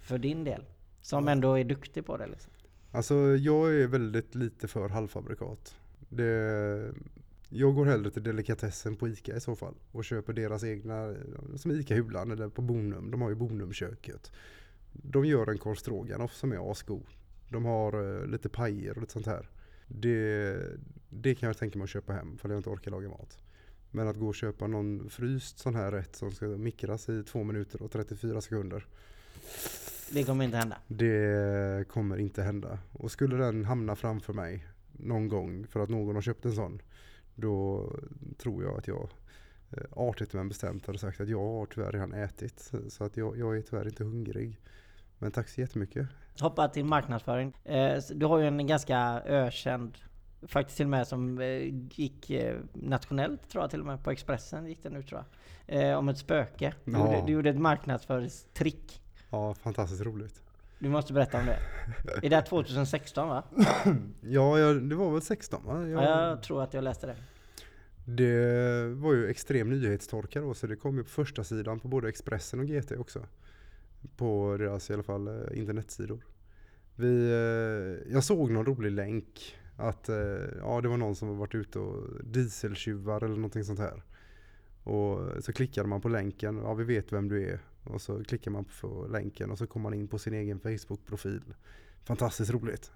för 0.00 0.18
din 0.18 0.44
del? 0.44 0.64
Som 1.00 1.28
ändå 1.28 1.58
är 1.58 1.64
duktig 1.64 2.06
på 2.06 2.16
det 2.16 2.26
liksom. 2.26 2.52
Alltså 2.90 3.14
jag 3.36 3.74
är 3.74 3.86
väldigt 3.86 4.34
lite 4.34 4.68
för 4.68 4.88
halvfabrikat. 4.88 5.76
Det, 6.08 6.92
jag 7.54 7.74
går 7.74 7.84
hellre 7.84 8.10
till 8.10 8.22
delikatessen 8.22 8.96
på 8.96 9.08
Ica 9.08 9.36
i 9.36 9.40
så 9.40 9.56
fall 9.56 9.74
och 9.92 10.04
köper 10.04 10.32
deras 10.32 10.64
egna, 10.64 11.14
som 11.56 11.70
Ica 11.70 11.94
Hulan 11.94 12.30
eller 12.30 12.48
på 12.48 12.62
Bonum. 12.62 13.10
De 13.10 13.20
har 13.20 13.28
ju 13.28 13.34
Bonumköket. 13.34 14.32
De 14.92 15.24
gör 15.24 15.50
en 15.50 15.58
korv 15.58 15.74
stroganoff 15.74 16.34
som 16.34 16.52
är 16.52 16.70
asgod. 16.70 17.06
De 17.48 17.64
har 17.64 18.20
eh, 18.20 18.26
lite 18.26 18.48
pajer 18.48 18.94
och 18.94 19.00
lite 19.00 19.12
sånt 19.12 19.26
här. 19.26 19.50
Det, 19.86 20.56
det 21.08 21.34
kan 21.34 21.46
jag 21.46 21.56
tänka 21.56 21.78
mig 21.78 21.84
att 21.84 21.90
köpa 21.90 22.12
hem 22.12 22.38
för 22.38 22.48
jag 22.48 22.58
inte 22.58 22.70
orkar 22.70 22.90
laga 22.90 23.08
mat. 23.08 23.38
Men 23.90 24.08
att 24.08 24.16
gå 24.16 24.28
och 24.28 24.34
köpa 24.34 24.66
någon 24.66 25.10
fryst 25.10 25.58
sån 25.58 25.74
här 25.74 25.92
rätt 25.92 26.16
som 26.16 26.32
ska 26.32 26.46
mikras 26.46 27.08
i 27.08 27.22
2 27.22 27.44
minuter 27.44 27.82
och 27.82 27.90
34 27.90 28.40
sekunder. 28.40 28.86
Det 30.10 30.24
kommer 30.24 30.44
inte 30.44 30.56
hända. 30.56 30.76
Det 30.88 31.88
kommer 31.88 32.18
inte 32.18 32.42
hända. 32.42 32.78
Och 32.92 33.12
skulle 33.12 33.36
den 33.36 33.64
hamna 33.64 33.96
framför 33.96 34.32
mig 34.32 34.66
någon 34.92 35.28
gång 35.28 35.66
för 35.66 35.80
att 35.80 35.88
någon 35.88 36.14
har 36.14 36.22
köpt 36.22 36.44
en 36.44 36.52
sån. 36.52 36.82
Då 37.34 37.86
tror 38.38 38.64
jag 38.64 38.78
att 38.78 38.86
jag 38.88 39.08
eh, 39.70 39.82
artigt 39.96 40.32
men 40.32 40.48
bestämt 40.48 40.86
hade 40.86 40.98
sagt 40.98 41.20
att 41.20 41.28
jag 41.28 41.38
har 41.38 41.66
tyvärr 41.66 41.92
redan 41.92 42.12
ätit. 42.12 42.72
Så 42.88 43.04
att 43.04 43.16
jag, 43.16 43.38
jag 43.38 43.56
är 43.56 43.62
tyvärr 43.62 43.86
inte 43.88 44.04
hungrig. 44.04 44.60
Men 45.18 45.32
tack 45.32 45.48
så 45.48 45.60
jättemycket. 45.60 46.08
Hoppa 46.40 46.68
till 46.68 46.84
marknadsföring. 46.84 47.52
Eh, 47.64 48.02
Du 48.14 48.26
har 48.26 48.38
ju 48.38 48.46
en 48.46 48.66
ganska 48.66 48.98
ökänd, 49.26 49.98
faktiskt 50.42 50.76
till 50.76 50.86
och 50.86 50.90
med 50.90 51.08
som 51.08 51.38
eh, 51.40 51.46
gick 51.90 52.30
nationellt 52.72 53.48
tror 53.48 53.62
jag 53.64 53.70
till 53.70 53.80
och 53.80 53.86
med, 53.86 54.04
på 54.04 54.10
Expressen 54.10 54.66
gick 54.66 54.82
den 54.82 54.96
ut 54.96 55.06
tror 55.06 55.20
jag. 55.20 55.98
Om 55.98 56.08
ett 56.08 56.18
spöke. 56.18 56.74
Du, 56.84 56.92
Ja. 56.92 56.98
gjorde, 57.14 57.26
du 57.26 57.32
gjorde 57.32 57.50
ett 57.50 57.58
marknadsföringstrick. 57.60 59.02
Ja, 59.30 59.54
fantastiskt 59.54 60.02
roligt. 60.02 60.42
Du 60.82 60.88
måste 60.88 61.12
berätta 61.12 61.38
om 61.38 61.46
det. 61.46 61.58
Är 62.22 62.30
det 62.30 62.36
här 62.36 62.42
2016 62.42 63.28
va? 63.28 63.44
Ja, 64.20 64.58
jag, 64.58 64.82
det 64.82 64.94
var 64.94 65.12
väl 65.12 65.22
16 65.22 65.64
va? 65.64 65.88
Jag, 65.88 66.02
Ja, 66.02 66.28
jag 66.28 66.42
tror 66.42 66.62
att 66.62 66.74
jag 66.74 66.84
läste 66.84 67.06
det. 67.06 67.16
Det 68.04 68.86
var 68.94 69.14
ju 69.14 69.26
extrem 69.26 69.70
nyhetstorka 69.70 70.40
då 70.40 70.54
så 70.54 70.66
det 70.66 70.76
kom 70.76 70.96
ju 70.96 71.02
på 71.02 71.08
första 71.10 71.44
sidan 71.44 71.80
på 71.80 71.88
både 71.88 72.08
Expressen 72.08 72.60
och 72.60 72.66
GT 72.66 72.92
också. 72.92 73.26
På 74.16 74.56
deras 74.58 74.90
i 74.90 74.94
alla 74.94 75.02
fall 75.02 75.28
eh, 75.28 75.58
internetsidor. 75.58 76.24
Vi, 76.96 77.30
eh, 77.30 78.12
jag 78.12 78.24
såg 78.24 78.50
någon 78.50 78.66
rolig 78.66 78.92
länk 78.92 79.56
att 79.76 80.08
eh, 80.08 80.16
ja, 80.60 80.80
det 80.80 80.88
var 80.88 80.96
någon 80.96 81.16
som 81.16 81.38
varit 81.38 81.54
ute 81.54 81.78
och 81.78 82.24
dieseltjuvar 82.24 83.24
eller 83.24 83.36
någonting 83.36 83.64
sånt 83.64 83.80
här. 83.80 84.02
Och 84.84 85.44
så 85.44 85.52
klickade 85.52 85.88
man 85.88 86.00
på 86.00 86.08
länken, 86.08 86.56
ja 86.56 86.74
vi 86.74 86.84
vet 86.84 87.12
vem 87.12 87.28
du 87.28 87.48
är. 87.50 87.60
Och 87.84 88.02
så 88.02 88.24
klickar 88.24 88.50
man 88.50 88.64
på 88.80 89.06
länken 89.10 89.50
och 89.50 89.58
så 89.58 89.66
kommer 89.66 89.82
man 89.90 89.94
in 89.94 90.08
på 90.08 90.18
sin 90.18 90.34
egen 90.34 90.60
Facebook-profil. 90.60 91.54
Fantastiskt 92.04 92.50
roligt. 92.50 92.92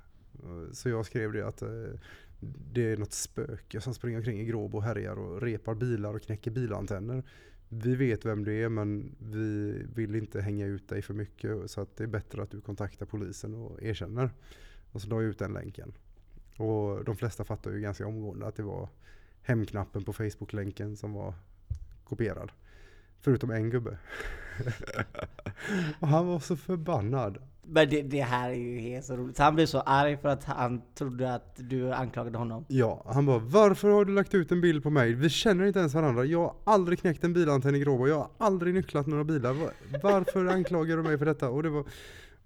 Så 0.72 0.88
jag 0.88 1.06
skrev 1.06 1.32
det 1.32 1.46
att 1.46 1.62
eh, 1.62 2.00
det 2.72 2.92
är 2.92 2.96
något 2.96 3.12
spöke 3.12 3.80
som 3.80 3.94
springer 3.94 4.18
omkring 4.18 4.40
i 4.40 4.44
Gråbo 4.44 4.76
och 4.76 4.84
härjar 4.84 5.18
och 5.18 5.42
repar 5.42 5.74
bilar 5.74 6.14
och 6.14 6.22
knäcker 6.22 6.50
bilantenner. 6.50 7.22
Vi 7.68 7.94
vet 7.94 8.24
vem 8.24 8.44
du 8.44 8.62
är 8.62 8.68
men 8.68 9.16
vi 9.18 9.72
vill 9.94 10.14
inte 10.14 10.40
hänga 10.40 10.66
ut 10.66 10.88
dig 10.88 11.02
för 11.02 11.14
mycket 11.14 11.70
så 11.70 11.80
att 11.80 11.96
det 11.96 12.04
är 12.04 12.08
bättre 12.08 12.42
att 12.42 12.50
du 12.50 12.60
kontaktar 12.60 13.06
polisen 13.06 13.54
och 13.54 13.82
erkänner. 13.82 14.30
Och 14.92 15.02
så 15.02 15.08
la 15.08 15.22
jag 15.22 15.30
ut 15.30 15.38
den 15.38 15.52
länken. 15.52 15.92
Och 16.56 17.04
de 17.04 17.16
flesta 17.16 17.44
fattade 17.44 17.76
ju 17.76 17.82
ganska 17.82 18.06
omgående 18.06 18.46
att 18.46 18.56
det 18.56 18.62
var 18.62 18.88
hemknappen 19.42 20.04
på 20.04 20.12
Facebook-länken 20.12 20.96
som 20.96 21.12
var 21.12 21.34
kopierad. 22.04 22.52
Förutom 23.20 23.50
en 23.50 23.70
gubbe. 23.70 23.98
och 26.00 26.08
han 26.08 26.26
var 26.26 26.38
så 26.40 26.56
förbannad. 26.56 27.38
Men 27.68 27.88
det, 27.90 28.02
det 28.02 28.20
här 28.22 28.50
är 28.50 28.54
ju 28.54 28.78
helt 28.78 29.04
så 29.04 29.16
roligt. 29.16 29.36
Så 29.36 29.42
han 29.42 29.54
blev 29.54 29.66
så 29.66 29.80
arg 29.80 30.16
för 30.16 30.28
att 30.28 30.44
han 30.44 30.82
trodde 30.94 31.34
att 31.34 31.54
du 31.56 31.92
anklagade 31.92 32.38
honom. 32.38 32.64
Ja, 32.68 33.04
han 33.08 33.26
bara 33.26 33.38
Varför 33.38 33.90
har 33.90 34.04
du 34.04 34.14
lagt 34.14 34.34
ut 34.34 34.52
en 34.52 34.60
bild 34.60 34.82
på 34.82 34.90
mig? 34.90 35.12
Vi 35.14 35.28
känner 35.30 35.64
inte 35.64 35.78
ens 35.78 35.94
varandra. 35.94 36.24
Jag 36.24 36.40
har 36.40 36.54
aldrig 36.64 36.98
knäckt 36.98 37.24
en 37.24 37.32
bilantenn 37.32 37.74
i 37.74 37.78
Gråbo. 37.80 38.08
Jag 38.08 38.16
har 38.16 38.30
aldrig 38.38 38.74
nycklat 38.74 39.06
några 39.06 39.24
bilar. 39.24 39.52
Va- 39.52 39.70
Varför 40.02 40.46
anklagar 40.46 40.96
du 40.96 41.02
mig 41.02 41.18
för 41.18 41.24
detta? 41.24 41.48
Och, 41.48 41.62
det 41.62 41.68
var, 41.70 41.84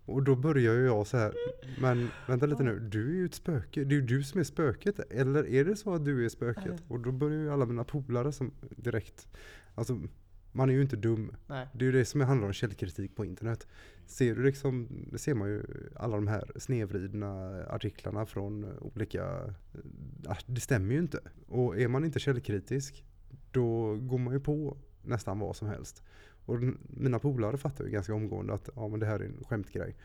och 0.06 0.22
då 0.22 0.37
börjar 0.37 0.74
ju 0.74 0.85
jag 0.87 1.06
så 1.06 1.16
här. 1.16 1.33
Men 1.80 2.11
vänta 2.28 2.46
lite 2.46 2.62
nu. 2.62 2.78
Du 2.78 3.11
är 3.11 3.14
ju 3.14 3.24
ett 3.24 3.35
spöke. 3.35 3.85
Det 3.85 3.94
är 3.94 4.00
ju 4.00 4.06
du 4.06 4.22
som 4.22 4.40
är 4.40 4.44
spöket. 4.44 5.00
Eller 5.12 5.46
är 5.48 5.64
det 5.64 5.76
så 5.76 5.94
att 5.94 6.04
du 6.04 6.24
är 6.24 6.28
spöket? 6.28 6.83
Och 6.88 7.00
då 7.00 7.12
börjar 7.12 7.38
ju 7.38 7.52
alla 7.52 7.66
mina 7.66 7.85
polare 7.85 8.33
som 8.33 8.50
direkt. 8.76 9.28
Alltså 9.74 9.98
man 10.52 10.70
är 10.70 10.74
ju 10.74 10.82
inte 10.82 10.96
dum. 10.96 11.36
Nej. 11.46 11.66
Det 11.72 11.84
är 11.84 11.86
ju 11.86 11.92
det 11.92 12.04
som 12.04 12.20
handlar 12.20 12.46
om 12.46 12.52
källkritik 12.52 13.16
på 13.16 13.24
internet. 13.24 13.66
Ser 14.06 14.34
du 14.34 14.42
liksom, 14.42 14.88
ser 15.16 15.34
man 15.34 15.48
ju 15.48 15.62
alla 15.96 16.16
de 16.16 16.28
här 16.28 16.52
snedvridna 16.56 17.62
artiklarna 17.64 18.26
från 18.26 18.78
olika, 18.80 19.54
ja, 20.22 20.36
det 20.46 20.60
stämmer 20.60 20.94
ju 20.94 21.00
inte. 21.00 21.20
Och 21.48 21.80
är 21.80 21.88
man 21.88 22.04
inte 22.04 22.18
källkritisk, 22.18 23.04
då 23.50 23.96
går 23.96 24.18
man 24.18 24.34
ju 24.34 24.40
på 24.40 24.76
nästan 25.02 25.38
vad 25.38 25.56
som 25.56 25.68
helst. 25.68 26.02
Och 26.44 26.58
mina 26.88 27.18
polare 27.18 27.56
fattar 27.56 27.84
ju 27.84 27.90
ganska 27.90 28.14
omgående 28.14 28.54
att 28.54 28.68
ja, 28.76 28.88
men 28.88 29.00
det 29.00 29.06
här 29.06 29.20
är 29.20 29.24
en 29.24 29.44
skämtgrej. 29.44 29.96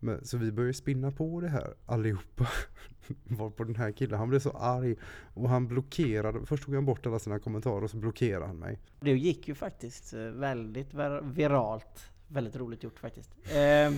Men, 0.00 0.24
så 0.24 0.36
vi 0.38 0.52
började 0.52 0.74
spinna 0.74 1.10
på 1.10 1.40
det 1.40 1.48
här 1.48 1.74
allihopa. 1.86 2.46
Var 3.24 3.50
på 3.50 3.64
den 3.64 3.76
här 3.76 3.92
killen, 3.92 4.18
han 4.18 4.28
blev 4.28 4.38
så 4.40 4.50
arg. 4.50 4.96
Och 5.34 5.48
han 5.48 5.68
blockerade, 5.68 6.46
först 6.46 6.64
tog 6.64 6.74
han 6.74 6.84
bort 6.86 7.06
alla 7.06 7.18
sina 7.18 7.38
kommentarer 7.38 7.84
och 7.84 7.90
så 7.90 7.96
blockerade 7.96 8.46
han 8.46 8.56
mig. 8.56 8.78
Det 9.00 9.10
gick 9.10 9.48
ju 9.48 9.54
faktiskt 9.54 10.14
eh, 10.14 10.20
väldigt 10.20 10.92
vir- 10.94 11.32
viralt. 11.32 12.10
Väldigt 12.28 12.56
roligt 12.56 12.82
gjort 12.82 12.98
faktiskt. 12.98 13.30
Eh, 13.44 13.92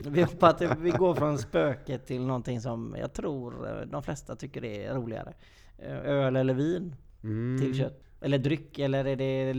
vi 0.10 0.22
hoppas 0.22 0.62
att 0.62 0.78
vi 0.80 0.90
går 0.90 1.14
från 1.14 1.38
spöket 1.38 2.06
till 2.06 2.26
någonting 2.26 2.60
som 2.60 2.96
jag 2.98 3.12
tror 3.12 3.68
eh, 3.80 3.86
de 3.86 4.02
flesta 4.02 4.36
tycker 4.36 4.64
är 4.64 4.94
roligare. 4.94 5.34
Eh, 5.78 5.96
öl 5.96 6.36
eller 6.36 6.54
vin 6.54 6.94
Mm. 7.22 7.58
till 7.60 7.74
kött. 7.78 8.02
Eller 8.20 8.38
dryck, 8.38 8.78
eller 8.78 9.04
är 9.04 9.16
det 9.16 9.54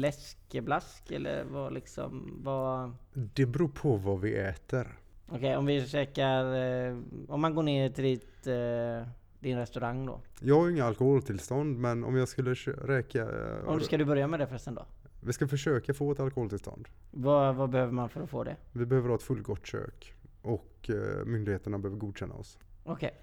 läskeblask? 0.00 1.10
Eller 1.10 1.44
vad 1.44 1.72
liksom, 1.72 2.40
vad... 2.44 2.92
Det 3.12 3.46
beror 3.46 3.68
på 3.68 3.96
vad 3.96 4.20
vi 4.20 4.34
äter. 4.36 4.98
Okej, 5.34 5.56
om 5.56 5.66
vi 5.66 5.86
käkar... 5.86 6.54
Eh, 6.54 6.96
om 7.28 7.40
man 7.40 7.54
går 7.54 7.62
ner 7.62 7.88
till 7.88 8.04
ditt, 8.04 8.46
eh, 8.46 9.08
din 9.40 9.58
restaurang 9.58 10.06
då. 10.06 10.20
Jag 10.40 10.58
har 10.60 10.66
ju 10.66 10.72
inga 10.72 10.84
alkoholtillstånd 10.84 11.78
men 11.78 12.04
om 12.04 12.16
jag 12.16 12.28
skulle 12.28 12.54
kö- 12.54 12.72
räka... 12.84 13.28
Om 13.66 13.80
ska 13.80 13.98
du 13.98 14.04
börja 14.04 14.26
med 14.26 14.40
det 14.40 14.46
förresten 14.46 14.74
då? 14.74 14.84
Vi 15.20 15.32
ska 15.32 15.48
försöka 15.48 15.94
få 15.94 16.12
ett 16.12 16.20
alkoholtillstånd. 16.20 16.88
Vad, 17.10 17.54
vad 17.56 17.70
behöver 17.70 17.92
man 17.92 18.08
för 18.08 18.20
att 18.22 18.30
få 18.30 18.44
det? 18.44 18.56
Vi 18.72 18.86
behöver 18.86 19.08
ha 19.08 19.16
ett 19.16 19.22
fullgott 19.22 19.66
kök. 19.66 20.14
Och 20.42 20.90
eh, 20.90 21.24
myndigheterna 21.24 21.78
behöver 21.78 21.98
godkänna 21.98 22.34
oss. 22.34 22.58
Okej, 22.84 23.14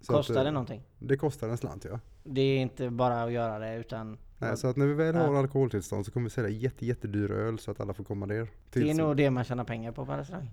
Så 0.00 0.12
att, 0.12 0.16
kostar 0.16 0.36
eh, 0.36 0.44
det 0.44 0.50
någonting? 0.50 0.82
Det 0.98 1.16
kostar 1.16 1.48
en 1.48 1.56
slant 1.56 1.84
ja. 1.84 2.00
Det 2.24 2.40
är 2.40 2.58
inte 2.58 2.90
bara 2.90 3.22
att 3.22 3.32
göra 3.32 3.58
det 3.58 3.74
utan... 3.76 4.18
Nej, 4.38 4.56
så 4.56 4.66
att 4.68 4.76
när 4.76 4.86
vi 4.86 4.94
väl 4.94 5.14
har 5.14 5.34
alkoholtillstånd 5.34 6.06
så 6.06 6.12
kommer 6.12 6.24
vi 6.24 6.30
sälja 6.30 6.50
jätte, 6.50 6.86
jättedyr 6.86 7.30
öl 7.30 7.58
så 7.58 7.70
att 7.70 7.80
alla 7.80 7.94
får 7.94 8.04
komma 8.04 8.26
ner. 8.26 8.48
det 8.72 8.90
är 8.90 8.94
nog 8.94 9.16
det 9.16 9.30
man 9.30 9.44
tjänar 9.44 9.64
pengar 9.64 9.92
på 9.92 10.06
på 10.06 10.12
restaurang. 10.12 10.50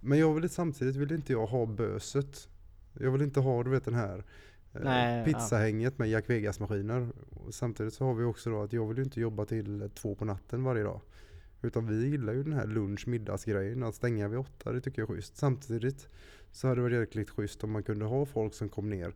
Men 0.00 0.18
jag 0.18 0.34
vill 0.34 0.50
samtidigt 0.50 0.96
vill 0.96 1.12
inte 1.12 1.32
jag 1.32 1.46
ha 1.46 1.66
böset. 1.66 2.48
Jag 3.00 3.10
vill 3.10 3.22
inte 3.22 3.40
ha 3.40 3.62
du 3.62 3.70
vet 3.70 3.84
den 3.84 3.94
här 3.94 4.24
eh, 4.74 4.80
Nej, 4.82 5.24
pizzahänget 5.24 5.98
med 5.98 6.08
Jack 6.08 6.30
Vegas-maskiner. 6.30 7.08
Samtidigt 7.50 7.94
så 7.94 8.04
har 8.04 8.14
vi 8.14 8.24
också 8.24 8.50
då 8.50 8.62
att 8.62 8.72
jag 8.72 8.88
vill 8.88 8.96
ju 8.96 9.04
inte 9.04 9.20
jobba 9.20 9.44
till 9.44 9.90
två 9.94 10.14
på 10.14 10.24
natten 10.24 10.64
varje 10.64 10.82
dag. 10.82 11.00
Utan 11.62 11.86
vi 11.86 12.08
gillar 12.08 12.32
ju 12.32 12.42
den 12.42 12.52
här 12.52 12.66
lunch 12.66 13.08
middagsgrejen, 13.08 13.82
att 13.82 13.94
stänga 13.94 14.28
vid 14.28 14.38
åtta, 14.38 14.72
det 14.72 14.80
tycker 14.80 15.02
jag 15.02 15.10
är 15.10 15.14
schysst. 15.14 15.36
Samtidigt 15.36 16.08
så 16.50 16.68
hade 16.68 16.80
det 16.80 16.82
varit 16.82 16.98
jäkligt 16.98 17.30
schysst 17.30 17.64
om 17.64 17.70
man 17.70 17.82
kunde 17.82 18.04
ha 18.04 18.26
folk 18.26 18.54
som 18.54 18.68
kom 18.68 18.90
ner 18.90 19.14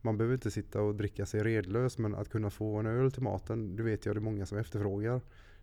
Man 0.00 0.18
behöver 0.18 0.34
inte 0.34 0.50
sitta 0.50 0.82
och 0.82 0.94
dricka 0.94 1.26
sig 1.26 1.42
redlös 1.42 1.98
men 1.98 2.14
att 2.14 2.28
kunna 2.28 2.50
få 2.50 2.76
en 2.76 2.86
öl 2.86 3.12
till 3.12 3.22
maten, 3.22 3.76
det 3.76 3.82
vet 3.82 4.06
jag 4.06 4.16
det 4.16 4.18
är 4.18 4.22
många 4.22 4.46
som 4.46 4.58
efterfrågar. 4.58 5.20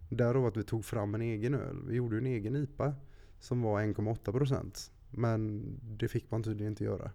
Därav 0.09 0.45
att 0.45 0.57
vi 0.57 0.63
tog 0.63 0.85
fram 0.85 1.15
en 1.15 1.21
egen 1.21 1.53
öl. 1.53 1.83
Vi 1.87 1.95
gjorde 1.95 2.15
ju 2.15 2.19
en 2.19 2.25
egen 2.25 2.55
IPA 2.55 2.93
som 3.39 3.61
var 3.61 3.81
1,8% 3.81 4.91
men 5.17 5.63
det 5.81 6.07
fick 6.07 6.31
man 6.31 6.43
tydligen 6.43 6.71
inte 6.71 6.83
göra. 6.83 7.11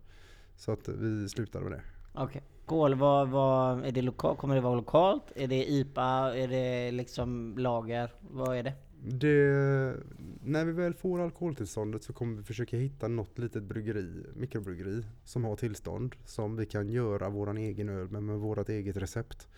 Så 0.56 0.72
att 0.72 0.88
vi 0.88 1.28
slutade 1.28 1.64
med 1.64 1.72
det. 1.72 1.82
Okej. 2.12 2.24
Okay. 2.24 2.42
Kol, 2.66 2.94
vad, 2.94 3.28
vad, 3.28 3.84
är 3.84 3.92
det 3.92 4.02
lokal, 4.02 4.36
kommer 4.36 4.54
det 4.54 4.60
vara 4.60 4.74
lokalt? 4.74 5.32
Är 5.34 5.48
det 5.48 5.70
IPA? 5.70 6.34
Är 6.34 6.48
det 6.48 6.90
liksom 6.90 7.54
lager? 7.58 8.12
Vad 8.30 8.56
är 8.56 8.62
det? 8.62 8.74
det? 9.02 9.96
När 10.44 10.64
vi 10.64 10.72
väl 10.72 10.94
får 10.94 11.20
alkoholtillståndet 11.20 12.02
så 12.02 12.12
kommer 12.12 12.36
vi 12.36 12.42
försöka 12.42 12.76
hitta 12.76 13.08
något 13.08 13.38
litet 13.38 13.62
bryggeri, 13.62 14.24
mikrobryggeri 14.34 15.04
som 15.24 15.44
har 15.44 15.56
tillstånd 15.56 16.16
som 16.24 16.56
vi 16.56 16.66
kan 16.66 16.88
göra 16.88 17.28
våran 17.28 17.56
egen 17.56 17.88
öl 17.88 18.08
med, 18.08 18.22
med 18.22 18.38
vårat 18.38 18.68
eget 18.68 18.96
recept 18.96 19.48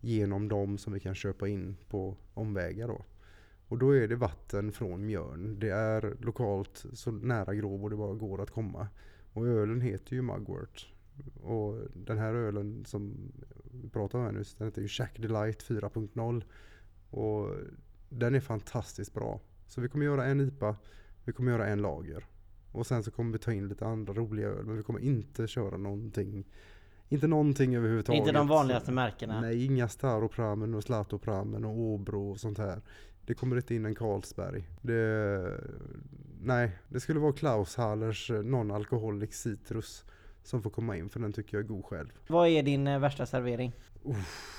genom 0.00 0.48
dem 0.48 0.78
som 0.78 0.92
vi 0.92 1.00
kan 1.00 1.14
köpa 1.14 1.48
in 1.48 1.76
på 1.88 2.16
omvägar 2.34 2.88
då. 2.88 3.04
Och 3.72 3.78
då 3.78 3.96
är 3.96 4.08
det 4.08 4.16
vatten 4.16 4.72
från 4.72 5.06
Mjörn. 5.06 5.58
Det 5.58 5.70
är 5.70 6.16
lokalt 6.20 6.84
så 6.92 7.10
nära 7.10 7.54
Gråbo 7.54 7.88
det 7.88 7.96
bara 7.96 8.14
går 8.14 8.42
att 8.42 8.50
komma. 8.50 8.88
Och 9.32 9.46
ölen 9.46 9.80
heter 9.80 10.16
ju 10.16 10.22
Mugwort. 10.22 10.92
Och 11.42 11.78
den 11.94 12.18
här 12.18 12.34
ölen 12.34 12.84
som 12.84 13.32
vi 13.70 13.88
pratade 13.88 14.24
om 14.24 14.30
här 14.30 14.38
nyss, 14.38 14.54
den 14.54 14.66
heter 14.66 14.82
ju 14.82 14.88
Shack 14.88 15.18
Delight 15.18 15.62
4.0. 15.62 16.42
Och 17.10 17.50
den 18.08 18.34
är 18.34 18.40
fantastiskt 18.40 19.14
bra. 19.14 19.40
Så 19.66 19.80
vi 19.80 19.88
kommer 19.88 20.04
göra 20.04 20.24
en 20.24 20.40
IPA, 20.40 20.76
vi 21.24 21.32
kommer 21.32 21.52
göra 21.52 21.66
en 21.66 21.82
lager. 21.82 22.26
Och 22.72 22.86
sen 22.86 23.02
så 23.02 23.10
kommer 23.10 23.32
vi 23.32 23.38
ta 23.38 23.52
in 23.52 23.68
lite 23.68 23.86
andra 23.86 24.12
roliga 24.12 24.48
öl, 24.48 24.64
men 24.64 24.76
vi 24.76 24.82
kommer 24.82 25.00
inte 25.00 25.46
köra 25.46 25.76
någonting 25.76 26.44
inte 27.12 27.26
någonting 27.26 27.76
överhuvudtaget. 27.76 28.18
Inte 28.18 28.32
de 28.32 28.48
vanligaste 28.48 28.92
märkena? 28.92 29.40
Nej, 29.40 29.64
inga 29.64 29.88
Staropramen 29.88 30.74
och 30.74 30.82
Zlatopramen 30.82 31.64
och 31.64 31.78
Åbro 31.78 32.30
och 32.30 32.40
sånt 32.40 32.58
här. 32.58 32.82
Det 33.26 33.34
kommer 33.34 33.56
inte 33.56 33.74
in 33.74 33.86
en 33.86 33.94
Carlsberg. 33.94 34.68
Det, 34.82 35.60
nej, 36.42 36.78
det 36.88 37.00
skulle 37.00 37.20
vara 37.20 37.32
Klaus 37.32 37.76
Hallers 37.76 38.30
eh, 38.30 38.42
non-alcoholic 38.42 39.32
citrus 39.32 40.04
som 40.42 40.62
får 40.62 40.70
komma 40.70 40.96
in 40.96 41.08
för 41.08 41.20
den 41.20 41.32
tycker 41.32 41.56
jag 41.56 41.64
är 41.64 41.68
god 41.68 41.84
själv. 41.84 42.08
Vad 42.26 42.48
är 42.48 42.62
din 42.62 42.86
eh, 42.86 42.98
värsta 42.98 43.26
servering? 43.26 43.72
Uff. 44.02 44.58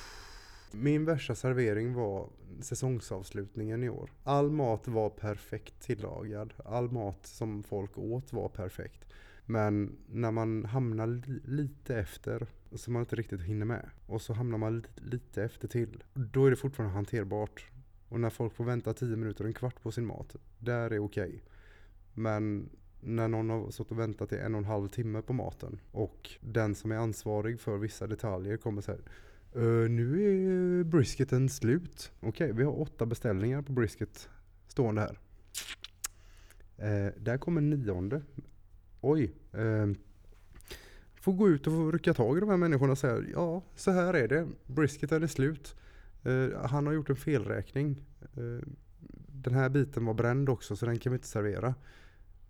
Min 0.72 1.06
värsta 1.06 1.36
servering 1.36 1.94
var 1.94 2.30
säsongsavslutningen 2.62 3.84
i 3.84 3.90
år. 3.90 4.12
All 4.24 4.52
mat 4.52 4.88
var 4.88 5.10
perfekt 5.10 5.80
tillagad. 5.80 6.54
All 6.66 6.92
mat 6.92 7.26
som 7.26 7.64
folk 7.64 7.98
åt 7.98 8.34
var 8.34 8.50
perfekt. 8.50 9.06
Men 9.46 9.98
när 10.08 10.32
man 10.32 10.66
hamnar 10.66 11.08
li 11.08 11.42
lite 11.46 11.96
efter 11.96 12.48
så 12.72 12.92
man 12.92 13.00
inte 13.00 13.16
riktigt 13.16 13.42
hinner 13.42 13.66
med 13.66 13.90
och 14.08 14.22
så 14.22 14.34
hamnar 14.34 14.58
man 14.58 14.80
li 14.80 14.88
lite 14.96 15.44
efter 15.44 15.68
till. 15.68 16.04
Då 16.14 16.46
är 16.46 16.50
det 16.50 16.56
fortfarande 16.56 16.96
hanterbart. 16.96 17.66
Och 18.14 18.20
när 18.20 18.30
folk 18.30 18.54
får 18.54 18.64
vänta 18.64 18.94
10 18.94 19.16
minuter, 19.16 19.46
en 19.46 19.54
kvart 19.54 19.82
på 19.82 19.92
sin 19.92 20.06
mat, 20.06 20.36
där 20.60 20.92
är 20.92 21.00
okej. 21.00 21.28
Okay. 21.28 21.40
Men 22.14 22.70
när 23.02 23.28
någon 23.28 23.50
har 23.50 23.72
suttit 23.72 23.92
och 23.92 24.00
väntat 24.00 24.32
i 24.32 24.38
en 24.38 24.56
och 24.56 24.60
en 24.60 24.66
halv 24.66 24.88
timme 24.88 25.22
på 25.22 25.34
maten 25.34 25.80
och 25.92 26.30
den 26.42 26.76
som 26.76 26.92
är 26.92 26.96
ansvarig 26.96 27.60
för 27.60 27.78
vissa 27.78 28.08
detaljer 28.08 28.58
kommer 28.58 28.82
säga 28.82 28.98
Uh, 29.56 29.90
nu 29.90 30.24
är 30.24 30.84
brisketen 30.84 31.50
slut. 31.50 32.12
Okej, 32.20 32.30
okay, 32.30 32.52
vi 32.52 32.64
har 32.64 32.82
åtta 32.82 33.06
beställningar 33.06 33.62
på 33.62 33.72
brisket 33.72 34.30
stående 34.68 35.02
här. 35.02 35.20
Uh, 36.80 37.12
där 37.18 37.38
kommer 37.38 37.62
nionde. 37.62 38.22
Oj. 39.02 39.34
Uh, 39.58 39.94
får 41.16 41.34
gå 41.34 41.50
ut 41.50 41.68
och 41.68 41.94
rycka 41.94 42.14
tag 42.14 42.38
i 42.38 42.40
de 42.40 42.50
här 42.50 42.58
människorna 42.58 42.92
och 42.92 42.98
säga 42.98 43.24
ja, 43.34 43.64
så 43.76 43.92
här 43.92 44.14
är 44.14 44.28
det. 44.28 44.48
Brisketen 44.66 45.24
är 45.24 45.28
slut. 45.28 45.76
Uh, 46.26 46.58
han 46.66 46.86
har 46.88 46.94
gjort 46.94 47.10
en 47.10 47.16
felräkning. 47.16 48.02
den 49.28 49.54
här 49.54 49.70
biten 49.70 50.06
var 50.06 50.14
bränd 50.14 50.50
också 50.50 50.76
så 50.76 50.86
den 50.86 51.00
kan 51.00 51.12
vi 51.12 51.16
inte 51.16 51.28
servera. 51.28 51.76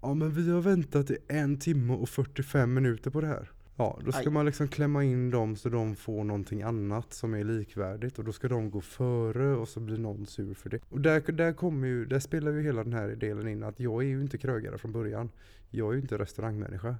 Ja 0.02 0.14
men 0.14 0.32
vi 0.32 0.52
har 0.52 0.62
väntat 0.62 1.12
i 1.12 1.18
en 1.28 1.60
timme 1.60 1.94
och 1.94 2.10
45 2.10 2.74
minuter 2.74 3.12
på 3.12 3.22
det 3.22 3.28
här. 3.28 3.52
Ja, 3.76 4.00
då 4.06 4.12
ska 4.12 4.22
Aj. 4.22 4.30
man 4.30 4.46
liksom 4.46 4.68
klämma 4.68 5.04
in 5.04 5.30
dem 5.30 5.56
så 5.56 5.70
de 5.70 5.96
får 5.96 6.24
någonting 6.24 6.62
annat 6.62 7.14
som 7.14 7.34
är 7.34 7.44
likvärdigt 7.44 8.20
och 8.20 8.26
då 8.26 8.32
ska 8.32 8.48
de 8.48 8.72
gå 8.72 8.82
före 8.82 9.56
och 9.56 9.68
så 9.68 9.80
blir 9.80 9.98
någon 9.98 10.26
sur 10.26 10.54
för 10.54 10.70
det. 10.70 10.80
Och 10.90 11.02
där, 11.02 11.32
där 11.32 11.54
kommer 11.54 11.88
ju, 11.88 12.06
där 12.06 12.20
spelar 12.20 12.52
ju 12.52 12.62
hela 12.62 12.84
den 12.84 12.94
här 12.94 13.08
delen 13.08 13.48
in 13.48 13.64
att 13.64 13.80
jag 13.80 14.04
är 14.04 14.08
ju 14.08 14.22
inte 14.22 14.38
krögare 14.38 14.78
från 14.78 14.92
början. 14.92 15.30
Jag 15.70 15.90
är 15.90 15.94
ju 15.94 16.02
inte 16.02 16.18
restaurangmänniska. 16.18 16.96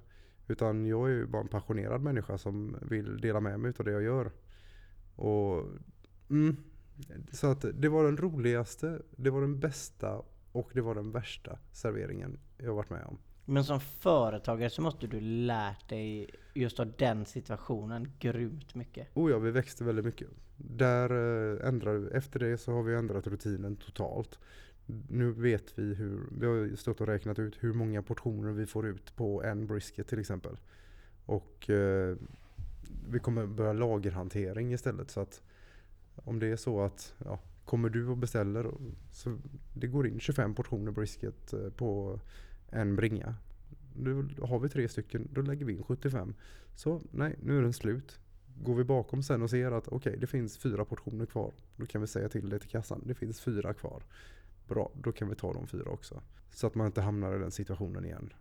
Utan 0.48 0.86
jag 0.86 1.10
är 1.10 1.14
ju 1.14 1.26
bara 1.26 1.42
en 1.42 1.48
passionerad 1.48 2.02
människa 2.02 2.38
som 2.38 2.76
vill 2.82 3.22
dela 3.22 3.40
med 3.40 3.60
mig 3.60 3.74
av 3.78 3.86
det 3.86 3.92
jag 3.92 4.04
gör. 4.04 4.32
Och 5.16 5.66
mm, 6.34 6.58
Så 7.32 7.48
att 7.48 7.66
det 7.74 7.90
var 7.90 8.04
den 8.04 8.18
roligaste, 8.18 9.02
det 9.16 9.30
var 9.30 9.42
den 9.42 9.60
bästa 9.60 10.22
och 10.52 10.70
det 10.74 10.82
var 10.82 10.96
den 10.96 11.12
värsta 11.12 11.60
serveringen 11.72 12.40
jag 12.58 12.74
varit 12.74 12.90
med 12.90 13.06
om. 13.06 13.18
Men 13.46 13.64
som 13.64 13.80
företagare 13.80 14.70
så 14.70 14.82
måste 14.82 15.08
du 15.08 15.20
lärt 15.22 15.90
dig 15.90 16.30
just 16.54 16.80
av 16.80 16.94
den 16.98 17.26
situationen 17.26 18.12
grymt 18.20 18.76
mycket. 18.76 19.08
Oh 19.14 19.32
ja, 19.32 19.40
vi 19.40 19.52
växte 19.52 19.84
väldigt 19.84 20.06
mycket. 20.06 20.28
Där 20.58 21.10
eh, 21.10 21.68
ändrar, 21.68 22.16
efter 22.16 22.40
det 22.40 22.58
så 22.58 22.72
har 22.72 22.84
vi 22.84 22.96
ändrat 22.96 23.28
rutinen 23.28 23.76
totalt. 23.76 24.40
Nu 25.10 25.32
vet 25.32 25.80
vi 25.80 25.94
hur, 25.94 26.22
vi 26.40 26.46
har 26.46 26.76
stått 26.76 27.02
och 27.02 27.08
räknat 27.08 27.40
ut 27.40 27.58
hur 27.60 27.74
många 27.74 28.02
portioner 28.02 28.52
vi 28.52 28.66
får 28.66 28.88
ut 28.88 29.16
på 29.16 29.44
en 29.44 29.68
brisket 29.68 30.08
till 30.08 30.20
exempel. 30.20 30.58
Och 31.26 31.70
eh, 31.70 32.18
vi 33.10 33.20
kommer 33.20 33.46
börja 33.46 33.74
lagerhantering 33.74 34.74
istället 34.74 35.12
så 35.12 35.20
att 35.20 35.42
om 36.16 36.40
det 36.40 36.48
är 36.48 36.56
så 36.56 36.82
att 36.82 37.14
ja, 37.26 37.40
kommer 37.66 37.90
du 37.90 38.08
och 38.08 38.18
beställer 38.18 38.72
så 39.12 39.38
det 39.74 39.88
går 39.88 40.08
in 40.08 40.20
25 40.20 40.56
portioner 40.56 40.92
brisket 40.92 41.54
eh, 41.54 41.70
på 41.70 42.20
en 42.70 42.96
bringa. 42.96 43.36
Nu 43.96 44.30
har 44.42 44.60
vi 44.60 44.70
tre 44.70 44.90
stycken, 44.90 45.28
då 45.32 45.42
lägger 45.42 45.66
vi 45.66 45.74
in 45.74 45.84
75. 45.84 46.34
Så 46.76 47.02
nej, 47.12 47.36
nu 47.42 47.58
är 47.58 47.62
den 47.62 47.74
slut. 47.74 48.20
Går 48.56 48.76
vi 48.76 48.84
bakom 48.84 49.24
sen 49.24 49.42
och 49.42 49.50
ser 49.50 49.72
att 49.72 49.88
okej, 49.88 49.98
okay, 49.98 50.16
det 50.16 50.28
finns 50.28 50.58
fyra 50.58 50.86
portioner 50.86 51.26
kvar. 51.26 51.52
Då 51.76 51.86
kan 51.86 52.02
vi 52.02 52.08
säga 52.08 52.30
till 52.30 52.50
det 52.50 52.60
till 52.60 52.70
kassan. 52.70 53.02
Det 53.06 53.14
finns 53.14 53.42
fyra 53.42 53.74
kvar. 53.74 54.04
Bra, 54.68 54.92
då 54.94 55.12
kan 55.12 55.30
vi 55.30 55.36
ta 55.36 55.54
de 55.54 55.68
fyra 55.68 55.90
också. 55.92 56.22
Så 56.52 56.68
att 56.68 56.76
man 56.76 56.88
inte 56.88 57.02
hamnar 57.02 57.36
i 57.36 57.40
den 57.40 57.52
situationen 57.52 58.06
igen. 58.06 58.34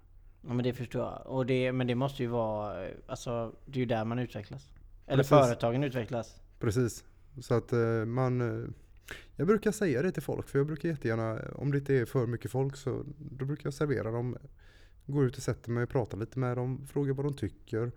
Ja 0.46 0.54
men 0.54 0.64
det 0.64 0.74
förstår 0.74 1.02
jag. 1.02 1.26
Och 1.26 1.46
det, 1.46 1.72
men 1.72 1.86
det 1.86 1.94
måste 1.94 2.22
ju 2.22 2.28
vara, 2.28 2.88
alltså 3.06 3.54
det 3.66 3.76
är 3.76 3.80
ju 3.80 3.86
där 3.86 4.04
man 4.04 4.18
utvecklas. 4.18 4.70
Eller 5.06 5.16
Precis. 5.16 5.30
företagen 5.30 5.84
utvecklas. 5.84 6.40
Precis. 6.58 7.04
Så 7.40 7.54
att 7.54 7.72
eh, 7.72 8.04
man 8.04 8.40
eh, 8.40 8.68
jag 9.36 9.46
brukar 9.46 9.72
säga 9.72 10.02
det 10.02 10.12
till 10.12 10.22
folk 10.22 10.48
för 10.48 10.58
jag 10.58 10.66
brukar 10.66 10.88
jättegärna, 10.88 11.40
om 11.54 11.72
det 11.72 11.78
inte 11.78 11.94
är 11.94 12.04
för 12.04 12.26
mycket 12.26 12.50
folk 12.50 12.76
så 12.76 13.04
då 13.18 13.44
brukar 13.44 13.66
jag 13.66 13.74
servera 13.74 14.10
dem. 14.10 14.36
Går 15.06 15.24
ut 15.24 15.36
och 15.36 15.42
sätter 15.42 15.70
mig 15.70 15.82
och 15.82 15.88
pratar 15.88 16.18
lite 16.18 16.38
med 16.38 16.56
dem, 16.56 16.86
frågar 16.86 17.14
vad 17.14 17.26
de 17.26 17.34
tycker. 17.34 17.92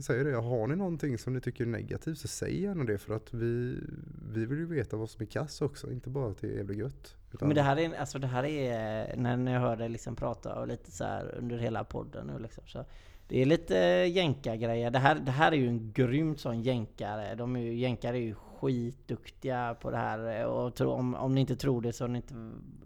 Säger 0.00 0.24
det, 0.24 0.36
har 0.36 0.66
ni 0.66 0.76
någonting 0.76 1.18
som 1.18 1.32
ni 1.32 1.40
tycker 1.40 1.64
är 1.64 1.68
negativt 1.68 2.18
så 2.18 2.28
säg 2.28 2.62
gärna 2.62 2.84
det 2.84 2.98
för 2.98 3.14
att 3.14 3.34
vi, 3.34 3.80
vi 4.32 4.46
vill 4.46 4.58
ju 4.58 4.66
veta 4.66 4.96
vad 4.96 5.10
som 5.10 5.22
är 5.22 5.26
kass 5.26 5.62
också, 5.62 5.92
inte 5.92 6.10
bara 6.10 6.30
att 6.30 6.40
det 6.40 6.46
är 6.46 6.56
jävligt 6.56 6.78
gött. 6.78 7.16
Men 7.40 7.54
det 7.54 7.62
här 7.62 7.78
är, 7.78 7.94
alltså 7.94 8.18
det 8.18 8.26
här 8.26 8.44
är, 8.44 9.16
när 9.16 9.52
jag 9.52 9.60
hör 9.60 9.76
dig 9.76 9.88
liksom 9.88 10.16
prata 10.16 10.60
och 10.60 10.68
lite 10.68 10.90
så 10.90 11.04
här 11.04 11.34
under 11.38 11.58
hela 11.58 11.84
podden 11.84 12.26
nu 12.26 12.38
liksom, 12.38 12.64
så 12.66 12.84
det 13.28 13.42
är 13.42 13.46
lite 13.46 13.74
jänkargrejer. 14.14 14.90
Det 14.90 14.98
här, 14.98 15.14
det 15.14 15.30
här 15.30 15.52
är 15.52 15.56
ju 15.56 15.68
en 15.68 15.92
grym 15.92 16.36
sån 16.36 16.62
jänkare. 16.62 17.34
De 17.34 17.56
är 17.56 17.60
ju, 17.60 17.74
jänkare 17.74 18.16
är 18.16 18.20
ju 18.20 18.34
skitduktiga 18.60 19.76
på 19.80 19.90
det 19.90 19.96
här. 19.96 20.46
Och 20.46 20.74
tro, 20.74 20.90
om, 20.90 21.14
om 21.14 21.34
ni 21.34 21.40
inte 21.40 21.56
tror 21.56 21.82
det 21.82 21.92
så 21.92 22.04
har 22.04 22.08
ni 22.08 22.16
inte, 22.16 22.34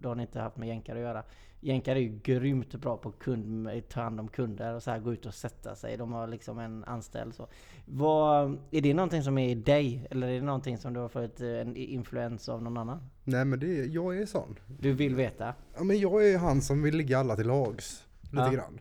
då 0.00 0.08
har 0.08 0.16
ni 0.16 0.22
inte 0.22 0.40
haft 0.40 0.56
med 0.56 0.68
jänkare 0.68 0.98
att 0.98 1.04
göra. 1.04 1.22
Jänkare 1.62 1.98
är 1.98 2.02
ju 2.02 2.18
grymt 2.22 2.74
bra 2.74 2.96
på 2.96 3.08
att 3.08 3.88
ta 3.88 4.00
hand 4.00 4.20
om 4.20 4.28
kunder 4.28 4.74
och 4.74 4.82
så 4.82 4.90
här, 4.90 4.98
gå 4.98 5.12
ut 5.12 5.26
och 5.26 5.34
sätta 5.34 5.74
sig. 5.74 5.96
De 5.96 6.12
har 6.12 6.26
liksom 6.26 6.58
en 6.58 6.84
anställd 6.84 7.34
så. 7.34 7.48
Vad, 7.86 8.58
är 8.70 8.80
det 8.80 8.94
någonting 8.94 9.22
som 9.22 9.38
är 9.38 9.48
i 9.48 9.54
dig? 9.54 10.06
Eller 10.10 10.28
är 10.28 10.34
det 10.34 10.46
någonting 10.46 10.78
som 10.78 10.92
du 10.92 11.00
har 11.00 11.08
fått 11.08 11.40
en 11.40 11.76
influens 11.76 12.48
av 12.48 12.62
någon 12.62 12.76
annan? 12.76 13.10
Nej 13.24 13.44
men 13.44 13.60
det, 13.60 13.86
jag 13.86 14.18
är 14.18 14.26
sån. 14.26 14.58
Du 14.78 14.92
vill 14.92 15.14
veta? 15.14 15.54
Ja 15.76 15.84
men 15.84 15.98
jag 15.98 16.28
är 16.28 16.38
han 16.38 16.62
som 16.62 16.82
vill 16.82 16.96
ligga 16.96 17.18
alla 17.18 17.36
till 17.36 17.46
lags. 17.46 18.06
Lite 18.20 18.36
ja. 18.36 18.50
grann. 18.50 18.80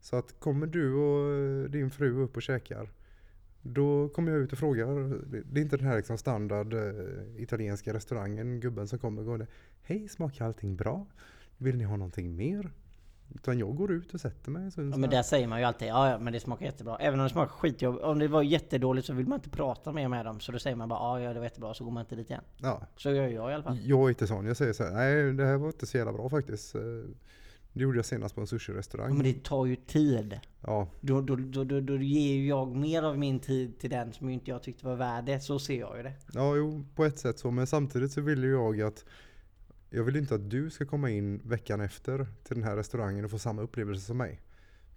Så 0.00 0.16
att 0.16 0.40
kommer 0.40 0.66
du 0.66 0.94
och 0.94 1.70
din 1.70 1.90
fru 1.90 2.22
upp 2.22 2.36
och 2.36 2.42
käkar 2.42 2.90
då 3.66 4.08
kommer 4.08 4.32
jag 4.32 4.40
ut 4.40 4.52
och 4.52 4.58
frågar. 4.58 4.86
Det 5.52 5.60
är 5.60 5.62
inte 5.62 5.76
den 5.76 5.86
här 5.86 5.96
liksom 5.96 6.18
standard 6.18 6.74
uh, 6.74 7.42
italienska 7.42 7.94
restaurangen, 7.94 8.60
gubben 8.60 8.88
som 8.88 8.98
kommer 8.98 9.20
och 9.20 9.26
går 9.26 9.46
Hej, 9.82 10.08
smakar 10.08 10.44
allting 10.44 10.76
bra? 10.76 11.06
Vill 11.58 11.76
ni 11.76 11.84
ha 11.84 11.96
någonting 11.96 12.36
mer? 12.36 12.70
Utan 13.34 13.58
jag 13.58 13.76
går 13.76 13.92
ut 13.92 14.14
och 14.14 14.20
sätter 14.20 14.50
mig. 14.50 14.70
Så 14.70 14.80
ja, 14.80 14.96
men 14.96 15.10
där 15.10 15.22
säger 15.22 15.48
man 15.48 15.58
ju 15.58 15.64
alltid 15.64 15.88
ja, 15.88 16.10
ja 16.10 16.18
men 16.18 16.32
det 16.32 16.40
smakar 16.40 16.66
jättebra. 16.66 16.96
Även 16.96 17.20
om 17.20 17.24
det 17.24 17.30
smakar 17.30 17.52
skitjobb. 17.52 17.98
Om 18.02 18.18
det 18.18 18.28
var 18.28 18.42
jättedåligt 18.42 19.06
så 19.06 19.12
vill 19.12 19.26
man 19.26 19.38
inte 19.38 19.50
prata 19.50 19.92
mer 19.92 20.08
med 20.08 20.24
dem. 20.24 20.40
Så 20.40 20.52
då 20.52 20.58
säger 20.58 20.76
man 20.76 20.88
bara 20.88 20.98
ja, 20.98 21.20
ja 21.20 21.32
det 21.32 21.38
var 21.38 21.44
jättebra. 21.44 21.74
Så 21.74 21.84
går 21.84 21.90
man 21.90 22.00
inte 22.00 22.16
dit 22.16 22.30
igen. 22.30 22.44
Ja. 22.56 22.86
Så 22.96 23.10
gör 23.10 23.28
jag 23.28 23.50
i 23.50 23.54
alla 23.54 23.62
fall. 23.62 23.78
Jag 23.82 24.04
är 24.04 24.08
inte 24.08 24.26
sån. 24.26 24.46
Jag 24.46 24.56
säger 24.56 24.72
så 24.72 24.84
här, 24.84 24.92
nej 24.92 25.32
det 25.32 25.46
här 25.46 25.56
var 25.56 25.66
inte 25.66 25.86
så 25.86 25.96
jävla 25.96 26.12
bra 26.12 26.28
faktiskt. 26.28 26.74
Det 27.74 27.82
gjorde 27.82 27.98
jag 27.98 28.04
senast 28.04 28.34
på 28.34 28.40
en 28.40 28.46
sushi-restaurang. 28.46 29.14
Men 29.14 29.24
det 29.24 29.44
tar 29.44 29.66
ju 29.66 29.76
tid. 29.76 30.40
Ja, 30.60 30.88
Då, 31.00 31.20
då, 31.20 31.36
då, 31.36 31.64
då, 31.64 31.80
då 31.80 31.96
ger 31.96 32.34
ju 32.34 32.48
jag 32.48 32.76
mer 32.76 33.02
av 33.02 33.18
min 33.18 33.40
tid 33.40 33.78
till 33.78 33.90
den 33.90 34.12
som 34.12 34.28
inte 34.28 34.50
jag 34.50 34.62
tyckte 34.62 34.86
var 34.86 34.96
värd 34.96 35.24
det. 35.24 35.40
Så 35.40 35.58
ser 35.58 35.80
jag 35.80 35.96
ju 35.96 36.02
det. 36.02 36.12
ja, 36.32 36.56
jo, 36.56 36.84
på 36.94 37.04
ett 37.04 37.18
sätt 37.18 37.38
så. 37.38 37.50
Men 37.50 37.66
samtidigt 37.66 38.12
så 38.12 38.20
vill 38.20 38.44
ju 38.44 38.50
jag 38.50 38.80
att 38.80 39.04
jag 39.90 40.04
vill 40.04 40.16
inte 40.16 40.34
att 40.34 40.50
du 40.50 40.70
ska 40.70 40.86
komma 40.86 41.10
in 41.10 41.40
veckan 41.44 41.80
efter 41.80 42.26
till 42.44 42.54
den 42.54 42.64
här 42.64 42.76
restaurangen 42.76 43.24
och 43.24 43.30
få 43.30 43.38
samma 43.38 43.62
upplevelse 43.62 44.06
som 44.06 44.16
mig. 44.16 44.40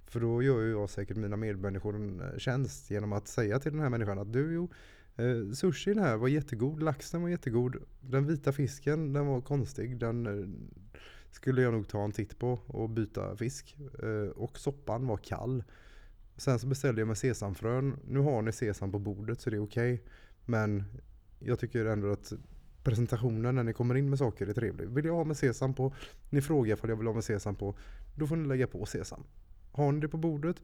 För 0.07 0.19
då 0.19 0.43
gör 0.43 0.61
ju 0.61 0.71
jag 0.71 0.89
säkert 0.89 1.17
mina 1.17 1.36
medmänniskor 1.36 1.95
en 1.95 2.21
eh, 2.21 2.38
tjänst 2.38 2.91
genom 2.91 3.13
att 3.13 3.28
säga 3.28 3.59
till 3.59 3.71
den 3.71 3.82
här 3.82 3.89
människan 3.89 4.19
att 4.19 4.34
du, 4.34 4.53
jo, 4.53 4.69
eh, 5.15 5.51
sushin 5.53 5.99
här 5.99 6.17
var 6.17 6.28
jättegod, 6.28 6.84
laxen 6.84 7.21
var 7.21 7.30
jättegod, 7.30 7.75
den 8.01 8.28
vita 8.28 8.51
fisken 8.51 9.13
den 9.13 9.25
var 9.25 9.41
konstig, 9.41 9.97
den 9.97 10.25
eh, 10.28 10.47
skulle 11.32 11.61
jag 11.61 11.73
nog 11.73 11.88
ta 11.88 12.03
en 12.03 12.11
titt 12.11 12.39
på 12.39 12.59
och 12.67 12.89
byta 12.89 13.36
fisk. 13.36 13.78
Eh, 14.03 14.30
och 14.30 14.57
soppan 14.57 15.07
var 15.07 15.17
kall. 15.17 15.63
Sen 16.38 16.59
så 16.59 16.67
beställde 16.67 17.01
jag 17.01 17.07
med 17.07 17.17
sesamfrön. 17.17 17.99
Nu 18.07 18.19
har 18.19 18.41
ni 18.41 18.51
sesam 18.51 18.91
på 18.91 18.99
bordet 18.99 19.41
så 19.41 19.49
det 19.49 19.55
är 19.55 19.63
okej. 19.63 20.03
Men 20.45 20.84
jag 21.39 21.59
tycker 21.59 21.86
ändå 21.86 22.11
att 22.11 22.34
presentationen 22.84 23.55
när 23.55 23.63
ni 23.63 23.73
kommer 23.73 23.95
in 23.95 24.09
med 24.09 24.19
saker 24.19 24.47
är 24.47 24.53
trevlig. 24.53 24.89
Vill 24.89 25.05
jag 25.05 25.15
ha 25.15 25.23
med 25.23 25.38
sesam 25.38 25.73
på, 25.73 25.93
ni 26.30 26.41
frågar 26.41 26.73
ifall 26.73 26.89
jag 26.89 26.97
vill 26.97 27.07
ha 27.07 27.13
med 27.13 27.23
sesam 27.23 27.55
på, 27.55 27.75
då 28.15 28.28
får 28.28 28.36
ni 28.36 28.47
lägga 28.47 28.67
på 28.67 28.86
sesam. 28.86 29.23
Har 29.71 29.91
ni 29.91 29.99
det 29.99 30.07
på 30.07 30.17
bordet, 30.17 30.57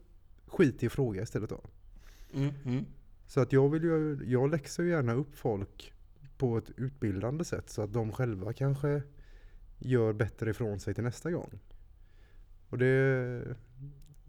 skit 0.46 0.82
i 0.82 0.86
att 0.86 0.92
fråga 0.92 1.22
istället 1.22 1.50
då. 1.50 1.60
Mm, 2.34 2.52
mm. 2.64 2.84
Så 3.26 3.40
att 3.40 3.52
jag 3.52 3.68
vill 3.68 3.82
ju, 3.82 4.18
jag 4.24 4.50
läxar 4.50 4.82
ju 4.82 4.90
gärna 4.90 5.12
upp 5.12 5.36
folk 5.36 5.92
på 6.38 6.58
ett 6.58 6.70
utbildande 6.76 7.44
sätt 7.44 7.70
så 7.70 7.82
att 7.82 7.92
de 7.92 8.12
själva 8.12 8.52
kanske 8.52 9.02
gör 9.84 10.12
bättre 10.12 10.50
ifrån 10.50 10.80
sig 10.80 10.94
till 10.94 11.04
nästa 11.04 11.30
gång. 11.30 11.58
Och 12.68 12.78
det 12.78 13.56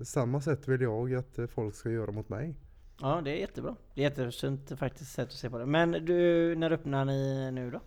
samma 0.01 0.41
sätt 0.41 0.67
vill 0.67 0.81
jag 0.81 1.15
att 1.15 1.39
folk 1.49 1.75
ska 1.75 1.89
göra 1.89 2.11
mot 2.11 2.29
mig. 2.29 2.55
Ja, 3.01 3.21
det 3.23 3.31
är 3.31 3.35
jättebra. 3.35 3.75
Det 3.93 4.01
är 4.01 4.09
jättesunt 4.09 4.71
faktiskt 4.79 5.11
sätt 5.11 5.27
att 5.27 5.33
se 5.33 5.49
på 5.49 5.57
det. 5.57 5.65
Men 5.65 5.91
du, 5.91 6.55
när 6.55 6.71
öppnar 6.71 7.05
ni 7.05 7.51
nu 7.51 7.71
då? 7.71 7.81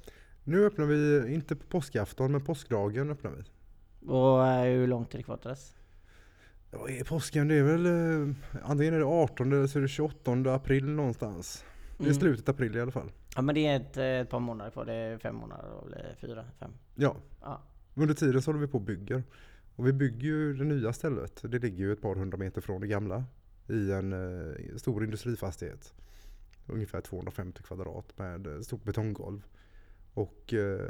Nu 0.45 0.66
öppnar 0.66 0.87
vi, 0.87 1.33
inte 1.35 1.57
på 1.57 1.66
påskafton, 1.66 2.33
men 2.33 2.45
påskdagen 2.45 3.11
öppnar 3.11 3.31
vi. 3.31 3.43
Och 4.09 4.47
eh, 4.47 4.64
hur 4.64 4.87
långt 4.87 5.14
är 5.14 5.19
det 5.19 5.25
kvar 5.25 5.37
till 5.37 5.49
dess? 5.49 5.75
Ja, 6.71 6.89
är 6.89 7.05
påsken? 7.05 7.49
Det 7.49 7.55
är 7.55 7.62
väl 7.62 7.87
eh, 7.87 8.35
antingen 8.62 8.95
är 8.95 8.99
det 8.99 9.05
18 9.05 9.53
eller 9.53 9.66
så 9.66 9.79
är 9.79 9.83
det 9.83 9.89
28 9.89 10.55
april 10.55 10.85
någonstans. 10.89 11.64
Det 11.97 12.03
är 12.05 12.07
Mm. 12.07 12.19
slutet 12.21 12.49
april 12.49 12.77
i 12.77 12.81
alla 12.81 12.93
fall. 12.93 13.11
Ja 13.39 13.43
men 13.43 13.55
det 13.55 13.66
är 13.66 13.76
ett, 13.76 13.97
eh, 13.97 14.05
ett 14.05 14.30
par 14.30 14.41
månader 14.41 14.70
kvar. 14.70 14.84
Det 14.84 14.93
är 14.95 15.18
fem 15.18 15.36
månader 15.36 15.82
eller 15.86 16.16
fyra, 16.20 16.45
fem. 16.59 16.70
Ja, 16.95 17.16
Ja. 17.41 17.62
under 17.95 18.14
tiden 18.14 18.43
så 18.43 18.49
håller 18.51 18.61
vi 18.61 18.66
på 18.72 18.78
och 18.78 18.84
bygger. 18.84 19.22
Och 19.76 19.86
vi 19.86 19.93
bygger 19.93 20.26
ju 20.28 20.55
det 20.55 20.64
nya 20.64 20.93
stället. 20.93 21.43
Det 21.43 21.59
ligger 21.59 21.78
ju 21.78 21.93
ett 21.93 22.03
par 22.03 22.14
hundra 22.14 22.39
meter 22.39 22.61
från 22.61 22.80
det 22.80 22.86
gamla. 22.86 23.24
I 23.68 23.93
en 23.93 24.12
eh, 24.12 24.76
stor 24.76 25.05
industrifastighet. 25.05 25.95
Ungefär 26.66 27.01
250 27.01 27.62
kvadrat 27.62 28.18
med 28.18 28.47
eh, 28.47 28.61
stort 28.61 28.84
betonggolv. 28.84 29.45
Och 30.14 30.55
eh, 30.55 30.80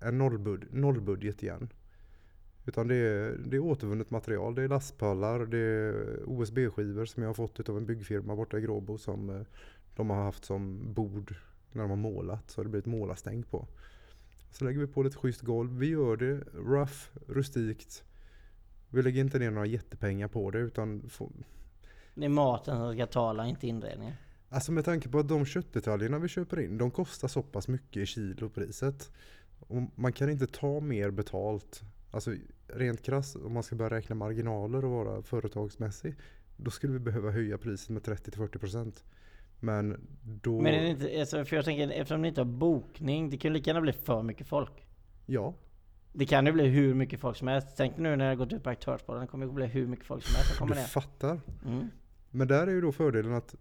en 0.00 0.22
nollbud- 0.22 0.66
nollbudget 0.70 1.42
igen. 1.42 1.68
Utan 2.66 2.88
det 2.88 2.94
är, 2.94 3.36
det 3.46 3.56
är 3.56 3.60
återvunnet 3.60 4.10
material. 4.10 4.54
Det 4.54 4.62
är 4.62 4.68
lastpallar, 4.68 5.46
det 5.46 5.58
är 5.58 6.20
OSB-skivor 6.26 7.04
som 7.04 7.22
jag 7.22 7.28
har 7.30 7.34
fått 7.34 7.68
av 7.68 7.76
en 7.76 7.86
byggfirma 7.86 8.36
borta 8.36 8.58
i 8.58 8.60
Gråbo 8.60 8.98
som 8.98 9.30
eh, 9.30 9.42
de 9.96 10.10
har 10.10 10.22
haft 10.22 10.44
som 10.44 10.92
bord 10.92 11.34
när 11.72 11.82
de 11.82 11.90
har 11.90 11.96
målat. 11.96 12.50
Så 12.50 12.60
har 12.60 12.64
det 12.64 12.70
blivit 12.70 12.86
målarstänk 12.86 13.50
på. 13.50 13.68
Så 14.50 14.64
lägger 14.64 14.80
vi 14.80 14.86
på 14.86 15.02
lite 15.02 15.16
schysst 15.16 15.40
golv. 15.40 15.78
Vi 15.78 15.86
gör 15.86 16.16
det 16.16 16.40
rough, 16.54 16.94
rustikt. 17.26 18.04
Vi 18.88 19.02
lägger 19.02 19.20
inte 19.20 19.38
ner 19.38 19.50
några 19.50 19.66
jättepengar 19.66 20.28
på 20.28 20.50
det 20.50 20.58
utan 20.58 21.08
få, 21.08 21.32
Det 22.14 22.24
är 22.24 22.28
maten 22.28 22.76
som 22.76 22.94
ska 22.94 23.06
tala, 23.06 23.46
inte 23.46 23.66
inredningen. 23.66 24.14
Alltså 24.48 24.72
med 24.72 24.84
tanke 24.84 25.08
på 25.08 25.18
att 25.18 25.28
de 25.28 25.44
köttdetaljerna 25.44 26.18
vi 26.18 26.28
köper 26.28 26.60
in, 26.60 26.78
de 26.78 26.90
kostar 26.90 27.28
så 27.28 27.42
pass 27.42 27.68
mycket 27.68 28.02
i 28.02 28.06
kilopriset. 28.06 29.10
Och 29.60 29.82
man 29.94 30.12
kan 30.12 30.30
inte 30.30 30.46
ta 30.46 30.80
mer 30.80 31.10
betalt. 31.10 31.82
Alltså 32.10 32.34
rent 32.66 33.02
krasst, 33.02 33.36
om 33.36 33.52
man 33.52 33.62
ska 33.62 33.76
börja 33.76 33.90
räkna 33.90 34.14
marginaler 34.14 34.84
och 34.84 34.90
vara 34.90 35.22
företagsmässig. 35.22 36.14
Då 36.56 36.70
skulle 36.70 36.92
vi 36.92 36.98
behöva 36.98 37.30
höja 37.30 37.58
priset 37.58 37.88
med 37.88 38.02
30-40%. 38.02 39.02
Men 39.64 40.06
då... 40.22 40.60
Men 40.60 40.74
är 40.74 40.82
det 40.82 40.88
inte, 40.88 41.20
alltså, 41.20 41.44
för 41.44 41.56
jag 41.56 41.64
tänker 41.64 41.90
eftersom 41.90 42.22
ni 42.22 42.28
inte 42.28 42.40
har 42.40 42.46
bokning, 42.46 43.30
det 43.30 43.36
kan 43.36 43.50
ju 43.50 43.52
lika 43.58 43.70
gärna 43.70 43.80
bli 43.80 43.92
för 43.92 44.22
mycket 44.22 44.46
folk. 44.46 44.86
Ja, 45.26 45.54
Det 46.12 46.26
kan 46.26 46.46
ju 46.46 46.52
bli 46.52 46.66
hur 46.66 46.94
mycket 46.94 47.20
folk 47.20 47.36
som 47.36 47.48
helst. 47.48 47.68
Tänk 47.76 47.96
nu 47.98 48.16
när 48.16 48.30
det 48.30 48.36
gått 48.36 48.52
ut 48.52 48.62
på 48.62 48.70
aktörsbollen, 48.70 49.20
det 49.22 49.26
kommer 49.28 49.46
ju 49.46 49.52
bli 49.52 49.66
hur 49.66 49.86
mycket 49.86 50.06
folk 50.06 50.24
som 50.24 50.34
helst 50.36 50.50
som 50.50 50.58
kommer 50.58 50.74
du 50.74 50.80
ner. 50.80 50.88
fattar. 50.88 51.40
Mm. 51.66 51.88
Men 52.30 52.48
där 52.48 52.66
är 52.66 52.70
ju 52.70 52.80
då 52.80 52.92
fördelen 52.92 53.32
att 53.34 53.54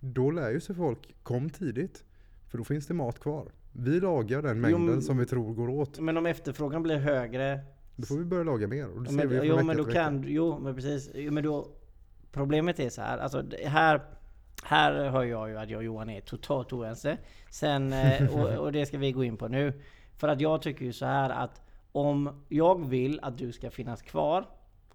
då 0.00 0.30
lär 0.30 0.50
ju 0.50 0.60
sig 0.60 0.74
folk, 0.76 1.14
kom 1.22 1.50
tidigt. 1.50 2.04
För 2.46 2.58
då 2.58 2.64
finns 2.64 2.86
det 2.86 2.94
mat 2.94 3.18
kvar. 3.20 3.48
Vi 3.72 4.00
lagar 4.00 4.42
den 4.42 4.56
Jo, 4.56 4.62
mängden 4.62 4.84
men- 4.86 5.02
som 5.02 5.18
vi 5.18 5.26
tror 5.26 5.54
går 5.54 5.68
åt. 5.68 6.00
Men 6.00 6.16
om 6.16 6.26
efterfrågan 6.26 6.82
blir 6.82 6.96
högre 6.96 7.60
Då 7.96 8.06
får 8.06 8.16
vi 8.18 8.24
börja 8.24 8.42
laga 8.44 8.66
mer. 8.66 8.88
Och 8.88 9.02
det 9.02 9.08
ser 9.10 9.16
men, 9.16 9.28
vi 9.28 9.46
jo 9.48 9.62
men 9.62 9.76
då 9.76 9.84
kan 9.84 10.24
Jo 10.26 10.58
men 10.58 10.74
precis. 10.74 11.10
Jo, 11.14 11.32
men 11.32 11.44
då, 11.44 11.68
problemet 12.32 12.80
är 12.80 12.88
så 12.88 13.00
här. 13.02 13.18
Alltså 13.18 13.42
det 13.42 13.68
här 13.68 14.00
här 14.68 15.10
hör 15.10 15.24
jag 15.24 15.48
ju 15.48 15.58
att 15.58 15.70
jag 15.70 15.78
och 15.78 15.84
Johan 15.84 16.10
är 16.10 16.20
totalt 16.20 16.72
oense. 16.72 17.18
Sen, 17.50 17.92
eh, 17.92 18.34
och, 18.34 18.64
och 18.64 18.72
det 18.72 18.86
ska 18.86 18.98
vi 18.98 19.12
gå 19.12 19.24
in 19.24 19.36
på 19.36 19.48
nu. 19.48 19.82
För 20.16 20.28
att 20.28 20.40
jag 20.40 20.62
tycker 20.62 20.84
ju 20.84 20.92
så 20.92 21.06
här 21.06 21.30
att 21.30 21.62
om 21.92 22.44
jag 22.48 22.88
vill 22.88 23.20
att 23.22 23.38
du 23.38 23.52
ska 23.52 23.70
finnas 23.70 24.02
kvar. 24.02 24.44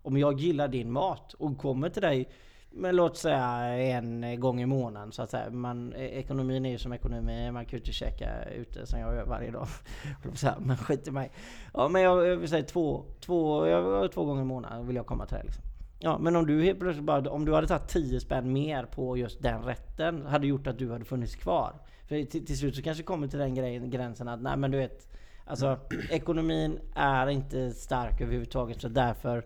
Om 0.01 0.17
jag 0.17 0.39
gillar 0.39 0.67
din 0.67 0.91
mat 0.91 1.33
och 1.33 1.57
kommer 1.57 1.89
till 1.89 2.01
dig 2.01 2.29
men 2.75 2.95
låt 2.95 3.17
säga 3.17 3.47
en 3.77 4.39
gång 4.39 4.61
i 4.61 4.65
månaden 4.65 5.11
så 5.11 5.21
att 5.21 5.29
säga. 5.29 5.49
Man, 5.49 5.93
eh, 5.93 6.05
ekonomin 6.05 6.65
är 6.65 6.69
ju 6.69 6.77
som 6.77 6.93
ekonomi. 6.93 7.51
Man 7.51 7.65
kan 7.65 7.71
ju 7.71 7.77
inte 7.77 7.91
käka 7.91 8.43
ute 8.43 8.85
som 8.85 8.99
jag 8.99 9.15
gör 9.15 9.25
varje 9.25 9.51
dag. 9.51 9.67
Men 10.59 10.77
skit 10.77 11.07
i 11.07 11.11
mig. 11.11 11.31
Ja 11.73 11.87
men 11.87 12.01
jag, 12.01 12.27
jag 12.27 12.37
vill 12.37 12.49
säga 12.49 12.63
två, 12.63 13.03
två, 13.19 13.67
jag, 13.67 14.11
två 14.11 14.25
gånger 14.25 14.41
i 14.41 14.45
månaden 14.45 14.87
vill 14.87 14.95
jag 14.95 15.05
komma 15.05 15.25
till 15.25 15.35
dig 15.35 15.45
liksom. 15.45 15.63
Ja 16.05 16.17
men 16.17 16.35
om 16.35 16.45
du 16.47 16.63
helt 16.63 16.79
plötsligt 16.79 17.05
bara, 17.05 17.29
om 17.29 17.45
du 17.45 17.53
hade 17.53 17.67
tagit 17.67 17.87
10 17.87 18.19
spänn 18.19 18.53
mer 18.53 18.85
på 18.85 19.17
just 19.17 19.41
den 19.41 19.63
rätten 19.63 20.25
hade 20.25 20.47
gjort 20.47 20.67
att 20.67 20.77
du 20.77 20.91
hade 20.91 21.05
funnits 21.05 21.35
kvar. 21.35 21.73
För 22.07 22.23
till, 22.23 22.45
till 22.45 22.57
slut 22.57 22.75
så 22.75 22.81
kanske 22.81 23.03
kommer 23.03 23.27
till 23.27 23.39
den 23.39 23.55
grejen, 23.55 23.89
gränsen 23.89 24.27
att 24.27 24.41
nej 24.41 24.57
men 24.57 24.71
du 24.71 24.77
vet 24.77 25.07
Alltså 25.45 25.79
ekonomin 26.09 26.79
är 26.95 27.27
inte 27.27 27.71
stark 27.71 28.21
överhuvudtaget 28.21 28.81
så 28.81 28.87
därför 28.87 29.45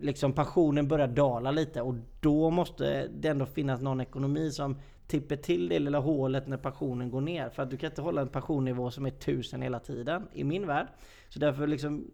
liksom 0.00 0.32
passionen 0.32 0.88
börjar 0.88 1.08
dala 1.08 1.50
lite 1.50 1.82
och 1.82 1.94
då 2.20 2.50
måste 2.50 3.08
det 3.08 3.28
ändå 3.28 3.46
finnas 3.46 3.80
någon 3.80 4.00
ekonomi 4.00 4.50
som 4.50 4.76
tipper 5.06 5.36
till 5.36 5.68
det 5.68 5.78
lilla 5.78 5.98
hålet 5.98 6.46
när 6.46 6.56
passionen 6.56 7.10
går 7.10 7.20
ner. 7.20 7.48
För 7.48 7.62
att 7.62 7.70
du 7.70 7.76
kan 7.76 7.90
inte 7.90 8.02
hålla 8.02 8.20
en 8.20 8.28
passionnivå 8.28 8.90
som 8.90 9.06
är 9.06 9.10
tusen 9.10 9.62
hela 9.62 9.80
tiden 9.80 10.28
i 10.32 10.44
min 10.44 10.66
värld. 10.66 10.86
Så 11.28 11.38
därför 11.38 11.66
liksom 11.66 12.10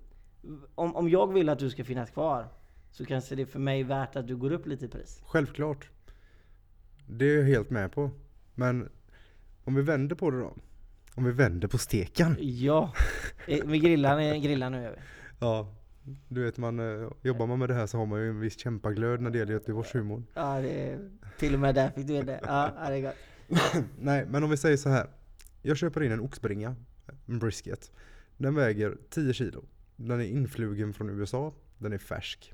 om, 0.75 0.97
om 0.97 1.09
jag 1.09 1.33
vill 1.33 1.49
att 1.49 1.59
du 1.59 1.71
ska 1.71 1.85
finnas 1.85 2.11
kvar 2.11 2.49
så 2.91 3.05
kanske 3.05 3.35
det 3.35 3.43
är 3.43 3.47
för 3.47 3.59
mig 3.59 3.83
värt 3.83 4.17
att 4.17 4.27
du 4.27 4.37
går 4.37 4.53
upp 4.53 4.67
lite 4.67 4.85
i 4.85 4.89
pris. 4.89 5.23
Självklart. 5.27 5.91
Det 7.07 7.25
är 7.25 7.37
jag 7.37 7.45
helt 7.45 7.71
med 7.71 7.93
på. 7.93 8.11
Men 8.55 8.89
om 9.65 9.75
vi 9.75 9.83
vänder 9.83 10.17
på 10.17 10.31
det 10.31 10.39
då. 10.41 10.57
Om 11.15 11.25
vi 11.25 11.33
vänder 11.33 11.69
på 11.69 11.79
steken. 11.79 12.37
Ja, 12.41 12.93
Eh, 13.47 13.67
vi 13.67 13.79
grillar, 13.79 14.35
grillar 14.37 14.71
nu 14.71 14.83
gör 14.83 14.91
vi. 14.91 14.97
Ja. 15.41 15.75
Du 16.29 16.43
vet 16.45 16.57
man, 16.57 16.81
eh, 16.81 17.09
jobbar 17.23 17.47
man 17.47 17.59
med 17.59 17.69
det 17.69 17.75
här 17.75 17.87
så 17.87 17.99
har 17.99 18.07
man 18.07 18.21
ju 18.21 18.29
en 18.29 18.41
viss 18.41 18.59
kämpaglöd 18.59 19.21
när 19.21 19.31
det 19.31 19.39
gäller 19.39 19.53
Göteborgshumorn. 19.53 20.27
Ja, 20.35 20.61
det 20.61 20.71
är, 20.71 21.11
till 21.39 21.55
och 21.55 21.61
med 21.61 21.75
där 21.75 21.91
fick 21.91 22.07
du 22.07 22.23
det. 22.23 22.41
Ja, 22.43 22.73
ja, 22.79 22.91
det 22.91 22.97
är 22.97 23.03
gott. 23.03 23.85
Nej, 24.01 24.27
men 24.29 24.45
om 24.45 24.51
vi 24.51 24.57
säger 24.57 24.77
så 24.77 24.89
här. 24.89 25.07
Jag 25.63 25.77
köper 25.77 26.03
in 26.03 26.13
en 26.13 26.21
oxbringa, 26.21 26.77
en 27.27 27.39
brisket. 27.39 27.93
Den 28.37 28.55
väger 28.55 28.97
10 29.11 29.33
kilo. 29.33 29.65
Den 29.97 30.21
är 30.21 30.25
influgen 30.25 30.93
från 30.93 31.11
USA. 31.11 31.53
Den 31.79 31.93
är 31.93 31.99
färsk. 31.99 32.53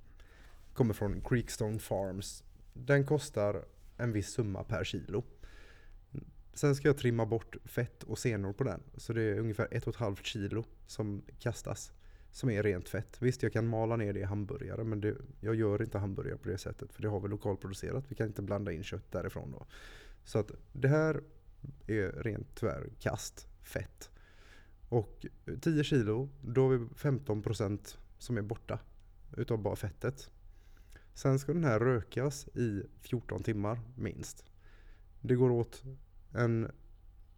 Kommer 0.77 0.95
från 0.95 1.21
Creekstone 1.21 1.79
Farms. 1.79 2.45
Den 2.73 3.07
kostar 3.07 3.65
en 3.97 4.13
viss 4.13 4.29
summa 4.29 4.65
per 4.65 4.85
kilo. 4.85 5.25
Sen 6.55 6.77
ska 6.77 6.89
jag 6.89 6.99
trimma 6.99 7.27
bort 7.27 7.57
fett 7.65 8.03
och 8.03 8.19
senor 8.19 8.53
på 8.53 8.65
den. 8.65 8.83
Så 8.97 9.13
det 9.13 9.23
är 9.23 9.39
ungefär 9.39 9.69
ett 9.71 9.87
och 9.87 9.95
ett 9.95 10.01
halvt 10.01 10.27
kilo 10.27 10.65
som 10.87 11.23
kastas. 11.39 11.93
Som 12.31 12.51
är 12.51 12.63
rent 12.63 12.89
fett. 12.89 13.17
Visst, 13.23 13.43
jag 13.43 13.53
kan 13.53 13.67
mala 13.67 13.97
ner 13.97 14.13
det 14.13 14.21
i 14.21 14.23
hamburgare. 14.23 14.85
Men 14.85 15.01
det, 15.01 15.17
jag 15.41 15.55
gör 15.55 15.83
inte 15.83 15.99
hamburgare 15.99 16.39
på 16.39 16.49
det 16.49 16.59
sättet. 16.59 16.93
För 16.93 17.03
det 17.03 17.09
har 17.09 17.21
vi 17.21 17.29
lokalproducerat. 17.29 18.05
Vi 18.09 18.15
kan 18.15 18.27
inte 18.27 18.43
blanda 18.43 18.73
in 18.73 18.85
kött 18.85 19.13
därifrån 19.13 19.51
då. 19.51 19.67
Så 20.25 20.39
att 20.39 20.51
det 20.73 20.89
här 20.89 21.21
är 21.87 22.13
rent 22.13 22.55
tyvärr 22.55 22.91
kast, 23.01 23.49
fett. 23.63 24.11
Och 24.89 25.27
10 25.61 25.85
kilo, 25.85 26.29
då 26.43 26.63
har 26.63 26.69
vi 26.69 26.77
15% 26.77 27.97
som 28.19 28.39
är 28.39 28.43
borta 28.43 28.79
utav 29.37 29.59
bara 29.59 29.77
fettet. 29.77 30.31
Sen 31.17 31.39
ska 31.39 31.53
den 31.53 31.65
här 31.65 31.79
rökas 31.79 32.49
i 32.49 32.83
14 33.01 33.43
timmar 33.43 33.81
minst. 33.95 34.45
Det 35.21 35.35
går 35.35 35.51
åt 35.51 35.83
en 36.33 36.71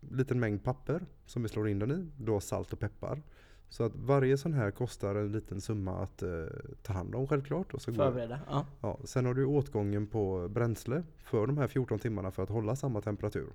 liten 0.01 0.41
mängd 0.41 0.65
papper 0.65 1.07
som 1.27 1.43
vi 1.43 1.49
slår 1.49 1.69
in 1.69 1.79
den 1.79 1.91
i. 1.91 2.07
Du 2.17 2.33
har 2.33 2.41
salt 2.41 2.73
och 2.73 2.79
peppar. 2.79 3.23
Så 3.69 3.85
att 3.85 3.97
varje 3.97 4.39
sån 4.39 4.53
här 4.53 4.71
kostar 4.71 5.15
en 5.15 5.33
liten 5.33 5.61
summa 5.61 5.99
att 5.99 6.23
eh, 6.23 6.45
ta 6.83 6.93
hand 6.93 7.15
om 7.15 7.29
självklart. 7.29 7.75
Och 7.75 7.83
så 7.83 7.93
Förbereda. 7.93 8.41
Ja. 8.49 8.67
ja, 8.81 8.99
sen 9.05 9.27
har 9.27 9.35
du 9.35 9.45
åtgången 9.45 10.07
på 10.07 10.49
bränsle 10.49 11.03
för 11.17 11.47
de 11.47 11.59
här 11.59 11.69
14 11.69 11.99
timmarna 11.99 12.31
för 12.31 12.43
att 12.43 12.49
hålla 12.49 12.77
samma 12.77 13.01
temperatur. 13.01 13.53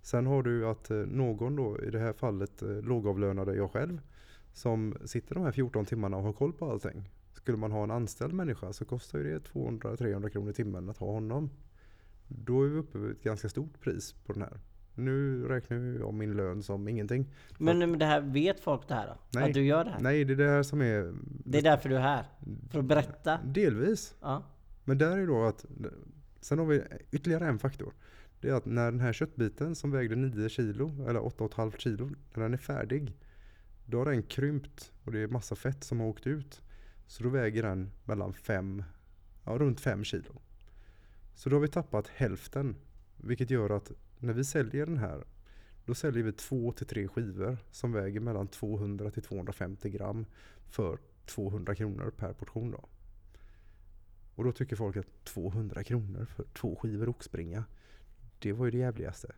Sen 0.00 0.26
har 0.26 0.42
du 0.42 0.66
att 0.66 0.90
eh, 0.90 0.96
någon 0.96 1.56
då, 1.56 1.80
i 1.82 1.90
det 1.90 1.98
här 1.98 2.12
fallet 2.12 2.62
eh, 2.62 2.68
lågavlönade 2.68 3.54
jag 3.54 3.70
själv, 3.70 4.00
som 4.52 4.96
sitter 5.04 5.34
de 5.34 5.44
här 5.44 5.52
14 5.52 5.84
timmarna 5.84 6.16
och 6.16 6.22
har 6.22 6.32
koll 6.32 6.52
på 6.52 6.70
allting. 6.70 7.08
Skulle 7.42 7.58
man 7.58 7.72
ha 7.72 7.82
en 7.82 7.90
anställd 7.90 8.34
människa 8.34 8.72
så 8.72 8.84
kostar 8.84 9.18
ju 9.18 9.24
det 9.24 9.52
200-300 9.52 10.28
kronor 10.28 10.50
i 10.50 10.52
timmen 10.52 10.88
att 10.88 10.98
ha 10.98 11.12
honom. 11.12 11.50
Då 12.28 12.64
är 12.64 12.68
vi 12.68 12.76
uppe 12.76 12.98
vid 12.98 13.10
ett 13.10 13.22
ganska 13.22 13.48
stort 13.48 13.80
pris 13.80 14.12
på 14.12 14.32
den 14.32 14.42
här. 14.42 14.60
Nu 14.94 15.48
räknar 15.48 15.76
jag 15.76 16.08
om 16.08 16.18
min 16.18 16.36
lön 16.36 16.62
som 16.62 16.88
ingenting. 16.88 17.26
Men, 17.58 17.78
men 17.78 17.98
det 17.98 18.04
här, 18.04 18.20
vet 18.20 18.60
folk 18.60 18.88
det 18.88 18.94
här 18.94 19.06
då? 19.06 19.16
Nej. 19.30 19.48
Att 19.48 19.54
du 19.54 19.64
gör 19.64 19.84
det 19.84 19.90
här? 19.90 20.00
Nej, 20.00 20.24
det 20.24 20.32
är 20.32 20.36
det 20.36 20.48
här 20.48 20.62
som 20.62 20.80
är 20.82 21.14
Det 21.44 21.58
är 21.58 21.62
därför 21.62 21.88
du 21.88 21.96
är 21.96 22.00
här? 22.00 22.24
För 22.70 22.78
att 22.78 22.84
berätta? 22.84 23.38
delvis. 23.44 24.14
Ja. 24.20 24.42
Men 24.84 24.98
där 24.98 25.18
är 25.18 25.26
då 25.26 25.44
att, 25.44 25.64
sen 26.40 26.58
har 26.58 26.66
vi 26.66 26.82
ytterligare 27.10 27.46
en 27.46 27.58
faktor. 27.58 27.92
Det 28.40 28.48
är 28.48 28.54
att 28.54 28.66
när 28.66 28.90
den 28.90 29.00
här 29.00 29.12
köttbiten 29.12 29.74
som 29.74 29.90
vägde 29.90 30.16
9 30.16 30.48
kilo, 30.48 31.08
eller 31.08 31.20
8,5 31.20 31.76
kilo, 31.78 32.10
när 32.34 32.42
den 32.42 32.52
är 32.52 32.58
färdig. 32.58 33.12
Då 33.86 33.98
har 33.98 34.04
den 34.04 34.22
krympt 34.22 34.92
och 35.04 35.12
det 35.12 35.20
är 35.20 35.28
massa 35.28 35.54
fett 35.54 35.84
som 35.84 36.00
har 36.00 36.06
åkt 36.06 36.26
ut. 36.26 36.62
Så 37.06 37.22
då 37.22 37.28
väger 37.28 37.62
den 37.62 37.90
mellan 38.04 38.34
5, 38.34 38.84
ja 39.44 39.52
runt 39.52 39.80
5 39.80 40.04
kilo. 40.04 40.40
Så 41.34 41.48
då 41.48 41.56
har 41.56 41.60
vi 41.60 41.68
tappat 41.68 42.08
hälften. 42.08 42.76
Vilket 43.16 43.50
gör 43.50 43.70
att 43.70 43.92
när 44.18 44.32
vi 44.32 44.44
säljer 44.44 44.86
den 44.86 44.98
här, 44.98 45.24
då 45.84 45.94
säljer 45.94 46.24
vi 46.24 46.32
2 46.32 46.72
till 46.72 46.86
3 46.86 47.08
skivor 47.08 47.58
som 47.70 47.92
väger 47.92 48.20
mellan 48.20 48.48
200 48.48 49.10
till 49.10 49.22
250 49.22 49.90
gram 49.90 50.26
för 50.66 50.98
200 51.26 51.74
kronor 51.74 52.10
per 52.16 52.32
portion 52.32 52.70
då. 52.70 52.88
Och 54.34 54.44
då 54.44 54.52
tycker 54.52 54.76
folk 54.76 54.96
att 54.96 55.24
200 55.24 55.84
kronor 55.84 56.24
för 56.24 56.44
två 56.44 56.76
skivor 56.76 57.08
oxbringa, 57.08 57.64
det 58.38 58.52
var 58.52 58.64
ju 58.64 58.70
det 58.70 58.78
jävligaste. 58.78 59.32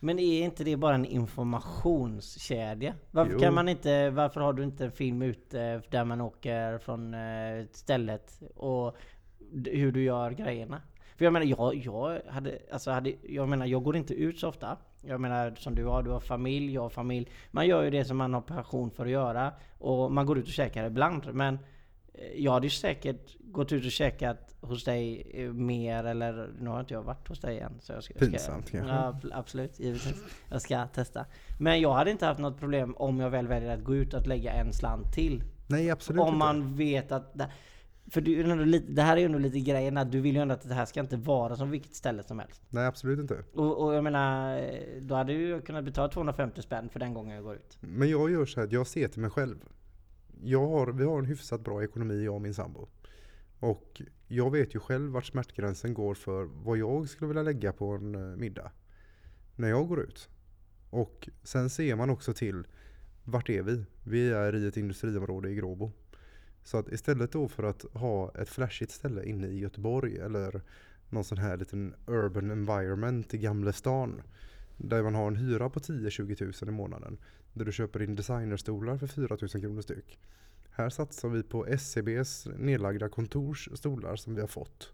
Men 0.00 0.18
är 0.18 0.44
inte 0.44 0.64
det 0.64 0.76
bara 0.76 0.94
en 0.94 1.04
informationskedja? 1.04 2.94
Varför 3.10 3.32
Jo. 3.32 3.38
kan 3.38 3.54
man 3.54 3.68
inte, 3.68 4.10
varför 4.10 4.40
har 4.40 4.52
du 4.52 4.62
inte 4.64 4.84
en 4.84 4.92
film 4.92 5.22
ute 5.22 5.82
där 5.90 6.04
man 6.04 6.20
åker 6.20 6.78
från 6.78 7.14
eh, 7.14 7.66
stället 7.72 8.42
och 8.56 8.96
hur 9.64 9.92
du 9.92 10.02
gör 10.02 10.30
grejerna? 10.30 10.82
För 11.16 11.24
jag 11.24 11.32
menar, 11.32 11.46
jag, 11.46 11.74
jag 11.74 12.20
hade, 12.28 12.58
alltså 12.72 12.90
hade, 12.90 13.12
jag 13.22 13.48
menar, 13.48 13.66
jag 13.66 13.82
går 13.82 13.96
inte 13.96 14.14
ut 14.14 14.38
så 14.38 14.48
ofta. 14.48 14.76
Jag 15.02 15.20
menar 15.20 15.54
som 15.56 15.74
du 15.74 15.84
har, 15.84 16.02
du 16.02 16.10
har 16.10 16.20
familj, 16.20 16.74
jag 16.74 16.82
har 16.82 16.88
familj. 16.88 17.28
Man 17.50 17.66
gör 17.66 17.84
ju 17.84 17.90
det 17.90 18.04
som 18.04 18.16
man 18.16 18.34
har 18.34 18.40
passion 18.40 18.90
för 18.90 19.04
att 19.04 19.10
göra. 19.10 19.52
Och 19.78 20.12
man 20.12 20.26
går 20.26 20.38
ut 20.38 20.46
och 20.46 20.52
käkar 20.52 20.84
ibland. 20.84 21.34
Men 21.34 21.58
jag 22.36 22.52
hade 22.52 22.66
ju 22.66 22.70
säkert 22.70 23.36
gått 23.40 23.72
ut 23.72 23.84
och 23.84 23.90
käkat 23.90 24.56
hos 24.60 24.84
dig 24.84 25.30
eh, 25.34 25.52
mer 25.52 26.04
eller 26.04 26.50
nu 26.60 26.70
har 26.70 26.80
inte 26.80 26.94
jag 26.94 27.02
varit 27.02 27.28
hos 27.28 27.40
dig 27.40 27.60
än. 27.60 27.72
Så 27.80 27.92
jag 27.92 28.04
ska, 28.04 28.14
jag 28.14 28.22
ska, 28.22 28.30
Pinsamt 28.30 28.70
kanske. 28.70 28.94
Ja, 28.94 29.20
absolut, 29.32 29.80
givetvis. 29.80 30.22
Jag 30.50 30.62
ska 30.62 30.86
testa. 30.86 31.26
Men 31.58 31.80
jag 31.80 31.92
hade 31.92 32.10
inte 32.10 32.26
haft 32.26 32.40
något 32.40 32.58
problem 32.58 32.94
om 32.96 33.20
jag 33.20 33.30
väl 33.30 33.46
väljer 33.46 33.74
att 33.74 33.84
gå 33.84 33.94
ut 33.94 34.14
och 34.14 34.20
att 34.20 34.26
lägga 34.26 34.52
en 34.52 34.72
slant 34.72 35.12
till. 35.12 35.42
Nej 35.66 35.90
absolut 35.90 36.20
Om 36.20 36.28
inte. 36.28 36.38
man 36.38 36.76
vet 36.76 37.12
att... 37.12 37.38
Det, 37.38 37.50
för 38.10 38.20
det, 38.94 39.02
här 39.02 39.16
är 39.16 39.20
ju 39.20 39.26
ändå 39.26 39.38
lite 39.38 39.60
grejen 39.60 39.96
att 39.96 40.12
du 40.12 40.20
vill 40.20 40.34
ju 40.34 40.42
ändå 40.42 40.54
att 40.54 40.68
det 40.68 40.74
här 40.74 40.84
ska 40.84 41.00
inte 41.00 41.16
vara 41.16 41.56
som 41.56 41.70
vilket 41.70 41.94
ställe 41.94 42.22
som 42.22 42.38
helst. 42.38 42.62
Nej 42.68 42.86
absolut 42.86 43.18
inte. 43.18 43.44
Och, 43.54 43.84
och 43.84 43.94
jag 43.94 44.04
menar, 44.04 44.58
eh, 44.58 45.00
då 45.00 45.14
hade 45.14 45.32
jag 45.32 45.66
kunnat 45.66 45.84
betala 45.84 46.08
250 46.08 46.62
spänn 46.62 46.88
för 46.88 47.00
den 47.00 47.14
gången 47.14 47.34
jag 47.34 47.44
går 47.44 47.54
ut. 47.54 47.78
Men 47.80 48.10
jag 48.10 48.30
gör 48.30 48.46
så 48.46 48.60
här 48.60 48.66
att 48.66 48.72
jag 48.72 48.86
ser 48.86 49.08
till 49.08 49.20
mig 49.20 49.30
själv. 49.30 49.56
Jag 50.42 50.66
har, 50.66 50.86
vi 50.86 51.04
har 51.04 51.18
en 51.18 51.24
hyfsat 51.24 51.60
bra 51.60 51.84
ekonomi 51.84 52.24
jag 52.24 52.34
och 52.34 52.42
min 52.42 52.54
sambo. 52.54 52.88
Och 53.58 54.02
jag 54.28 54.50
vet 54.50 54.74
ju 54.74 54.80
själv 54.80 55.12
vart 55.12 55.26
smärtgränsen 55.26 55.94
går 55.94 56.14
för 56.14 56.44
vad 56.44 56.78
jag 56.78 57.08
skulle 57.08 57.28
vilja 57.28 57.42
lägga 57.42 57.72
på 57.72 57.90
en 57.90 58.14
eh, 58.14 58.36
middag. 58.36 58.72
När 59.56 59.68
jag 59.68 59.88
går 59.88 60.00
ut. 60.00 60.28
Och 60.90 61.28
sen 61.42 61.70
ser 61.70 61.96
man 61.96 62.10
också 62.10 62.32
till 62.32 62.66
vart 63.24 63.48
är 63.48 63.62
vi? 63.62 63.84
Vi 64.04 64.30
är 64.30 64.54
i 64.54 64.66
ett 64.66 64.76
industriområde 64.76 65.50
i 65.50 65.54
Gråbo. 65.54 65.92
Så 66.64 66.78
att 66.78 66.88
istället 66.88 67.32
då 67.32 67.48
för 67.48 67.62
att 67.62 67.82
ha 67.82 68.34
ett 68.34 68.48
flashigt 68.48 68.92
ställe 68.92 69.24
inne 69.24 69.46
i 69.46 69.58
Göteborg 69.58 70.18
eller 70.18 70.62
någon 71.10 71.24
sån 71.24 71.38
här 71.38 71.56
liten 71.56 71.94
urban 72.06 72.50
environment 72.50 73.34
i 73.34 73.38
Gamla 73.38 73.72
stan. 73.72 74.22
Där 74.76 75.02
man 75.02 75.14
har 75.14 75.26
en 75.26 75.36
hyra 75.36 75.70
på 75.70 75.80
10-20 75.80 76.34
tusen 76.34 76.68
i 76.68 76.72
månaden. 76.72 77.18
Där 77.56 77.64
du 77.64 77.72
köper 77.72 78.02
in 78.02 78.14
designerstolar 78.16 78.96
för 78.98 79.06
4 79.06 79.36
000 79.40 79.48
kronor 79.48 79.82
styck. 79.82 80.18
Här 80.70 80.90
satsar 80.90 81.28
vi 81.28 81.42
på 81.42 81.66
SCBs 81.66 82.46
nedlagda 82.58 83.08
kontorsstolar 83.08 84.16
som 84.16 84.34
vi 84.34 84.40
har 84.40 84.48
fått. 84.48 84.92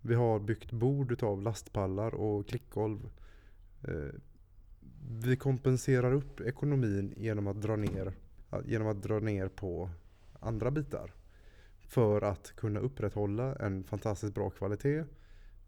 Vi 0.00 0.14
har 0.14 0.38
byggt 0.38 0.72
bord 0.72 1.12
utav 1.12 1.42
lastpallar 1.42 2.14
och 2.14 2.48
klickgolv. 2.48 3.10
Eh, 3.88 4.20
vi 5.22 5.36
kompenserar 5.36 6.12
upp 6.12 6.40
ekonomin 6.40 7.14
genom 7.16 7.46
att 7.46 7.62
dra 7.62 7.76
ner, 7.76 8.12
genom 8.64 8.88
att 8.88 9.02
dra 9.02 9.18
ner 9.18 9.48
på 9.48 9.90
andra 10.40 10.70
bitar. 10.70 11.12
För 11.80 12.22
att 12.22 12.52
kunna 12.56 12.80
upprätthålla 12.80 13.54
en 13.56 13.84
fantastiskt 13.84 14.34
bra 14.34 14.50
kvalitet 14.50 15.04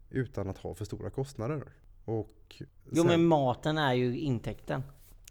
utan 0.09 0.49
att 0.49 0.57
ha 0.57 0.75
för 0.75 0.85
stora 0.85 1.09
kostnader. 1.09 1.63
Och 2.05 2.61
Jo 2.91 2.95
sen- 3.03 3.07
men 3.07 3.25
maten 3.25 3.77
är 3.77 3.93
ju 3.93 4.19
intäkten. 4.19 4.81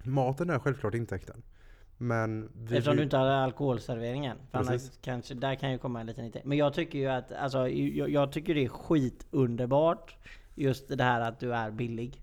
Maten 0.04 0.50
är 0.50 0.58
självklart 0.58 0.94
intäkten. 0.94 1.42
Men 1.98 2.50
vi 2.54 2.76
Eftersom 2.76 2.96
du 2.96 3.02
inte 3.02 3.16
har 3.16 3.26
alkoholserveringen. 3.26 4.36
Kanske, 5.02 5.34
där 5.34 5.54
kan 5.54 5.72
ju 5.72 5.78
komma 5.78 6.00
en 6.00 6.06
liten 6.06 6.24
intäkt. 6.24 6.46
Men 6.46 6.58
jag 6.58 6.74
tycker 6.74 6.98
ju 6.98 7.06
att, 7.06 7.32
alltså, 7.32 7.68
jag, 7.68 8.10
jag 8.10 8.32
tycker 8.32 8.54
det 8.54 8.64
är 8.64 8.68
skitunderbart. 8.68 10.16
Just 10.54 10.88
det 10.98 11.04
här 11.04 11.20
att 11.20 11.40
du 11.40 11.54
är 11.54 11.70
billig. 11.70 12.22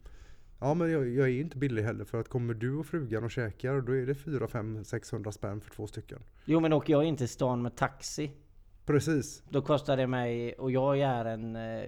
Ja 0.59 0.73
men 0.73 0.91
jag, 0.91 1.07
jag 1.07 1.26
är 1.26 1.32
ju 1.32 1.41
inte 1.41 1.57
billig 1.57 1.84
heller 1.84 2.05
för 2.05 2.19
att 2.19 2.30
kommer 2.30 2.53
du 2.53 2.76
och 2.76 2.86
frugan 2.86 3.23
och 3.23 3.32
käkar 3.32 3.82
då 3.82 3.95
är 3.95 4.05
det 4.05 4.15
4, 4.15 4.47
5, 4.47 4.84
600 4.86 5.32
spänn 5.32 5.61
för 5.61 5.71
två 5.71 5.88
stycken. 5.88 6.19
Jo 6.45 6.59
men 6.59 6.73
åker 6.73 6.93
jag 6.93 7.03
in 7.03 7.17
till 7.17 7.30
stan 7.30 7.61
med 7.61 7.76
taxi. 7.76 8.32
Precis. 8.86 9.43
Då 9.49 9.61
kostar 9.61 9.97
det 9.97 10.07
mig, 10.07 10.53
och 10.53 10.71
jag 10.71 10.99
är 10.99 11.26
en 11.26 11.55
eh, 11.55 11.86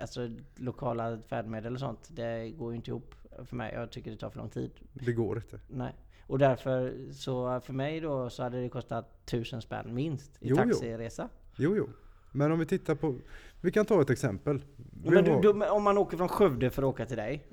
Alltså 0.00 0.28
lokala 0.56 1.18
färdmedel 1.18 1.74
och 1.74 1.80
sånt. 1.80 2.08
Det 2.10 2.50
går 2.50 2.72
ju 2.72 2.76
inte 2.76 2.90
ihop 2.90 3.14
för 3.44 3.56
mig. 3.56 3.72
Jag 3.74 3.90
tycker 3.90 4.10
det 4.10 4.16
tar 4.16 4.30
för 4.30 4.38
lång 4.38 4.50
tid. 4.50 4.70
Det 4.92 5.12
går 5.12 5.36
inte. 5.36 5.60
Nej. 5.68 5.94
Och 6.26 6.38
därför 6.38 6.94
så 7.12 7.60
för 7.60 7.72
mig 7.72 8.00
då 8.00 8.30
så 8.30 8.42
hade 8.42 8.62
det 8.62 8.68
kostat 8.68 9.26
tusen 9.26 9.62
spänn 9.62 9.94
minst 9.94 10.30
i 10.40 10.48
Jo, 10.48 10.56
jo. 10.58 10.72
taxiresa. 10.72 11.28
Jo 11.56 11.76
jo. 11.76 11.88
Men 12.32 12.52
om 12.52 12.58
vi 12.58 12.66
tittar 12.66 12.94
på, 12.94 13.14
vi 13.60 13.72
kan 13.72 13.86
ta 13.86 14.02
ett 14.02 14.10
exempel. 14.10 14.62
Men 15.04 15.24
du, 15.24 15.40
du, 15.40 15.68
om 15.68 15.82
man 15.82 15.98
åker 15.98 16.16
från 16.16 16.28
Skövde 16.28 16.70
för 16.70 16.82
att 16.82 16.88
åka 16.88 17.06
till 17.06 17.16
dig. 17.16 17.46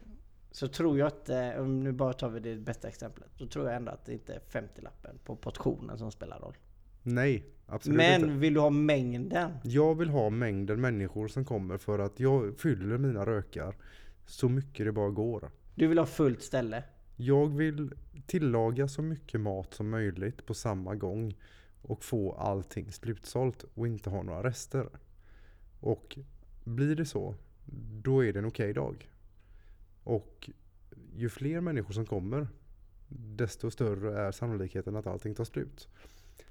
Så 0.51 0.67
tror 0.67 0.97
jag 0.99 1.07
att, 1.07 1.30
eh, 1.30 1.49
om 1.57 1.80
nu 1.84 1.91
bara 1.91 2.13
tar 2.13 2.30
vi 2.30 2.39
det 2.39 2.55
bästa 2.55 2.88
exemplet. 2.88 3.30
Då 3.38 3.47
tror 3.47 3.65
jag 3.65 3.75
ändå 3.75 3.91
att 3.91 4.05
det 4.05 4.13
inte 4.13 4.34
är 4.34 4.39
50-lappen 4.39 5.19
på 5.23 5.36
portionen 5.36 5.97
som 5.97 6.11
spelar 6.11 6.39
roll. 6.39 6.57
Nej, 7.03 7.45
absolut 7.67 7.97
Men 7.97 8.21
inte. 8.21 8.34
vill 8.34 8.53
du 8.53 8.59
ha 8.59 8.69
mängden? 8.69 9.51
Jag 9.63 9.95
vill 9.95 10.09
ha 10.09 10.30
mängden 10.30 10.82
människor 10.82 11.28
som 11.28 11.45
kommer 11.45 11.78
för 11.78 11.99
att 11.99 12.19
jag 12.19 12.59
fyller 12.59 12.97
mina 12.97 13.25
rökar 13.25 13.75
så 14.25 14.49
mycket 14.49 14.86
det 14.86 14.91
bara 14.91 15.09
går. 15.09 15.51
Du 15.78 15.88
vill 15.88 15.97
ha 15.97 16.05
fullt 16.05 16.41
ställe? 16.41 16.84
Jag 17.15 17.47
vill 17.47 17.93
tillaga 18.25 18.88
så 18.88 19.01
mycket 19.01 19.41
mat 19.41 19.73
som 19.73 19.89
möjligt 19.89 20.45
på 20.45 20.53
samma 20.53 20.95
gång 20.95 21.36
och 21.82 22.03
få 22.03 22.34
allting 22.34 22.91
slutsålt 22.91 23.65
och 23.73 23.88
inte 23.88 24.09
ha 24.09 24.23
några 24.23 24.43
rester. 24.43 24.89
Och 25.80 26.17
blir 26.63 26.95
det 26.95 27.05
så, 27.05 27.36
då 28.03 28.25
är 28.25 28.34
det 28.34 28.39
en 28.39 28.45
okej 28.45 28.73
dag. 28.73 29.09
Och 30.03 30.49
ju 31.15 31.30
fler 31.30 31.61
människor 31.61 31.93
som 31.93 32.05
kommer, 32.05 32.47
desto 33.07 33.71
större 33.71 34.19
är 34.21 34.32
sannolikheten 34.32 34.95
att 34.95 35.07
allting 35.07 35.36
tar 35.36 35.43
slut. 35.43 35.88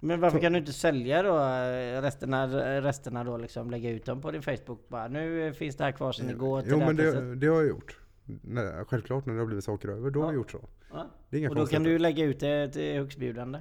Men 0.01 0.21
varför 0.21 0.39
Så- 0.39 0.43
kan 0.43 0.53
du 0.53 0.59
inte 0.59 0.73
sälja 0.73 1.23
då 1.23 1.39
eh, 1.39 2.03
resterna, 2.03 2.47
resterna 2.83 3.25
då 3.25 3.37
liksom 3.37 3.71
lägga 3.71 3.91
ut 3.91 4.05
dem 4.05 4.21
på 4.21 4.31
din 4.31 4.43
Facebook 4.43 4.89
bara 4.89 5.09
Nu 5.09 5.53
finns 5.53 5.77
det 5.77 5.85
här 5.85 5.93
kvar 5.93 6.13
sen 6.13 6.31
igår 6.31 6.63
till 6.63 6.71
Jo 6.71 6.79
men 6.79 6.97
det, 6.97 7.35
det 7.35 7.47
har 7.47 7.57
jag 7.57 7.69
gjort. 7.69 8.01
Nej, 8.27 8.85
självklart 8.87 9.27
när 9.27 9.35
det 9.35 9.41
har 9.41 9.47
blivit 9.47 9.65
saker 9.65 9.89
över, 9.89 10.11
då 10.11 10.21
har 10.21 10.27
Ja. 10.27 10.33
jag 10.33 10.37
gjort 10.37 10.51
så. 10.51 10.69
Ja. 10.91 11.07
Det 11.31 11.37
är 11.37 11.41
inga 11.41 11.49
Och 11.51 11.55
då 11.57 11.67
kan 11.67 11.83
du 11.83 11.99
lägga 11.99 12.25
ut 12.25 12.41
det 12.41 12.69
till 12.73 12.95
högstbjudande. 12.95 13.61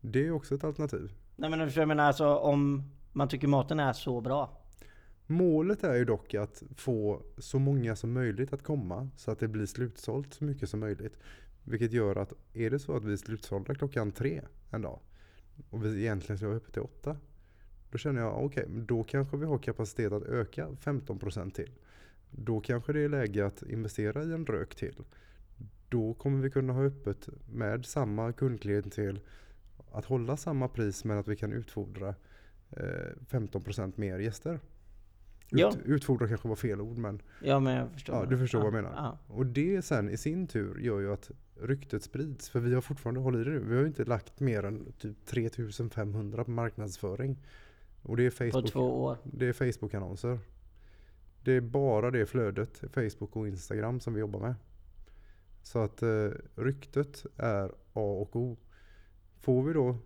Det 0.00 0.26
är 0.26 0.30
också 0.30 0.54
ett 0.54 0.64
alternativ. 0.64 1.12
Nej 1.36 1.50
men 1.50 1.70
jag 1.70 1.88
menar 1.88 2.04
alltså 2.04 2.34
om 2.34 2.82
man 3.12 3.28
tycker 3.28 3.48
maten 3.48 3.80
är 3.80 3.92
så 3.92 4.20
bra. 4.20 4.56
Målet 5.26 5.84
är 5.84 5.94
ju 5.94 6.04
dock 6.04 6.34
att 6.34 6.62
få 6.76 7.22
så 7.38 7.58
många 7.58 7.96
som 7.96 8.12
möjligt 8.12 8.52
att 8.52 8.62
komma 8.62 9.08
så 9.16 9.30
att 9.30 9.38
det 9.38 9.48
blir 9.48 9.66
slutsålt 9.66 10.34
så 10.34 10.44
mycket 10.44 10.68
som 10.70 10.80
möjligt. 10.80 11.18
Vilket 11.64 11.92
gör 11.92 12.16
att 12.16 12.32
är 12.54 12.70
det 12.70 12.78
så 12.78 12.96
att 12.96 13.04
vi 13.04 13.12
är 13.12 13.16
slutsålda 13.16 13.74
klockan 13.74 14.12
tre 14.12 14.40
en 14.70 14.82
dag 14.82 14.98
och 15.70 15.84
vi 15.84 16.00
egentligen 16.00 16.38
ska 16.38 16.46
vara 16.46 16.56
uppe 16.56 16.72
till 16.72 16.82
åtta. 16.82 17.16
Då 17.90 17.98
känner 17.98 18.20
jag 18.20 18.44
okej, 18.44 18.64
men 18.68 18.86
då 18.86 19.04
kanske 19.04 19.36
vi 19.36 19.46
har 19.46 19.58
kapacitet 19.58 20.12
att 20.12 20.22
öka 20.22 20.68
15% 20.84 21.50
till. 21.50 21.70
Då 22.30 22.60
kanske 22.60 22.92
det 22.92 23.00
är 23.00 23.08
läge 23.08 23.46
att 23.46 23.62
investera 23.62 24.22
i 24.22 24.32
en 24.32 24.46
rök 24.46 24.74
till. 24.74 25.04
Då 25.88 26.14
kommer 26.14 26.42
vi 26.42 26.50
kunna 26.50 26.72
ha 26.72 26.82
öppet 26.82 27.28
med 27.52 27.86
samma 27.86 28.32
kundklientel 28.32 29.20
att 29.92 30.04
hålla 30.04 30.36
samma 30.36 30.68
pris 30.68 31.04
men 31.04 31.18
att 31.18 31.28
vi 31.28 31.36
kan 31.36 31.52
utfodra 31.52 32.08
eh, 32.70 32.84
15% 33.30 33.92
mer 33.96 34.18
gäster. 34.18 34.60
Ja. 35.50 35.68
Ut, 35.68 35.78
utfodra 35.84 36.28
kanske 36.28 36.48
var 36.48 36.56
fel 36.56 36.80
ord 36.80 36.98
men 36.98 37.22
Ja 37.42 37.60
men 37.60 37.74
jag 37.74 37.90
förstår. 37.92 38.16
Ja, 38.16 38.24
du 38.24 38.38
förstår 38.38 38.58
vad 38.58 38.66
jag 38.66 38.74
menar. 38.74 38.92
Ja. 38.96 39.18
och 39.26 39.46
det 39.46 39.82
sen 39.82 40.10
i 40.10 40.16
sin 40.16 40.46
tur 40.46 40.78
gör 40.78 41.00
ju 41.00 41.12
att 41.12 41.30
ryktet 41.60 42.02
sprids. 42.02 42.50
För 42.50 42.60
vi 42.60 42.74
har 42.74 42.80
fortfarande, 42.80 43.20
håll 43.20 43.40
i 43.40 43.44
det 43.44 43.50
nu, 43.50 43.58
vi 43.58 43.74
har 43.74 43.80
ju 43.80 43.86
inte 43.86 44.04
lagt 44.04 44.40
mer 44.40 44.64
än 44.64 44.92
typ 44.98 45.26
3500 45.26 46.44
på 46.44 46.50
marknadsföring. 46.50 47.38
Och 48.02 48.16
det 48.16 48.22
är 48.26 48.30
På 48.30 48.36
Facebook. 48.36 48.72
två 48.72 49.02
år. 49.02 49.16
Det 49.24 49.46
är 49.46 49.52
Facebook-annonser. 49.52 50.38
Det 51.44 51.52
är 51.52 51.60
bara 51.60 52.10
det 52.10 52.26
flödet, 52.26 52.82
Facebook 52.92 53.36
och 53.36 53.48
Instagram 53.48 54.00
som 54.00 54.14
vi 54.14 54.20
jobbar 54.20 54.40
med. 54.40 54.54
Så 55.62 55.78
att 55.78 56.02
eh, 56.02 56.28
ryktet 56.54 57.26
är 57.36 57.68
A 57.92 58.00
och 58.20 58.36
O. 58.36 58.56
Får 59.40 59.62
vi 59.62 59.72
då 59.72 59.98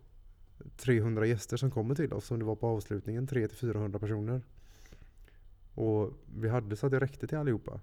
300 0.77 1.27
gäster 1.27 1.57
som 1.57 1.71
kommer 1.71 1.95
till 1.95 2.13
oss 2.13 2.27
som 2.27 2.39
det 2.39 2.45
var 2.45 2.57
på 2.57 2.67
avslutningen, 2.67 3.29
300-400 3.29 3.99
personer. 3.99 4.43
Och 5.75 6.13
vi 6.37 6.49
hade 6.49 6.77
så 6.77 6.87
att 6.87 6.93
det 6.93 7.01
räckte 7.01 7.27
till 7.27 7.39
allihopa. 7.39 7.81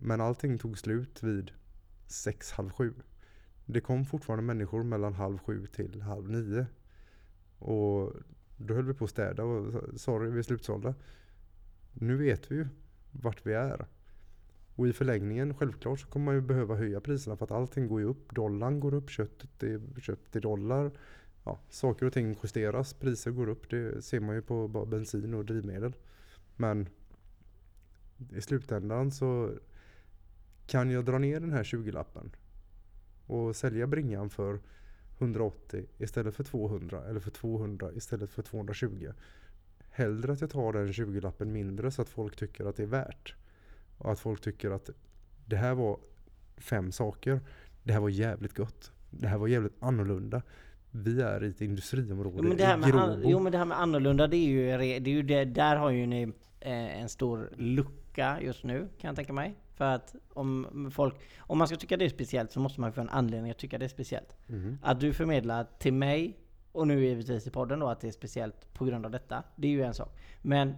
Men 0.00 0.20
allting 0.20 0.58
tog 0.58 0.78
slut 0.78 1.22
vid 1.22 1.50
sex, 2.06 2.52
halv 2.52 2.70
sju. 2.70 2.94
Det 3.66 3.80
kom 3.80 4.04
fortfarande 4.04 4.42
människor 4.42 4.82
mellan 4.82 5.14
halv 5.14 5.38
sju 5.38 5.66
till 5.66 6.02
halv 6.02 6.30
nio. 6.30 6.66
Och 7.58 8.12
då 8.56 8.74
höll 8.74 8.84
vi 8.84 8.94
på 8.94 9.04
att 9.04 9.10
städa 9.10 9.44
och 9.44 9.72
sa, 9.72 9.80
sorry 9.96 10.30
vi 10.30 10.38
är 10.38 10.42
slutsålda. 10.42 10.94
Nu 11.92 12.16
vet 12.16 12.50
vi 12.50 12.54
ju 12.54 12.68
vart 13.10 13.46
vi 13.46 13.52
är. 13.52 13.86
Och 14.74 14.88
i 14.88 14.92
förlängningen, 14.92 15.54
självklart 15.54 16.00
så 16.00 16.06
kommer 16.06 16.24
man 16.24 16.34
ju 16.34 16.40
behöva 16.40 16.74
höja 16.74 17.00
priserna 17.00 17.36
för 17.36 17.44
att 17.44 17.50
allting 17.50 17.88
går 17.88 18.00
ju 18.00 18.06
upp. 18.06 18.34
Dollarn 18.34 18.80
går 18.80 18.94
upp, 18.94 19.10
köttet 19.10 19.62
är 19.62 20.00
köpt 20.00 20.36
i 20.36 20.40
dollar. 20.40 20.90
Ja, 21.44 21.60
saker 21.68 22.06
och 22.06 22.12
ting 22.12 22.36
justeras, 22.42 22.94
priser 22.94 23.30
går 23.30 23.48
upp. 23.48 23.70
Det 23.70 24.04
ser 24.04 24.20
man 24.20 24.34
ju 24.34 24.42
på 24.42 24.68
bensin 24.68 25.34
och 25.34 25.44
drivmedel. 25.44 25.92
Men 26.56 26.88
i 28.32 28.40
slutändan 28.40 29.10
så 29.10 29.50
kan 30.66 30.90
jag 30.90 31.04
dra 31.04 31.18
ner 31.18 31.40
den 31.40 31.52
här 31.52 31.64
20-lappen 31.64 32.30
och 33.26 33.56
sälja 33.56 33.86
bringan 33.86 34.30
för 34.30 34.60
180 35.18 35.86
istället 35.98 36.34
för 36.34 36.44
200 36.44 37.04
eller 37.04 37.20
för 37.20 37.30
200 37.30 37.92
istället 37.92 38.30
för 38.30 38.42
220. 38.42 39.12
Hellre 39.94 40.32
att 40.32 40.40
jag 40.40 40.50
tar 40.50 40.72
den 40.72 40.92
20-lappen 40.92 41.52
mindre 41.52 41.90
så 41.90 42.02
att 42.02 42.08
folk 42.08 42.36
tycker 42.36 42.64
att 42.64 42.76
det 42.76 42.82
är 42.82 42.86
värt. 42.86 43.34
Och 43.98 44.12
att 44.12 44.20
folk 44.20 44.40
tycker 44.40 44.70
att 44.70 44.90
det 45.46 45.56
här 45.56 45.74
var 45.74 45.98
fem 46.56 46.92
saker. 46.92 47.40
Det 47.82 47.92
här 47.92 48.00
var 48.00 48.08
jävligt 48.08 48.54
gott. 48.54 48.92
Det 49.10 49.26
här 49.28 49.38
var 49.38 49.48
jävligt 49.48 49.76
annorlunda. 49.80 50.42
Vi 50.90 51.22
är 51.22 51.44
i 51.44 51.48
ett 51.48 51.60
industriområde 51.60 52.36
Jo 52.36 52.48
men, 52.48 52.56
det 52.56 52.64
här 52.64 52.76
med, 52.76 52.94
an, 52.94 53.22
jo 53.24 53.38
men 53.38 53.52
det 53.52 53.58
här 53.58 53.64
med 53.64 53.80
annorlunda 53.80 54.26
det 54.26 54.36
är 54.36 54.48
ju, 54.48 54.66
det 55.00 55.10
är 55.10 55.14
ju 55.14 55.22
det, 55.22 55.44
där 55.44 55.76
har 55.76 55.90
ju 55.90 56.06
ni 56.06 56.22
eh, 56.60 57.00
en 57.02 57.08
stor 57.08 57.50
lucka 57.56 58.38
just 58.40 58.64
nu 58.64 58.88
kan 58.98 59.08
jag 59.08 59.16
tänka 59.16 59.32
mig. 59.32 59.54
För 59.74 59.84
att 59.84 60.14
om 60.32 60.90
folk, 60.94 61.14
om 61.38 61.58
man 61.58 61.68
ska 61.68 61.76
tycka 61.76 61.96
det 61.96 62.04
är 62.04 62.08
speciellt 62.08 62.52
så 62.52 62.60
måste 62.60 62.80
man 62.80 62.92
få 62.92 63.00
en 63.00 63.08
anledning 63.08 63.50
att 63.50 63.58
tycka 63.58 63.78
det 63.78 63.84
är 63.84 63.88
speciellt. 63.88 64.36
Mhm. 64.46 64.78
Att 64.82 65.00
du 65.00 65.12
förmedlar 65.12 65.66
till 65.78 65.92
mig 65.92 66.38
och 66.72 66.86
nu 66.88 67.04
givetvis 67.04 67.46
i 67.46 67.50
podden 67.50 67.78
då 67.78 67.88
att 67.88 68.00
det 68.00 68.08
är 68.08 68.12
speciellt 68.12 68.74
på 68.74 68.84
grund 68.84 69.04
av 69.04 69.10
detta. 69.10 69.42
Det 69.56 69.66
är 69.66 69.72
ju 69.72 69.82
en 69.82 69.94
sak. 69.94 70.16
Men 70.42 70.74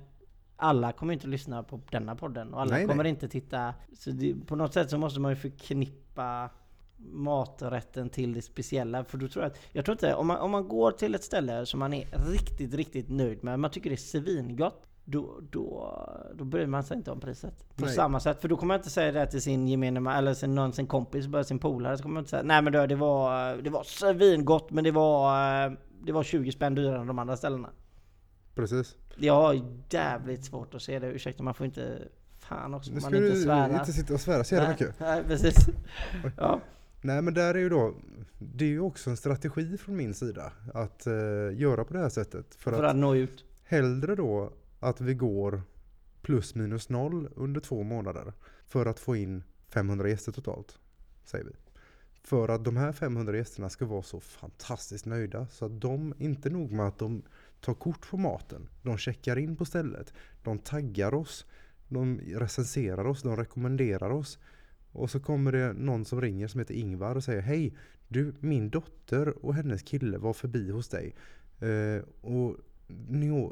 alla 0.56 0.92
kommer 0.92 1.12
inte 1.12 1.26
att 1.26 1.30
lyssna 1.30 1.62
på 1.62 1.80
denna 1.90 2.16
podden 2.16 2.54
och 2.54 2.60
alla 2.60 2.70
Nej, 2.70 2.80
nej. 2.80 2.88
kommer 2.88 3.04
inte 3.04 3.28
titta. 3.28 3.74
Så 3.92 4.10
det, 4.10 4.34
på 4.46 4.56
något 4.56 4.72
sätt 4.72 4.90
så 4.90 4.98
måste 4.98 5.20
man 5.20 5.32
ju 5.32 5.36
förknippa 5.36 6.50
maträtten 6.96 8.10
till 8.10 8.32
det 8.32 8.42
speciella. 8.42 9.04
För 9.04 9.18
då 9.18 9.28
tror 9.28 9.44
jag 9.44 9.52
att, 9.52 9.58
jag 9.72 9.84
tror 9.84 9.94
inte, 9.94 10.14
om 10.14 10.26
man, 10.26 10.38
om 10.38 10.50
man 10.50 10.68
går 10.68 10.90
till 10.92 11.14
ett 11.14 11.24
ställe 11.24 11.66
som 11.66 11.80
man 11.80 11.94
är 11.94 12.06
riktigt, 12.32 12.74
riktigt 12.74 13.08
nöjd 13.08 13.44
med, 13.44 13.60
man 13.60 13.70
tycker 13.70 13.90
det 13.90 13.94
är 13.94 14.20
svingott. 14.20 14.86
Då, 15.04 15.40
då, 15.50 15.94
då 16.34 16.44
bryr 16.44 16.66
man 16.66 16.84
sig 16.84 16.96
inte 16.96 17.10
om 17.10 17.20
priset. 17.20 17.76
På 17.76 17.84
Nej. 17.84 17.94
samma 17.94 18.20
sätt. 18.20 18.40
För 18.40 18.48
då 18.48 18.56
kommer 18.56 18.74
man 18.74 18.80
inte 18.80 18.90
säga 18.90 19.12
det 19.12 19.26
till 19.26 19.42
sin 19.42 19.68
gemene 19.68 20.00
man, 20.00 20.16
eller 20.16 20.34
sin, 20.34 20.54
någon, 20.54 20.72
sin 20.72 20.86
kompis, 20.86 21.26
bara 21.26 21.44
sin 21.44 21.58
polare. 21.58 21.96
Så 21.96 22.02
kommer 22.02 22.14
man 22.14 22.20
inte 22.20 22.30
säga 22.30 22.42
Nej 22.42 22.62
men 22.62 22.72
det, 22.72 22.86
det 22.86 22.94
var, 22.96 23.56
det 23.56 23.70
var 23.70 23.82
svingott 23.82 24.70
men 24.70 24.84
det 24.84 24.90
var, 24.90 25.76
det 26.06 26.12
var 26.12 26.22
20 26.22 26.52
spänn 26.52 26.74
dyrare 26.74 27.00
än 27.00 27.06
de 27.06 27.18
andra 27.18 27.36
ställena. 27.36 27.68
Precis. 28.54 28.96
Jag 29.16 29.34
har 29.34 29.60
jävligt 29.90 30.44
svårt 30.44 30.74
att 30.74 30.82
se 30.82 30.98
det. 30.98 31.06
Ursäkta 31.06 31.42
man 31.42 31.54
får 31.54 31.66
inte... 31.66 31.98
Fan 32.38 32.74
också, 32.74 32.90
Nu 32.92 33.00
man 33.00 33.14
inte 33.14 33.28
du 33.28 33.42
svära. 33.42 33.78
inte 33.80 33.92
sitta 33.92 34.14
och 34.14 34.20
svära 34.20 34.44
så 34.44 34.54
jävla 34.54 34.70
mycket. 34.70 35.00
nej, 35.00 35.22
precis. 35.24 35.56
Ja. 36.36 36.60
Nej 37.02 37.22
men 37.22 37.34
där 37.34 37.54
är 37.54 37.58
ju 37.58 37.68
då, 37.68 37.94
det 38.38 38.64
är 38.64 38.68
ju 38.68 38.80
också 38.80 39.10
en 39.10 39.16
strategi 39.16 39.76
från 39.78 39.96
min 39.96 40.14
sida 40.14 40.52
att 40.74 41.06
eh, 41.06 41.12
göra 41.54 41.84
på 41.84 41.92
det 41.94 41.98
här 42.00 42.08
sättet. 42.08 42.54
För, 42.54 42.70
För 42.70 42.82
att 42.82 42.90
att 42.90 42.96
nå 42.96 43.14
ut. 43.14 43.44
hellre 43.64 44.14
då 44.14 44.52
att 44.84 45.00
vi 45.00 45.14
går 45.14 45.62
plus 46.22 46.54
minus 46.54 46.88
noll 46.88 47.28
under 47.36 47.60
två 47.60 47.82
månader 47.82 48.32
för 48.66 48.86
att 48.86 49.00
få 49.00 49.16
in 49.16 49.42
500 49.68 50.08
gäster 50.08 50.32
totalt, 50.32 50.78
säger 51.24 51.44
vi. 51.44 51.52
För 52.22 52.48
att 52.48 52.64
de 52.64 52.76
här 52.76 52.92
500 52.92 53.36
gästerna 53.36 53.70
ska 53.70 53.86
vara 53.86 54.02
så 54.02 54.20
fantastiskt 54.20 55.06
nöjda 55.06 55.46
så 55.46 55.64
att 55.64 55.80
de, 55.80 56.14
inte 56.18 56.50
nog 56.50 56.72
med 56.72 56.86
att 56.86 56.98
de 56.98 57.22
tar 57.60 57.74
kort 57.74 58.10
på 58.10 58.16
maten, 58.16 58.68
de 58.82 58.98
checkar 58.98 59.38
in 59.38 59.56
på 59.56 59.64
stället, 59.64 60.12
de 60.42 60.58
taggar 60.58 61.14
oss, 61.14 61.46
de 61.88 62.20
recenserar 62.20 63.06
oss, 63.06 63.22
de 63.22 63.36
rekommenderar 63.36 64.10
oss. 64.10 64.38
Och 64.92 65.10
så 65.10 65.20
kommer 65.20 65.52
det 65.52 65.72
någon 65.72 66.04
som 66.04 66.20
ringer 66.20 66.48
som 66.48 66.60
heter 66.60 66.74
Ingvar 66.74 67.16
och 67.16 67.24
säger 67.24 67.42
Hej, 67.42 67.76
du 68.08 68.34
min 68.40 68.70
dotter 68.70 69.44
och 69.44 69.54
hennes 69.54 69.82
kille 69.82 70.18
var 70.18 70.32
förbi 70.32 70.70
hos 70.70 70.88
dig. 70.88 71.14
Eh, 71.60 72.02
och 72.20 72.56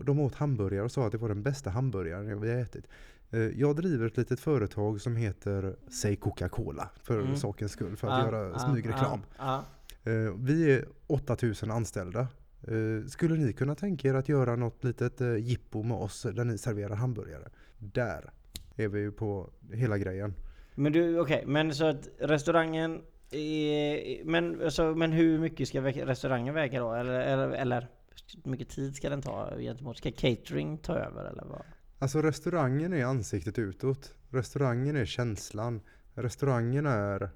de 0.05 0.21
åt 0.21 0.35
hamburgare 0.35 0.85
och 0.85 0.93
sa 0.93 1.07
att 1.07 1.13
det 1.13 1.19
var 1.19 1.29
den 1.29 1.43
bästa 1.43 1.71
hamburgaren 1.71 2.41
vi 2.41 2.51
ätit. 2.51 2.89
Eh, 3.31 3.41
jag 3.41 3.77
driver 3.77 4.07
ett 4.07 4.17
litet 4.17 4.41
företag 4.41 5.01
som 5.01 5.17
heter 5.17 5.77
Säg 6.03 6.17
Coca-Cola 6.17 6.91
för 7.03 7.21
Mm. 7.21 7.37
sakens 7.37 7.73
skull, 7.73 7.97
för 7.97 8.09
att 8.09 8.19
Ja, 8.19 8.25
göra 8.27 8.49
ja, 8.49 8.59
smygreklam. 8.59 9.21
Ja, 9.39 9.65
Eh, 10.05 10.35
vi 10.39 10.73
är 10.73 10.85
8000 11.07 11.71
anställda. 11.71 12.21
Eh, 12.63 13.07
skulle 13.09 13.35
ni 13.35 13.53
kunna 13.53 13.75
tänka 13.75 14.09
er 14.09 14.15
att 14.15 14.29
göra 14.29 14.57
något 14.57 14.85
litet 14.85 15.21
jippo 15.41 15.83
med 15.83 15.97
oss 15.97 16.23
där 16.23 16.45
ni 16.45 16.59
serverar 16.59 16.95
hamburgare? 16.95 17.49
Där 17.79 18.31
är 18.77 18.89
vi 18.89 19.01
ju 19.01 19.13
på 19.13 19.51
hela 19.73 19.99
grejen. 19.99 20.35
Men 20.75 20.93
du, 20.93 21.19
okej, 21.21 21.45
men 21.47 21.75
så 21.75 21.85
att 21.87 22.09
restaurangen 22.19 23.01
är, 23.31 24.25
men, 24.25 24.63
alltså, 24.65 24.95
men 24.95 25.13
hur 25.13 25.39
mycket 25.39 25.69
ska 25.69 25.81
restaurangen 25.83 26.55
väga 26.55 26.81
då? 26.81 26.93
Eller, 26.95 27.21
eller 27.51 27.89
hur 28.45 28.51
mycket 28.51 28.69
tid 28.69 28.97
ska 28.97 29.11
den 29.11 29.23
ta 29.23 29.59
gentemot? 29.59 29.97
Ska 29.97 30.13
catering 30.13 30.79
ta 30.79 30.95
över 30.95 31.25
eller 31.25 31.45
vad? 31.45 31.63
Alltså 31.99 32.23
restaurangen 32.23 32.93
är 32.93 33.05
ansiktet 33.05 33.59
utåt. 33.59 34.15
Restaurangen 34.31 34.97
är 34.97 35.05
känslan. 35.05 35.81
Restaurangen 36.15 36.87
är 36.87 37.31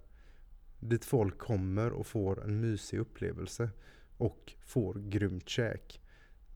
dit 0.81 1.05
folk 1.05 1.39
kommer 1.39 1.93
och 1.93 2.07
får 2.07 2.45
en 2.45 2.61
mysig 2.61 2.99
upplevelse 2.99 3.71
och 4.17 4.53
får 4.65 4.95
grymt 4.95 5.49
käk. 5.49 6.01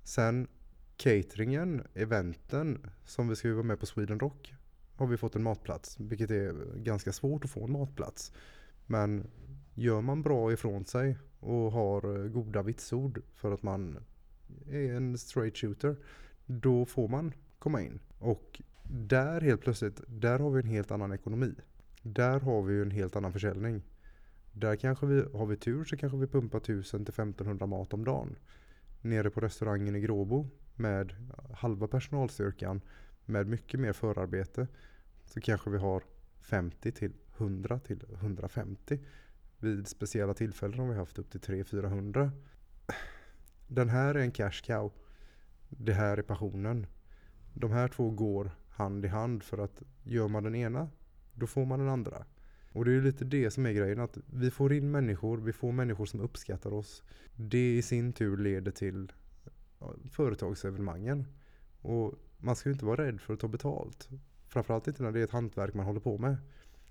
Sen 0.03 0.49
cateringen, 0.97 1.87
eventen 1.95 2.91
som 3.05 3.29
vi 3.29 3.37
ska 3.37 3.53
vara 3.53 3.63
med 3.63 3.81
på 3.81 3.87
Sweden 3.87 4.21
Rock 4.21 4.55
har 4.97 5.07
vi 5.07 5.17
fått 5.17 5.37
en 5.37 5.43
matplats, 5.43 6.01
vilket 6.01 6.31
är 6.31 6.77
ganska 6.77 7.13
svårt 7.13 7.45
att 7.45 7.51
få 7.51 7.65
en 7.65 7.73
matplats. 7.73 8.33
Men 8.87 9.31
gör 9.75 10.01
man 10.01 10.23
bra 10.23 10.53
ifrån 10.53 10.85
sig 10.85 11.19
och 11.41 11.73
har 11.73 12.29
goda 12.29 12.63
vitsord 12.63 13.23
för 13.35 13.53
att 13.53 13.63
man 13.63 13.99
är 14.71 14.95
en 14.95 15.19
straight 15.19 15.57
shooter, 15.57 15.97
då 16.47 16.87
får 16.87 17.09
man 17.09 17.33
komma 17.59 17.83
in. 17.83 18.01
Och 18.19 18.63
där 18.83 19.41
helt 19.41 19.61
plötsligt, 19.61 20.01
där 20.07 20.39
har 20.39 20.51
vi 20.51 20.61
en 20.61 20.69
helt 20.69 20.91
annan 20.91 21.13
ekonomi. 21.13 21.55
Där 22.03 22.41
har 22.41 22.63
vi 22.63 22.75
ju 22.75 22.83
en 22.83 22.91
helt 22.91 23.17
annan 23.17 23.33
försäljning. 23.33 23.83
Där 24.53 24.77
kanske 24.77 25.07
vi, 25.07 25.25
har 25.39 25.47
vi 25.47 25.57
tur 25.57 25.85
så 25.85 25.97
kanske 25.97 26.19
vi 26.19 26.27
pumpar 26.27 26.59
1000 26.59 27.05
till 27.05 27.15
1500 27.15 27.67
mat 27.67 27.93
om 27.93 28.05
dagen. 28.05 28.37
Nere 29.01 29.31
på 29.31 29.41
restaurangen 29.41 29.97
i 29.97 30.01
Gråbo 30.01 30.49
med 30.77 31.15
halva 31.53 31.89
personalstyrkan 31.89 32.81
med 33.25 33.47
mycket 33.47 33.81
mer 33.81 33.93
förarbete 33.93 34.67
så 35.25 35.41
kanske 35.41 35.71
vi 35.71 35.79
har 35.79 36.03
50 36.41 36.93
till 36.93 37.13
100 37.37 37.79
till 37.79 38.05
150. 38.15 38.99
Vid 39.59 39.89
speciella 39.89 40.35
tillfällen 40.35 40.79
har 40.79 40.87
vi 40.87 40.95
haft 40.95 41.19
upp 41.19 41.31
till 41.31 41.41
300-400. 41.41 42.31
Den 43.73 43.89
här 43.89 44.15
är 44.15 44.21
en 44.21 44.31
cash 44.31 44.63
cow. 44.65 44.93
Det 45.69 45.93
här 45.93 46.17
är 46.17 46.23
passionen. 46.23 46.87
De 47.55 47.73
här 47.73 47.89
två 47.89 48.11
går 48.11 48.51
hand 48.69 49.05
i 49.05 49.09
hand 49.09 49.43
för 49.43 49.59
att 49.59 49.83
gör 50.03 50.29
man 50.29 50.45
den 50.45 50.55
ena, 50.55 50.89
då 51.35 51.47
får 51.47 51.67
man 51.67 51.79
den 51.79 51.89
andra. 51.89 52.25
Och 52.73 52.85
det 52.85 52.91
är 52.91 52.93
ju 52.93 53.03
lite 53.03 53.25
det 53.25 53.51
som 53.51 53.67
är 53.67 53.73
grejen, 53.73 54.01
att 54.01 54.19
vi 54.27 54.51
får 54.51 54.73
in 54.73 54.91
människor, 54.91 55.39
vi 55.39 55.53
får 55.53 55.73
människor 55.73 56.07
som 56.07 56.21
uppskattar 56.21 56.73
oss. 56.73 57.03
Det 57.37 57.77
i 57.77 57.83
sin 57.83 58.13
tur 58.13 58.37
leder 58.37 58.71
till 58.71 59.13
företagsevenemangen. 60.11 61.27
Och 61.83 62.15
man 62.39 62.57
ska 62.57 62.69
ju 62.69 62.73
inte 62.73 62.85
vara 62.85 63.07
rädd 63.07 63.21
för 63.21 63.35
att 63.35 63.41
ta 63.41 63.49
betalt. 63.49 64.09
Framförallt 64.49 64.89
inte 64.89 65.03
när 65.03 65.13
det 65.13 65.21
är 65.21 65.25
ett 65.25 65.31
hantverk 65.31 65.75
man 65.75 65.87
håller 65.87 66.01
på 66.01 66.19
med. 66.19 66.37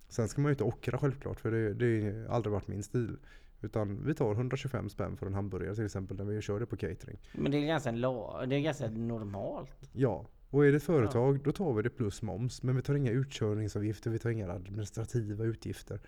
Sen 0.10 0.28
ska 0.28 0.42
man 0.42 0.50
ju 0.50 0.54
inte 0.54 0.64
ockra 0.64 0.98
självklart, 0.98 1.40
för 1.40 1.52
det, 1.52 1.74
det 1.74 2.12
har 2.28 2.36
aldrig 2.36 2.54
varit 2.54 2.68
min 2.68 2.84
stil. 2.84 3.18
Utan 3.62 4.05
vi 4.05 4.14
tar 4.14 4.32
125 4.32 4.89
spänn 4.89 5.18
för 5.18 5.26
en 5.26 5.34
hamburgare 5.34 5.76
till 5.76 5.86
exempel 5.86 6.18
när 6.18 6.26
vi 6.26 6.41
kör 6.41 6.60
det 6.60 6.66
på 6.66 6.78
catering. 6.78 7.18
Men 7.34 7.51
det 7.51 7.57
är 7.57 7.68
ganska, 7.68 7.91
det 7.91 8.55
är 8.55 8.60
ganska 8.60 8.89
normalt. 8.89 9.89
Ja, 9.93 10.26
och 10.49 10.66
är 10.66 10.72
det 10.72 10.78
ett 10.78 10.84
företag 10.84 11.43
då 11.43 11.51
tar 11.51 11.74
vi 11.74 11.82
det 11.82 11.89
plus 11.89 12.22
moms. 12.22 12.64
Men 12.64 12.76
vi 12.76 12.82
tar 12.82 12.93
inga 12.93 13.12
utkörningsavgifter, 13.12 14.10
vi 14.10 14.20
tar 14.20 14.30
inga 14.30 14.51
administrativa 14.51 15.43
utgifter. 15.43 15.99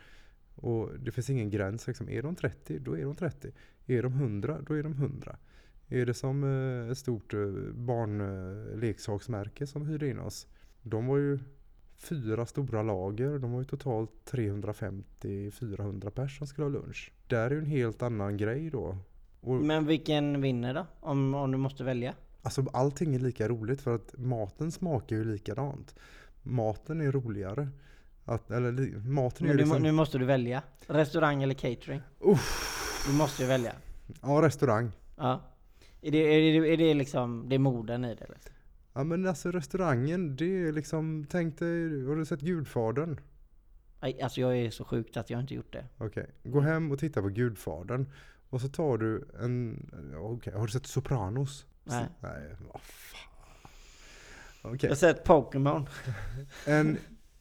Och 0.55 0.89
det 0.99 1.11
finns 1.11 1.29
ingen 1.29 1.49
gräns. 1.49 1.87
Liksom. 1.87 2.09
Är 2.09 2.21
de 2.21 2.35
30, 2.35 2.79
då 2.79 2.97
är 2.97 3.03
de 3.03 3.15
30. 3.15 3.51
Är 3.87 4.03
de 4.03 4.13
100, 4.13 4.61
då 4.67 4.73
är 4.73 4.83
de 4.83 4.93
100. 4.93 5.37
Är 5.87 6.05
det 6.05 6.13
som 6.13 6.43
eh, 6.43 6.91
ett 6.91 6.97
stort 6.97 7.33
eh, 7.33 7.39
barnleksaksmärke 7.73 9.67
som 9.67 9.85
hyrde 9.85 10.07
in 10.07 10.19
oss. 10.19 10.47
De 10.81 11.07
var 11.07 11.17
ju 11.17 11.39
fyra 12.01 12.45
stora 12.45 12.83
lager. 12.83 13.39
De 13.39 13.51
var 13.51 13.59
ju 13.59 13.65
totalt 13.65 14.11
350-400 14.31 16.09
pers 16.09 16.37
som 16.37 16.47
skulle 16.47 16.65
ha 16.65 16.71
lunch. 16.71 17.11
Där 17.27 17.45
är 17.45 17.51
ju 17.51 17.57
en 17.57 17.65
helt 17.65 18.01
annan 18.01 18.37
grej 18.37 18.69
då. 18.69 18.97
Och, 19.41 19.55
Men 19.55 19.85
vilken 19.85 20.41
vinner 20.41 20.73
då? 20.73 20.85
Om, 20.99 21.33
om 21.33 21.51
du 21.51 21.57
måste 21.57 21.83
välja? 21.83 22.13
Alltså 22.41 22.65
allting 22.73 23.15
är 23.15 23.19
lika 23.19 23.47
roligt 23.47 23.81
för 23.81 23.95
att 23.95 24.13
maten 24.17 24.71
smakar 24.71 25.15
ju 25.15 25.23
likadant. 25.23 25.95
Maten 26.43 27.01
är 27.01 27.11
roligare. 27.11 27.67
Att, 28.25 28.51
eller 28.51 28.71
maten 29.07 29.45
är 29.45 29.47
Men 29.47 29.57
du, 29.57 29.63
liksom... 29.63 29.83
nu 29.83 29.91
måste 29.91 30.17
du 30.17 30.25
välja. 30.25 30.63
Restaurang 30.87 31.43
eller 31.43 31.53
catering? 31.53 32.01
Du 33.07 33.13
måste 33.13 33.41
ju 33.41 33.47
välja. 33.47 33.73
Ja, 34.21 34.41
restaurang. 34.41 34.91
Ja. 35.17 35.41
Är 36.01 36.11
det, 36.11 36.17
är 36.17 36.61
det, 36.61 36.73
är 36.73 36.77
det 36.77 36.93
liksom, 36.93 37.49
det 37.49 37.55
är 37.55 37.59
moden 37.59 38.05
i 38.05 38.15
det? 38.15 38.27
Liksom? 38.29 38.51
Ja 38.93 39.03
men 39.03 39.27
alltså 39.27 39.51
restaurangen, 39.51 40.35
det 40.35 40.63
är 40.67 40.71
liksom, 40.71 41.25
tänk 41.29 41.59
dig, 41.59 42.05
har 42.05 42.15
du 42.15 42.25
sett 42.25 42.41
Gudfadern? 42.41 43.19
Nej, 44.01 44.21
Alltså 44.21 44.41
jag 44.41 44.57
är 44.57 44.69
så 44.69 44.85
sjukt 44.85 45.17
att 45.17 45.29
jag 45.29 45.39
inte 45.39 45.53
gjort 45.53 45.73
det. 45.73 45.85
Okej, 45.97 46.29
gå 46.43 46.59
hem 46.59 46.91
och 46.91 46.99
titta 46.99 47.21
på 47.21 47.29
Gudfadern. 47.29 48.05
Och 48.49 48.61
så 48.61 48.67
tar 48.67 48.97
du 48.97 49.27
en, 49.39 49.89
okej, 50.17 50.53
har 50.53 50.65
du 50.65 50.71
sett 50.71 50.85
Sopranos? 50.85 51.65
Nej. 51.83 52.05
Nej, 52.19 52.55
vad 52.59 52.81
fan. 52.81 53.19
Jag 54.63 54.73
Okej, 54.75 54.89
har 54.89 54.95
sett 54.95 55.23
Pokémon. 55.23 55.87
en 56.65 56.97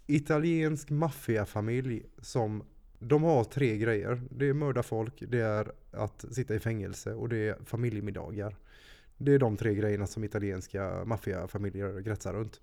italiensk 0.06 0.90
maffiafamilj 0.90 2.06
som, 2.18 2.64
de 2.98 3.22
har 3.22 3.44
tre 3.44 3.78
grejer. 3.78 4.22
Det 4.30 4.48
är 4.48 4.52
mörda 4.52 4.82
folk, 4.82 5.22
det 5.28 5.40
är 5.40 5.72
att 5.90 6.24
sitta 6.32 6.54
i 6.54 6.60
fängelse 6.60 7.14
och 7.14 7.28
det 7.28 7.48
är 7.48 7.56
familjemiddagar. 7.64 8.56
Det 9.22 9.32
är 9.32 9.38
de 9.38 9.56
tre 9.56 9.74
grejerna 9.74 10.06
som 10.06 10.24
italienska 10.24 11.04
maffiafamiljer 11.04 12.02
kretsar 12.02 12.32
runt. 12.32 12.60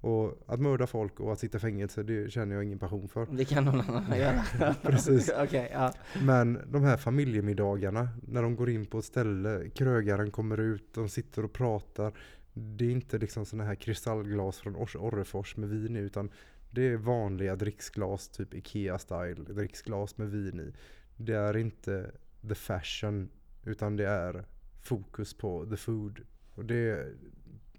Och 0.00 0.38
att 0.46 0.60
mörda 0.60 0.86
folk 0.86 1.20
och 1.20 1.32
att 1.32 1.38
sitta 1.38 1.58
i 1.58 1.60
fängelse, 1.60 2.02
det 2.02 2.30
känner 2.32 2.54
jag 2.54 2.64
ingen 2.64 2.78
passion 2.78 3.08
för. 3.08 3.26
Det 3.30 3.44
kan 3.44 3.64
någon 3.64 3.80
annan 3.80 4.18
göra. 4.18 4.74
Precis. 4.82 5.30
Okej, 5.42 5.70
ja. 5.72 5.92
Men 6.22 6.60
de 6.66 6.82
här 6.82 6.96
familjemiddagarna, 6.96 8.08
när 8.28 8.42
de 8.42 8.56
går 8.56 8.70
in 8.70 8.86
på 8.86 8.98
ett 8.98 9.04
ställe, 9.04 9.70
krögaren 9.74 10.30
kommer 10.30 10.60
ut, 10.60 10.94
de 10.94 11.08
sitter 11.08 11.44
och 11.44 11.52
pratar. 11.52 12.12
Det 12.52 12.84
är 12.84 12.90
inte 12.90 13.18
liksom 13.18 13.46
sådana 13.46 13.64
här 13.68 13.74
kristallglas 13.74 14.58
från 14.58 14.76
Ors- 14.76 14.96
Orrefors 14.96 15.56
med 15.56 15.68
vin 15.68 15.96
i, 15.96 16.00
utan 16.00 16.30
det 16.70 16.82
är 16.88 16.96
vanliga 16.96 17.56
dricksglas, 17.56 18.28
typ 18.28 18.54
Ikea-style 18.54 19.54
dricksglas 19.54 20.18
med 20.18 20.30
vin 20.30 20.60
i. 20.60 20.72
Det 21.16 21.34
är 21.34 21.56
inte 21.56 22.10
the 22.48 22.54
fashion, 22.54 23.28
utan 23.64 23.96
det 23.96 24.06
är 24.06 24.44
fokus 24.86 25.34
på 25.34 25.66
the 25.70 25.76
food. 25.76 26.20
Och 26.54 26.64
det 26.64 26.76
är 26.76 27.14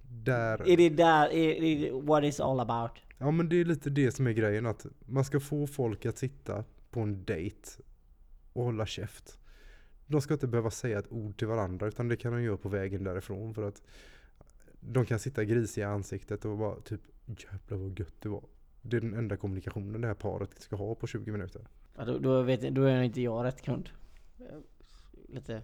där... 0.10 0.70
Är 0.70 0.78
det 0.78 0.90
där, 0.90 1.34
är 1.34 1.62
det 1.62 1.92
what 1.92 2.24
it's 2.24 2.44
all 2.44 2.60
about? 2.60 2.92
Ja 3.18 3.32
men 3.32 3.50
det 3.50 3.56
är 3.56 3.66
lite 3.66 3.90
det 3.90 4.12
som 4.12 4.28
är 4.28 4.32
grejen 4.32 4.66
att 4.66 4.86
man 5.06 5.26
ska 5.26 5.40
få 5.40 5.68
folk 5.68 6.06
att 6.06 6.18
sitta 6.18 6.64
på 6.90 7.00
en 7.00 7.26
dejt 7.26 7.70
och 8.54 8.64
hålla 8.64 8.86
käft. 8.86 9.40
De 10.08 10.22
ska 10.22 10.34
inte 10.34 10.48
behöva 10.48 10.72
säga 10.72 11.00
ett 11.00 11.12
ord 11.12 11.38
till 11.38 11.48
varandra 11.48 11.88
utan 11.88 12.08
det 12.08 12.16
kan 12.16 12.34
de 12.34 12.44
göra 12.44 12.58
på 12.58 12.70
vägen 12.70 13.04
därifrån 13.04 13.54
för 13.54 13.64
att 13.64 13.82
de 14.80 15.06
kan 15.06 15.20
sitta 15.20 15.44
grisiga 15.44 15.86
i 15.86 15.92
ansiktet 15.92 16.46
och 16.46 16.58
bara 16.58 16.82
typ 16.82 17.02
jävlar 17.26 17.78
vad 17.78 18.00
gött 18.00 18.22
det 18.22 18.30
var. 18.30 18.44
Det 18.82 18.98
är 18.98 19.02
den 19.02 19.14
enda 19.14 19.38
kommunikationen 19.38 20.02
det 20.02 20.08
här 20.08 20.16
paret 20.16 20.62
ska 20.62 20.76
ha 20.76 20.96
på 20.96 21.08
20 21.08 21.32
minuter. 21.32 21.68
Ja, 21.98 22.06
då, 22.06 22.20
då, 22.20 22.42
vet, 22.42 22.76
då 22.76 22.84
är 22.84 23.02
inte 23.02 23.22
jag 23.22 23.46
rätt 23.46 23.62
kund. 23.62 23.90
Lite 25.28 25.62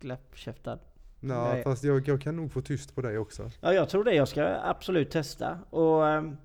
läppkäftad. 0.00 0.78
Nej, 1.20 1.54
Nej. 1.54 1.62
fast 1.62 1.84
jag, 1.84 2.08
jag 2.08 2.20
kan 2.20 2.36
nog 2.36 2.52
få 2.52 2.60
tyst 2.60 2.94
på 2.94 3.02
dig 3.02 3.18
också. 3.18 3.50
Ja, 3.60 3.72
jag 3.72 3.88
tror 3.88 4.04
det. 4.04 4.14
Jag 4.14 4.28
ska 4.28 4.44
absolut 4.64 5.10
testa. 5.10 5.58
Och 5.70 6.08
ehm, 6.08 6.36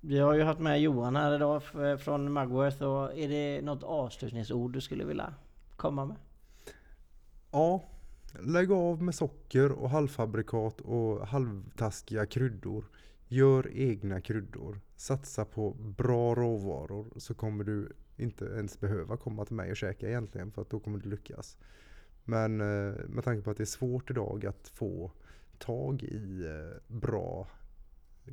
vi 0.00 0.18
har 0.18 0.34
ju 0.34 0.42
haft 0.42 0.60
med 0.60 0.80
Johan 0.80 1.16
här 1.16 1.34
idag 1.34 1.62
från 2.00 2.32
Mugworth. 2.32 2.82
Och 2.82 3.18
är 3.18 3.28
det 3.28 3.62
något 3.62 3.82
avslutningsord 3.82 4.72
du 4.72 4.80
skulle 4.80 5.04
vilja 5.04 5.34
komma 5.76 6.04
med? 6.04 6.16
Ja, 7.50 7.84
lägg 8.40 8.72
av 8.72 9.02
med 9.02 9.14
socker 9.14 9.72
och 9.72 9.90
halvfabrikat 9.90 10.80
och 10.80 11.26
halvtaskiga 11.26 12.26
kryddor. 12.26 12.84
Gör 13.28 13.70
egna 13.72 14.20
kryddor. 14.20 14.80
Satsa 14.96 15.44
på 15.44 15.70
bra 15.70 16.34
råvaror 16.34 17.06
så 17.16 17.34
kommer 17.34 17.64
du 17.64 17.92
inte 18.16 18.44
ens 18.44 18.80
behöva 18.80 19.16
komma 19.16 19.44
till 19.44 19.56
mig 19.56 19.70
och 19.70 19.76
käka 19.76 20.08
egentligen 20.08 20.52
för 20.52 20.62
att 20.62 20.70
då 20.70 20.80
kommer 20.80 20.98
du 20.98 21.10
lyckas. 21.10 21.56
Men 22.24 22.60
eh, 22.60 22.94
med 23.08 23.24
tanke 23.24 23.42
på 23.42 23.50
att 23.50 23.56
det 23.56 23.62
är 23.62 23.64
svårt 23.64 24.10
idag 24.10 24.46
att 24.46 24.68
få 24.68 25.10
tag 25.58 26.02
i 26.02 26.46
eh, 26.46 26.96
bra 26.96 27.46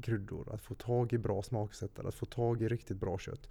kryddor, 0.01 0.53
att 0.53 0.61
få 0.61 0.75
tag 0.75 1.13
i 1.13 1.17
bra 1.17 1.43
smaksättare, 1.43 2.07
att 2.07 2.15
få 2.15 2.25
tag 2.25 2.61
i 2.61 2.67
riktigt 2.67 2.97
bra 2.97 3.17
kött. 3.17 3.49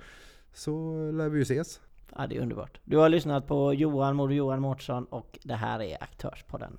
Så 0.52 0.94
lär 1.12 1.28
vi 1.28 1.38
ju 1.38 1.42
ses. 1.42 1.80
Ja, 2.16 2.26
det 2.26 2.36
är 2.36 2.40
underbart. 2.40 2.80
Du 2.84 2.96
har 2.96 3.08
lyssnat 3.08 3.46
på 3.46 3.74
Johan 3.74 4.16
Modo 4.16 4.32
Johan 4.32 4.60
Mårtsson 4.60 5.04
och 5.04 5.38
det 5.42 5.54
här 5.54 5.82
är 5.82 6.02
Aktörspodden. 6.02 6.78